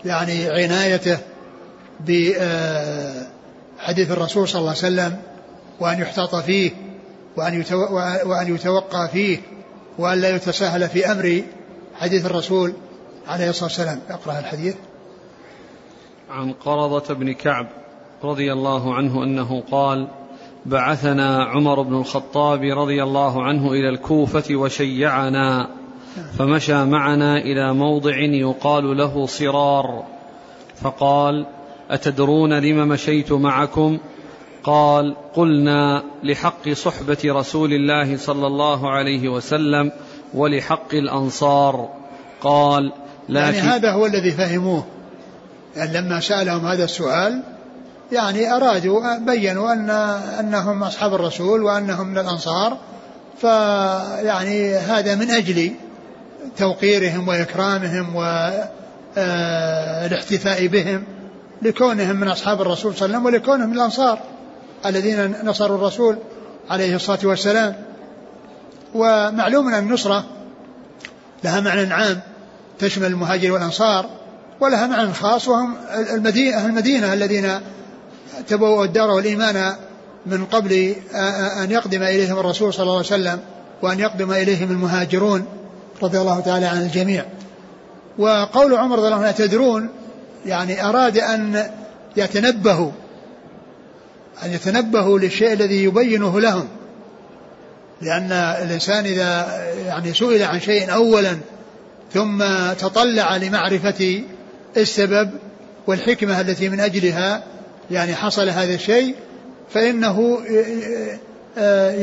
يعني 0.05 0.49
عنايته 0.49 1.17
بحديث 1.99 2.41
الرسول 4.11 4.47
صلى 4.47 4.59
الله 4.59 4.69
عليه 4.69 4.79
وسلم 4.79 5.21
وأن 5.79 5.99
يحتاط 6.01 6.35
فيه 6.35 6.71
وأن 7.37 7.65
وأن 8.25 8.55
يتوقى 8.55 9.09
فيه 9.13 9.37
وأن 9.97 10.21
لا 10.21 10.35
يتساهل 10.35 10.89
في 10.89 11.11
أمر 11.11 11.43
حديث 11.95 12.25
الرسول 12.25 12.73
عليه 13.27 13.49
الصلاة 13.49 13.65
والسلام. 13.65 13.99
اقرأ 14.09 14.39
الحديث. 14.39 14.75
عن 16.29 16.53
قرضة 16.53 17.13
بن 17.13 17.33
كعب 17.33 17.67
رضي 18.23 18.53
الله 18.53 18.95
عنه 18.95 19.23
أنه 19.23 19.63
قال 19.71 20.07
بعثنا 20.65 21.43
عمر 21.43 21.81
بن 21.81 21.95
الخطاب 21.95 22.63
رضي 22.63 23.03
الله 23.03 23.43
عنه 23.43 23.71
إلى 23.71 23.89
الكوفة 23.89 24.55
وشيعنا 24.55 25.69
فمشى 26.37 26.85
معنا 26.85 27.37
إلى 27.37 27.73
موضع 27.73 28.17
يقال 28.19 28.97
له 28.97 29.25
صرار 29.25 30.03
فقال 30.75 31.45
أتدرون 31.89 32.53
لم 32.53 32.87
مشيت 32.87 33.31
معكم؟ 33.31 33.97
قال 34.63 35.15
قلنا 35.33 36.03
لحق 36.23 36.69
صحبة 36.69 37.17
رسول 37.25 37.73
الله 37.73 38.17
صلى 38.17 38.47
الله 38.47 38.91
عليه 38.91 39.29
وسلم 39.29 39.91
ولحق 40.33 40.93
الأنصار. 40.93 41.89
قال 42.41 42.91
لكن 43.29 43.55
يعني 43.55 43.57
هذا 43.57 43.91
هو 43.91 44.05
الذي 44.05 44.31
فهموه. 44.31 44.83
يعني 45.75 45.97
لما 45.97 46.19
سألهم 46.19 46.65
هذا 46.65 46.83
السؤال 46.83 47.43
يعني 48.11 48.53
أرادوا 48.53 49.17
بينوا 49.17 49.73
أن 49.73 49.89
أنهم 50.39 50.83
أصحاب 50.83 51.13
الرسول 51.13 51.63
وأنهم 51.63 52.07
من 52.07 52.17
الأنصار 52.17 52.77
فيعني 53.41 54.75
هذا 54.75 55.15
من 55.15 55.31
أجل 55.31 55.71
توقيرهم 56.57 57.27
وإكرامهم 57.27 58.15
والاحتفاء 59.15 60.67
بهم 60.67 61.03
لكونهم 61.61 62.15
من 62.15 62.27
أصحاب 62.27 62.61
الرسول 62.61 62.95
صلى 62.95 63.05
الله 63.05 63.17
عليه 63.17 63.27
وسلم 63.27 63.35
ولكونهم 63.35 63.69
من 63.69 63.75
الأنصار 63.75 64.19
الذين 64.85 65.35
نصروا 65.43 65.77
الرسول 65.77 66.17
عليه 66.69 66.95
الصلاة 66.95 67.19
والسلام. 67.23 67.75
ومعلوم 68.95 69.67
أن 69.67 69.79
النصرة 69.83 70.25
لها 71.43 71.59
معنى 71.59 71.93
عام 71.93 72.19
تشمل 72.79 73.05
المهاجر 73.05 73.51
والأنصار 73.51 74.09
ولها 74.59 74.87
معنى 74.87 75.13
خاص 75.13 75.47
وهم 75.47 75.75
المدينة, 76.13 76.65
المدينة 76.65 77.13
الذين 77.13 77.59
تبوأوا 78.47 78.85
الدار 78.85 79.09
والإيمان 79.09 79.75
من 80.25 80.45
قبل 80.45 80.95
أن 81.63 81.71
يقدم 81.71 82.03
إليهم 82.03 82.39
الرسول 82.39 82.73
صلى 82.73 82.83
الله 82.83 82.95
عليه 82.95 83.05
وسلم 83.05 83.39
وأن 83.81 83.99
يقدم 83.99 84.31
إليهم 84.31 84.71
المهاجرون 84.71 85.45
رضي 86.03 86.17
الله 86.17 86.39
تعالى 86.39 86.65
عن 86.65 86.81
الجميع. 86.81 87.25
وقول 88.17 88.75
عمر 88.75 88.97
رضي 88.97 89.07
الله 89.07 89.17
عنه 89.17 89.31
تدرون؟ 89.31 89.89
يعني 90.45 90.85
أراد 90.85 91.17
أن 91.17 91.69
يتنبهوا 92.17 92.91
أن 94.43 94.53
يتنبهوا 94.53 95.19
للشيء 95.19 95.53
الذي 95.53 95.83
يبينه 95.83 96.39
لهم. 96.39 96.67
لأن 98.01 98.31
الإنسان 98.31 99.05
إذا 99.05 99.61
يعني 99.85 100.13
سئل 100.13 100.43
عن 100.43 100.59
شيء 100.59 100.93
أولا 100.93 101.37
ثم 102.13 102.43
تطلع 102.79 103.37
لمعرفة 103.37 104.23
السبب 104.77 105.31
والحكمة 105.87 106.41
التي 106.41 106.69
من 106.69 106.79
أجلها 106.79 107.43
يعني 107.91 108.15
حصل 108.15 108.49
هذا 108.49 108.73
الشيء 108.73 109.15
فإنه 109.69 110.37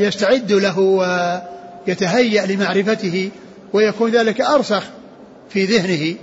يستعد 0.05 0.51
له 0.51 0.79
ويتهيأ 0.79 2.45
لمعرفته 2.45 3.31
ويكون 3.73 4.11
ذلك 4.11 4.41
أرسخ 4.41 4.83
في 5.49 5.65
ذهنه. 5.65 6.15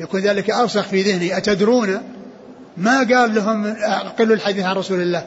يكون 0.00 0.20
ذلك 0.20 0.50
أرسخ 0.50 0.82
في 0.82 1.02
ذهنه. 1.02 1.36
أتدرون 1.36 2.02
ما 2.76 2.98
قال 2.98 3.34
لهم 3.34 3.66
أقلوا 3.82 4.36
الحديث 4.36 4.64
عن 4.64 4.76
رسول 4.76 5.00
الله 5.00 5.24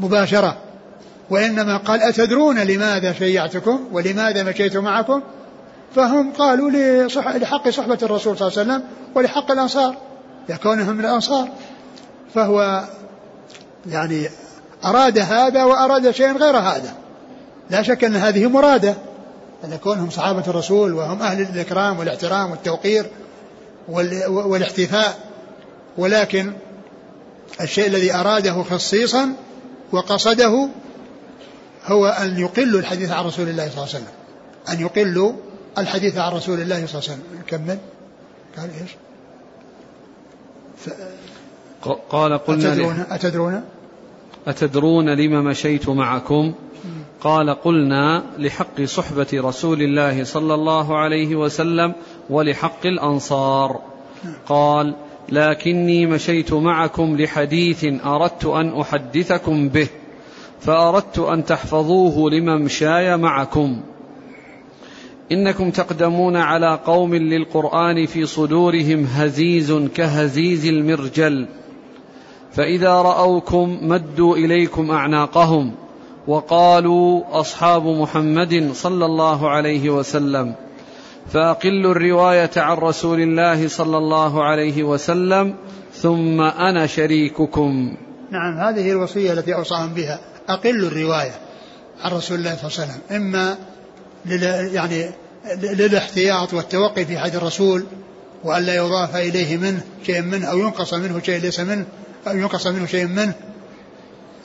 مباشرة؟ 0.00 0.56
وإنما 1.30 1.76
قال 1.76 2.02
أتدرون 2.02 2.58
لماذا 2.58 3.12
شيعتكم 3.12 3.80
ولماذا 3.92 4.42
مشيت 4.42 4.76
معكم؟ 4.76 5.22
فهم 5.94 6.32
قالوا 6.32 6.70
لحق 7.38 7.68
صحبة 7.68 7.98
الرسول 8.02 8.38
صلى 8.38 8.48
الله 8.48 8.58
عليه 8.58 8.70
وسلم 8.70 8.82
ولحق 9.14 9.50
الأنصار. 9.50 9.96
لكونهم 10.48 10.96
من 10.96 11.04
الأنصار. 11.04 11.48
فهو 12.34 12.84
يعني 13.86 14.28
أراد 14.84 15.18
هذا 15.18 15.64
وأراد 15.64 16.10
شيئا 16.10 16.32
غير 16.32 16.56
هذا. 16.56 16.94
لا 17.70 17.82
شك 17.82 18.04
أن 18.04 18.16
هذه 18.16 18.48
مرادة 18.48 18.94
أن 19.64 19.76
كونهم 19.76 20.10
صحابة 20.10 20.44
الرسول 20.48 20.94
وهم 20.94 21.22
أهل 21.22 21.40
الإكرام 21.40 21.98
والاحترام 21.98 22.50
والتوقير 22.50 23.10
والاحتفاء. 24.28 25.18
ولكن 25.98 26.52
الشيء 27.60 27.86
الذي 27.86 28.14
أراده 28.14 28.62
خصيصا 28.62 29.32
وقصده 29.92 30.68
هو 31.86 32.06
أن 32.06 32.38
يقلوا 32.38 32.80
الحديث 32.80 33.10
عن 33.10 33.24
رسول 33.24 33.48
الله 33.48 33.68
صلى 33.68 33.84
الله 33.84 33.88
عليه 33.94 34.04
وسلم. 34.04 34.06
أن 34.68 34.80
يقلوا 34.80 35.32
الحديث 35.78 36.18
عن 36.18 36.32
رسول 36.32 36.60
الله 36.60 36.86
صلى 36.86 36.98
الله 36.98 37.10
عليه 37.10 37.20
وسلم. 37.20 37.22
نكمل 37.40 37.78
قال 38.56 38.70
إيش. 38.80 38.90
قال 42.10 42.38
قلنا 42.38 42.72
أتدرون 42.72 43.04
أتدرون؟ 43.10 43.62
أتدرون 44.46 45.08
لم 45.08 45.44
مشيت 45.44 45.88
معكم؟ 45.88 46.52
قال 47.20 47.50
قلنا 47.50 48.22
لحق 48.38 48.82
صحبة 48.82 49.26
رسول 49.34 49.82
الله 49.82 50.24
صلى 50.24 50.54
الله 50.54 50.98
عليه 50.98 51.36
وسلم 51.36 51.92
ولحق 52.30 52.86
الأنصار. 52.86 53.80
قال 54.48 54.94
لكني 55.28 56.06
مشيت 56.06 56.52
معكم 56.52 57.16
لحديث 57.16 57.84
أردت 58.04 58.44
أن 58.44 58.80
أحدثكم 58.80 59.68
به 59.68 59.88
فأردت 60.60 61.18
أن 61.18 61.44
تحفظوه 61.44 62.30
لممشاي 62.30 63.16
معكم. 63.16 63.80
إنكم 65.32 65.70
تقدمون 65.70 66.36
على 66.36 66.80
قوم 66.86 67.14
للقرآن 67.14 68.06
في 68.06 68.26
صدورهم 68.26 69.04
هزيز 69.04 69.72
كهزيز 69.94 70.66
المرجل. 70.66 71.46
فإذا 72.52 72.92
رأوكم 72.92 73.78
مدوا 73.82 74.36
إليكم 74.36 74.90
أعناقهم 74.90 75.74
وقالوا 76.26 77.22
أصحاب 77.40 77.86
محمد 77.86 78.70
صلى 78.72 79.06
الله 79.06 79.50
عليه 79.50 79.90
وسلم 79.90 80.54
فأقلوا 81.32 81.92
الرواية 81.92 82.50
عن 82.56 82.76
رسول 82.76 83.20
الله 83.20 83.68
صلى 83.68 83.98
الله 83.98 84.44
عليه 84.44 84.82
وسلم 84.82 85.54
ثم 85.94 86.40
أنا 86.40 86.86
شريككم. 86.86 87.96
نعم 88.30 88.58
هذه 88.58 88.90
الوصية 88.90 89.32
التي 89.32 89.54
أوصاهم 89.54 89.94
بها. 89.94 90.20
أقلوا 90.48 90.88
الرواية 90.88 91.32
عن 92.04 92.12
رسول 92.12 92.38
الله 92.38 92.56
صلى 92.56 92.68
الله 92.68 92.80
عليه 92.80 92.92
وسلم 92.92 93.16
إما 93.16 93.56
يعني 94.74 95.10
للاحتياط 95.62 96.54
والتوقي 96.54 97.04
في 97.04 97.18
حد 97.18 97.34
الرسول 97.34 97.84
وألا 98.44 98.74
يضاف 98.74 99.16
إليه 99.16 99.56
منه 99.56 99.80
شيء 100.06 100.22
منه 100.22 100.46
أو 100.46 100.58
ينقص 100.58 100.94
منه 100.94 101.20
شيء 101.20 101.40
ليس 101.40 101.60
منه 101.60 101.86
أو 102.26 102.36
ينقص 102.36 102.66
منه 102.66 102.86
شيء 102.86 103.06
منه. 103.06 103.34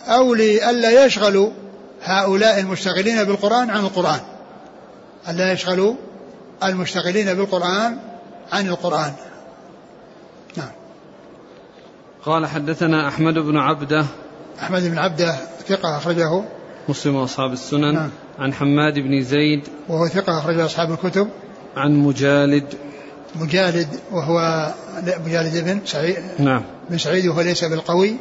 أو 0.08 0.34
لئلا 0.34 1.06
يشغلوا 1.06 1.50
هؤلاء 2.04 2.60
المشتغلين 2.60 3.24
بالقرآن 3.24 3.70
عن 3.70 3.80
القرآن. 3.80 4.20
ألا 5.30 5.52
يشغلوا 5.52 5.96
المشتغلين 6.64 7.34
بالقرآن 7.34 7.98
عن 8.52 8.68
القرآن. 8.68 9.14
نعم. 10.58 10.72
قال 12.26 12.46
حدثنا 12.46 13.08
أحمد 13.08 13.34
بن 13.34 13.58
عبده. 13.58 14.06
أحمد 14.60 14.84
بن 14.84 14.98
عبده 14.98 15.36
ثقة 15.68 15.98
أخرجه. 15.98 16.44
مسلم 16.90 17.16
وأصحاب 17.16 17.54
السنن. 17.54 17.94
نعم. 17.94 18.10
عن 18.40 18.54
حماد 18.54 18.94
بن 18.94 19.22
زيد. 19.22 19.68
وهو 19.90 20.08
ثقة 20.08 20.40
أخرجه 20.40 20.66
أصحاب 20.66 20.92
الكتب. 20.92 21.30
عن 21.76 21.96
مجالد. 21.96 22.74
مجالد 23.36 23.88
وهو 24.12 24.68
مجالد 25.26 25.66
بن 25.66 25.80
سعيد 25.86 26.16
نعم. 26.40 26.64
بن 26.90 26.98
سعيد 26.98 27.28
وهو 27.28 27.42
ليس 27.42 27.64
بالقوي 27.64 28.16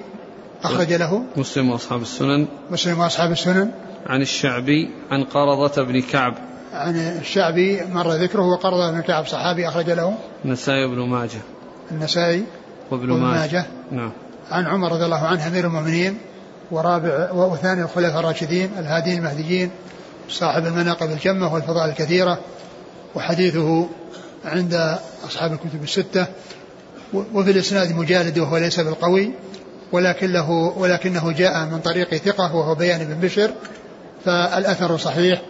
أخرج 0.65 0.93
له. 0.93 1.23
مسلم 1.37 1.71
وأصحاب 1.71 2.03
السنن. 2.03 2.47
مسلم 2.71 3.01
وأصحاب 3.01 3.33
السنن. 3.33 3.71
عن 4.07 4.23
الشعبي 4.23 4.91
عن 5.11 5.25
قرضة 5.25 5.83
بن 5.83 6.01
كعب. 6.01 6.35
عن 6.73 6.97
الشعبي 6.97 7.83
مر 7.93 8.13
ذكره 8.13 8.43
وقرضة 8.43 8.91
بن 8.91 9.01
كعب 9.01 9.27
صحابي 9.27 9.69
أخرج 9.69 9.91
له. 9.91 10.15
النسائي 10.45 10.85
وابن 10.85 11.09
ماجه. 11.09 11.41
النسائي 11.91 12.45
وابن 12.91 13.13
ماجه. 13.13 13.67
نعم. 13.93 14.13
عن 14.51 14.67
عمر 14.67 14.93
رضي 14.93 15.05
الله 15.05 15.27
عنه 15.27 15.47
أمير 15.47 15.67
المؤمنين 15.67 16.19
ورابع 16.71 17.31
وثاني 17.33 17.83
الخلفاء 17.83 18.21
الراشدين 18.21 18.71
الهادين 18.79 19.19
المهديين 19.19 19.71
صاحب 20.29 20.67
المناقب 20.67 21.11
الجمة 21.11 21.55
والفضائل 21.55 21.91
الكثيرة 21.91 22.39
وحديثه 23.15 23.89
عند 24.45 24.99
أصحاب 25.25 25.53
الكتب 25.53 25.83
الستة 25.83 26.27
وفي 27.13 27.51
الإسناد 27.51 27.93
مجالد 27.93 28.39
وهو 28.39 28.57
ليس 28.57 28.81
بالقوي 28.81 29.33
ولكن 29.93 30.33
له 30.33 30.51
ولكنه 30.51 31.33
جاء 31.33 31.65
من 31.65 31.79
طريق 31.79 32.15
ثقة 32.15 32.55
وهو 32.55 32.75
بيان 32.75 33.05
بن 33.05 33.15
بشر 33.15 33.51
فالأثر 34.25 34.97
صحيح 34.97 35.43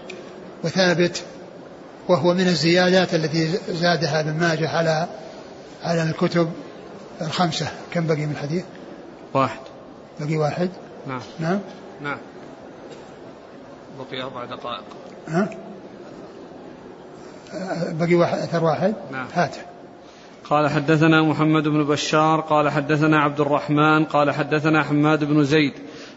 وثابت 0.65 1.23
وهو 2.09 2.35
من 2.35 2.49
الزيادات 2.49 3.15
التي 3.15 3.59
زادها 3.69 4.21
ابن 4.21 4.33
ماجه 4.33 4.69
على 4.69 5.09
على 5.83 6.03
الكتب 6.03 6.51
الخمسة. 7.23 7.67
كم 7.91 8.07
بقي 8.07 8.27
من 8.27 8.33
الحديث؟ 8.33 8.65
واحد. 9.35 9.61
بقي 10.21 10.37
واحد؟ 10.37 10.71
نعم. 11.07 11.21
نعم. 11.41 11.61
نعم. 12.03 12.19
بقي 13.99 14.23
أربع 14.23 14.45
دقائق. 14.45 14.85
ها؟ 15.29 15.51
بقي 17.93 18.15
واحد 18.15 18.39
أثر 18.39 18.65
واحد؟ 18.65 18.95
نعم. 19.13 19.27
هاته 19.35 19.61
قال 20.51 20.71
حدثنا 20.71 21.23
محمد 21.23 21.63
بن 21.63 21.85
بشار 21.85 22.41
قال 22.41 22.71
حدثنا 22.71 23.21
عبد 23.21 23.41
الرحمن 23.41 24.05
قال 24.05 24.31
حدثنا 24.31 24.83
حماد 24.83 25.25
بن 25.25 25.45
زيد 25.45 25.73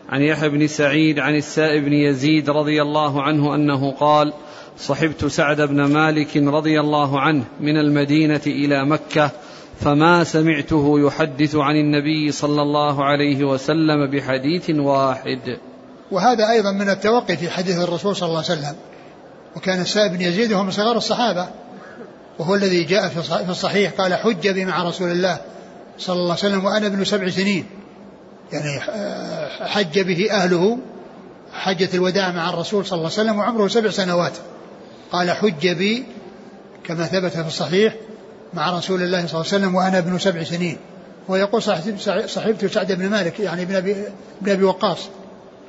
عن 0.09 0.21
يحيى 0.21 0.49
بن 0.49 0.67
سعيد 0.67 1.19
عن 1.19 1.35
السائب 1.35 1.85
بن 1.85 1.93
يزيد 1.93 2.49
رضي 2.49 2.81
الله 2.81 3.23
عنه 3.23 3.55
أنه 3.55 3.91
قال 3.91 4.33
صحبت 4.77 5.25
سعد 5.25 5.61
بن 5.61 5.83
مالك 5.83 6.37
رضي 6.37 6.79
الله 6.79 7.19
عنه 7.19 7.43
من 7.59 7.77
المدينة 7.77 8.41
إلى 8.47 8.85
مكة 8.85 9.31
فما 9.79 10.23
سمعته 10.23 10.99
يحدث 10.99 11.55
عن 11.55 11.75
النبي 11.75 12.31
صلى 12.31 12.61
الله 12.61 13.05
عليه 13.05 13.43
وسلم 13.43 14.11
بحديث 14.11 14.69
واحد. 14.69 15.57
وهذا 16.11 16.49
أيضا 16.51 16.71
من 16.71 16.89
التوقي 16.89 17.37
في 17.37 17.49
حديث 17.49 17.79
الرسول 17.79 18.15
صلى 18.15 18.29
الله 18.29 18.43
عليه 18.49 18.59
وسلم. 18.59 18.75
وكان 19.55 19.81
السائب 19.81 20.11
بن 20.11 20.21
يزيد 20.21 20.53
وهو 20.53 20.63
من 20.63 20.71
صغار 20.71 20.97
الصحابه 20.97 21.47
وهو 22.39 22.55
الذي 22.55 22.83
جاء 22.83 23.07
في 23.09 23.49
الصحيح 23.49 23.91
قال 23.91 24.15
حج 24.15 24.47
بي 24.49 24.65
مع 24.65 24.83
رسول 24.83 25.11
الله 25.11 25.37
صلى 25.97 26.15
الله 26.15 26.23
عليه 26.23 26.33
وسلم 26.33 26.65
وأنا 26.65 26.87
ابن 26.87 27.05
سبع 27.05 27.29
سنين 27.29 27.65
يعني 28.53 28.79
حج 29.59 29.99
به 29.99 30.31
أهله 30.31 30.77
حجة 31.53 31.89
الوداع 31.93 32.31
مع 32.31 32.49
الرسول 32.49 32.85
صلى 32.85 32.97
الله 32.97 33.11
عليه 33.11 33.21
وسلم 33.21 33.39
وعمره 33.39 33.67
سبع 33.67 33.89
سنوات 33.89 34.33
قال 35.11 35.31
حج 35.31 35.67
بي 35.67 36.05
كما 36.83 37.05
ثبت 37.05 37.31
في 37.31 37.47
الصحيح 37.47 37.93
مع 38.53 38.77
رسول 38.77 39.03
الله 39.03 39.27
صلى 39.27 39.41
الله 39.41 39.53
عليه 39.53 39.63
وسلم 39.63 39.75
وأنا 39.75 39.97
ابن 39.97 40.19
سبع 40.19 40.43
سنين 40.43 40.77
ويقول 41.27 41.63
صحبت 42.27 42.65
سعد 42.65 42.91
بن 42.91 43.09
مالك 43.09 43.39
يعني 43.39 43.61
ابن 43.61 43.75
أبي, 43.75 43.95
ابن 44.41 44.51
أبي 44.51 44.63
وقاص 44.63 44.99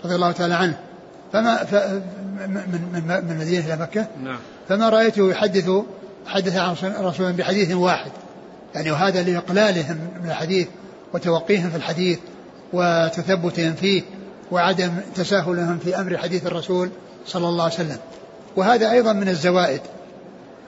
رضي 0.04 0.14
الله 0.14 0.32
تعالى 0.32 0.54
عنه 0.54 0.78
فما 1.32 1.64
ف 1.64 1.74
من 1.74 2.54
من 2.92 3.24
من 3.24 3.30
المدينة 3.30 3.66
إلى 3.66 3.76
مكة. 3.76 4.06
نعم. 4.24 4.38
فما 4.68 4.88
رأيته 4.88 5.30
يحدث 5.30 5.70
حدث 6.26 6.56
عن 6.56 6.74
رسول 7.00 7.32
بحديث 7.32 7.72
واحد. 7.72 8.10
يعني 8.74 8.90
وهذا 8.90 9.22
لإقلالهم 9.22 9.98
من 10.22 10.30
الحديث 10.30 10.68
وتوقيهم 11.14 11.70
في 11.70 11.76
الحديث 11.76 12.18
وتثبتهم 12.72 13.74
فيه 13.74 14.02
وعدم 14.50 14.92
تساهلهم 15.14 15.78
في 15.78 16.00
أمر 16.00 16.18
حديث 16.18 16.46
الرسول 16.46 16.90
صلى 17.26 17.48
الله 17.48 17.64
عليه 17.64 17.74
وسلم. 17.74 17.98
وهذا 18.56 18.90
أيضا 18.90 19.12
من 19.12 19.28
الزوائد 19.28 19.80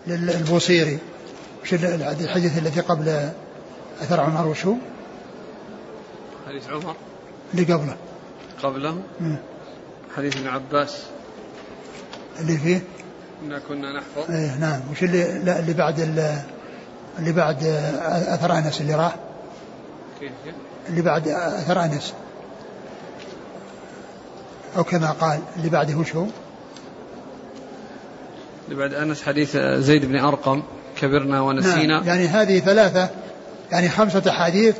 للبوصيري 0.06 0.98
وش 1.62 1.74
الحديث 1.74 2.58
الذي 2.58 2.80
قبل 2.80 3.30
أثر 4.02 4.20
عمر 4.20 4.48
وشو؟ 4.48 4.74
حديث 6.48 6.68
عمر؟ 6.70 6.94
اللي 7.54 7.72
قبله. 7.72 7.96
قبله؟ 8.62 8.98
حديث 10.16 10.36
ابن 10.36 10.48
عباس. 10.48 11.02
اللي 12.40 12.58
فيه؟ 12.58 12.82
إنا 13.44 13.58
كنا 13.58 13.92
نحفظ. 13.92 14.30
إيه 14.30 14.56
نعم. 14.61 14.80
وش 14.92 15.02
اللي 15.02 15.38
لا 15.44 15.58
اللي 15.58 15.72
بعد 15.72 16.00
اللي 17.18 17.32
بعد 17.32 17.64
أثر 18.28 18.58
أنس 18.58 18.80
اللي 18.80 18.94
راح؟ 18.94 19.16
اللي 20.88 21.02
بعد 21.02 21.28
أثر 21.28 21.84
أنس. 21.84 22.14
أو 24.76 24.84
كما 24.84 25.11
قال 25.11 25.40
اللي 25.56 25.68
بعده 25.68 25.94
وش 25.96 26.16
هو؟ 26.16 26.26
اللي 28.68 28.80
بعد 28.80 28.94
أنس 28.94 29.22
حديث 29.22 29.56
زيد 29.56 30.04
بن 30.04 30.16
أرقم 30.16 30.62
كبرنا 30.96 31.40
ونسينا. 31.40 31.86
نعم. 31.98 32.06
يعني 32.06 32.28
هذه 32.28 32.58
ثلاثة 32.58 33.08
يعني 33.72 33.88
خمسة 33.88 34.22
أحاديث 34.28 34.76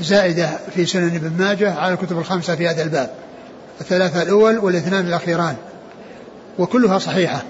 زائدة 0.00 0.50
في 0.74 0.86
سنن 0.86 1.14
ابن 1.14 1.32
ماجه 1.38 1.74
على 1.74 1.94
الكتب 1.94 2.18
الخمسة 2.18 2.56
في 2.56 2.68
هذا 2.68 2.82
الباب. 2.82 3.14
الثلاثة 3.80 4.22
الأول 4.22 4.58
والاثنان 4.58 5.06
الأخيران. 5.06 5.56
وكلها 6.58 6.98
صحيحة. 6.98 7.42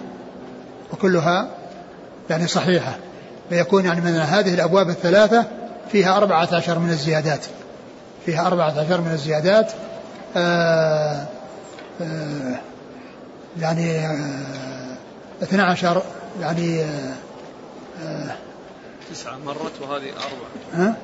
وكلها 0.92 1.48
يعني 2.30 2.46
صحيحة. 2.46 2.98
فيكون 3.48 3.84
يعني 3.84 4.00
من 4.00 4.16
هذه 4.16 4.54
الأبواب 4.54 4.88
الثلاثة 4.88 5.44
فيها 5.92 6.16
أربعة 6.16 6.48
عشر 6.52 6.78
من 6.78 6.90
الزيادات. 6.90 7.46
فيها 8.26 8.46
أربعة 8.46 8.80
عشر 8.80 9.00
من 9.00 9.12
الزيادات 9.12 9.72
آآ 10.36 11.26
آآ 12.00 12.56
يعني 13.60 14.06
اثنى 15.42 15.62
عشر 15.62 16.02
يعني 16.40 16.82
آآ 18.02 18.36
تسعة 19.10 19.36
مرت 19.46 19.80
وهذه 19.82 20.10
أربعة. 20.10 20.74
ها؟ 20.74 20.96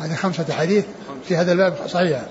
هذه 0.00 0.14
خمسة 0.14 0.52
حديث 0.52 0.84
في 1.28 1.36
هذا 1.36 1.52
الباب 1.52 1.76
صحيحة 1.86 2.22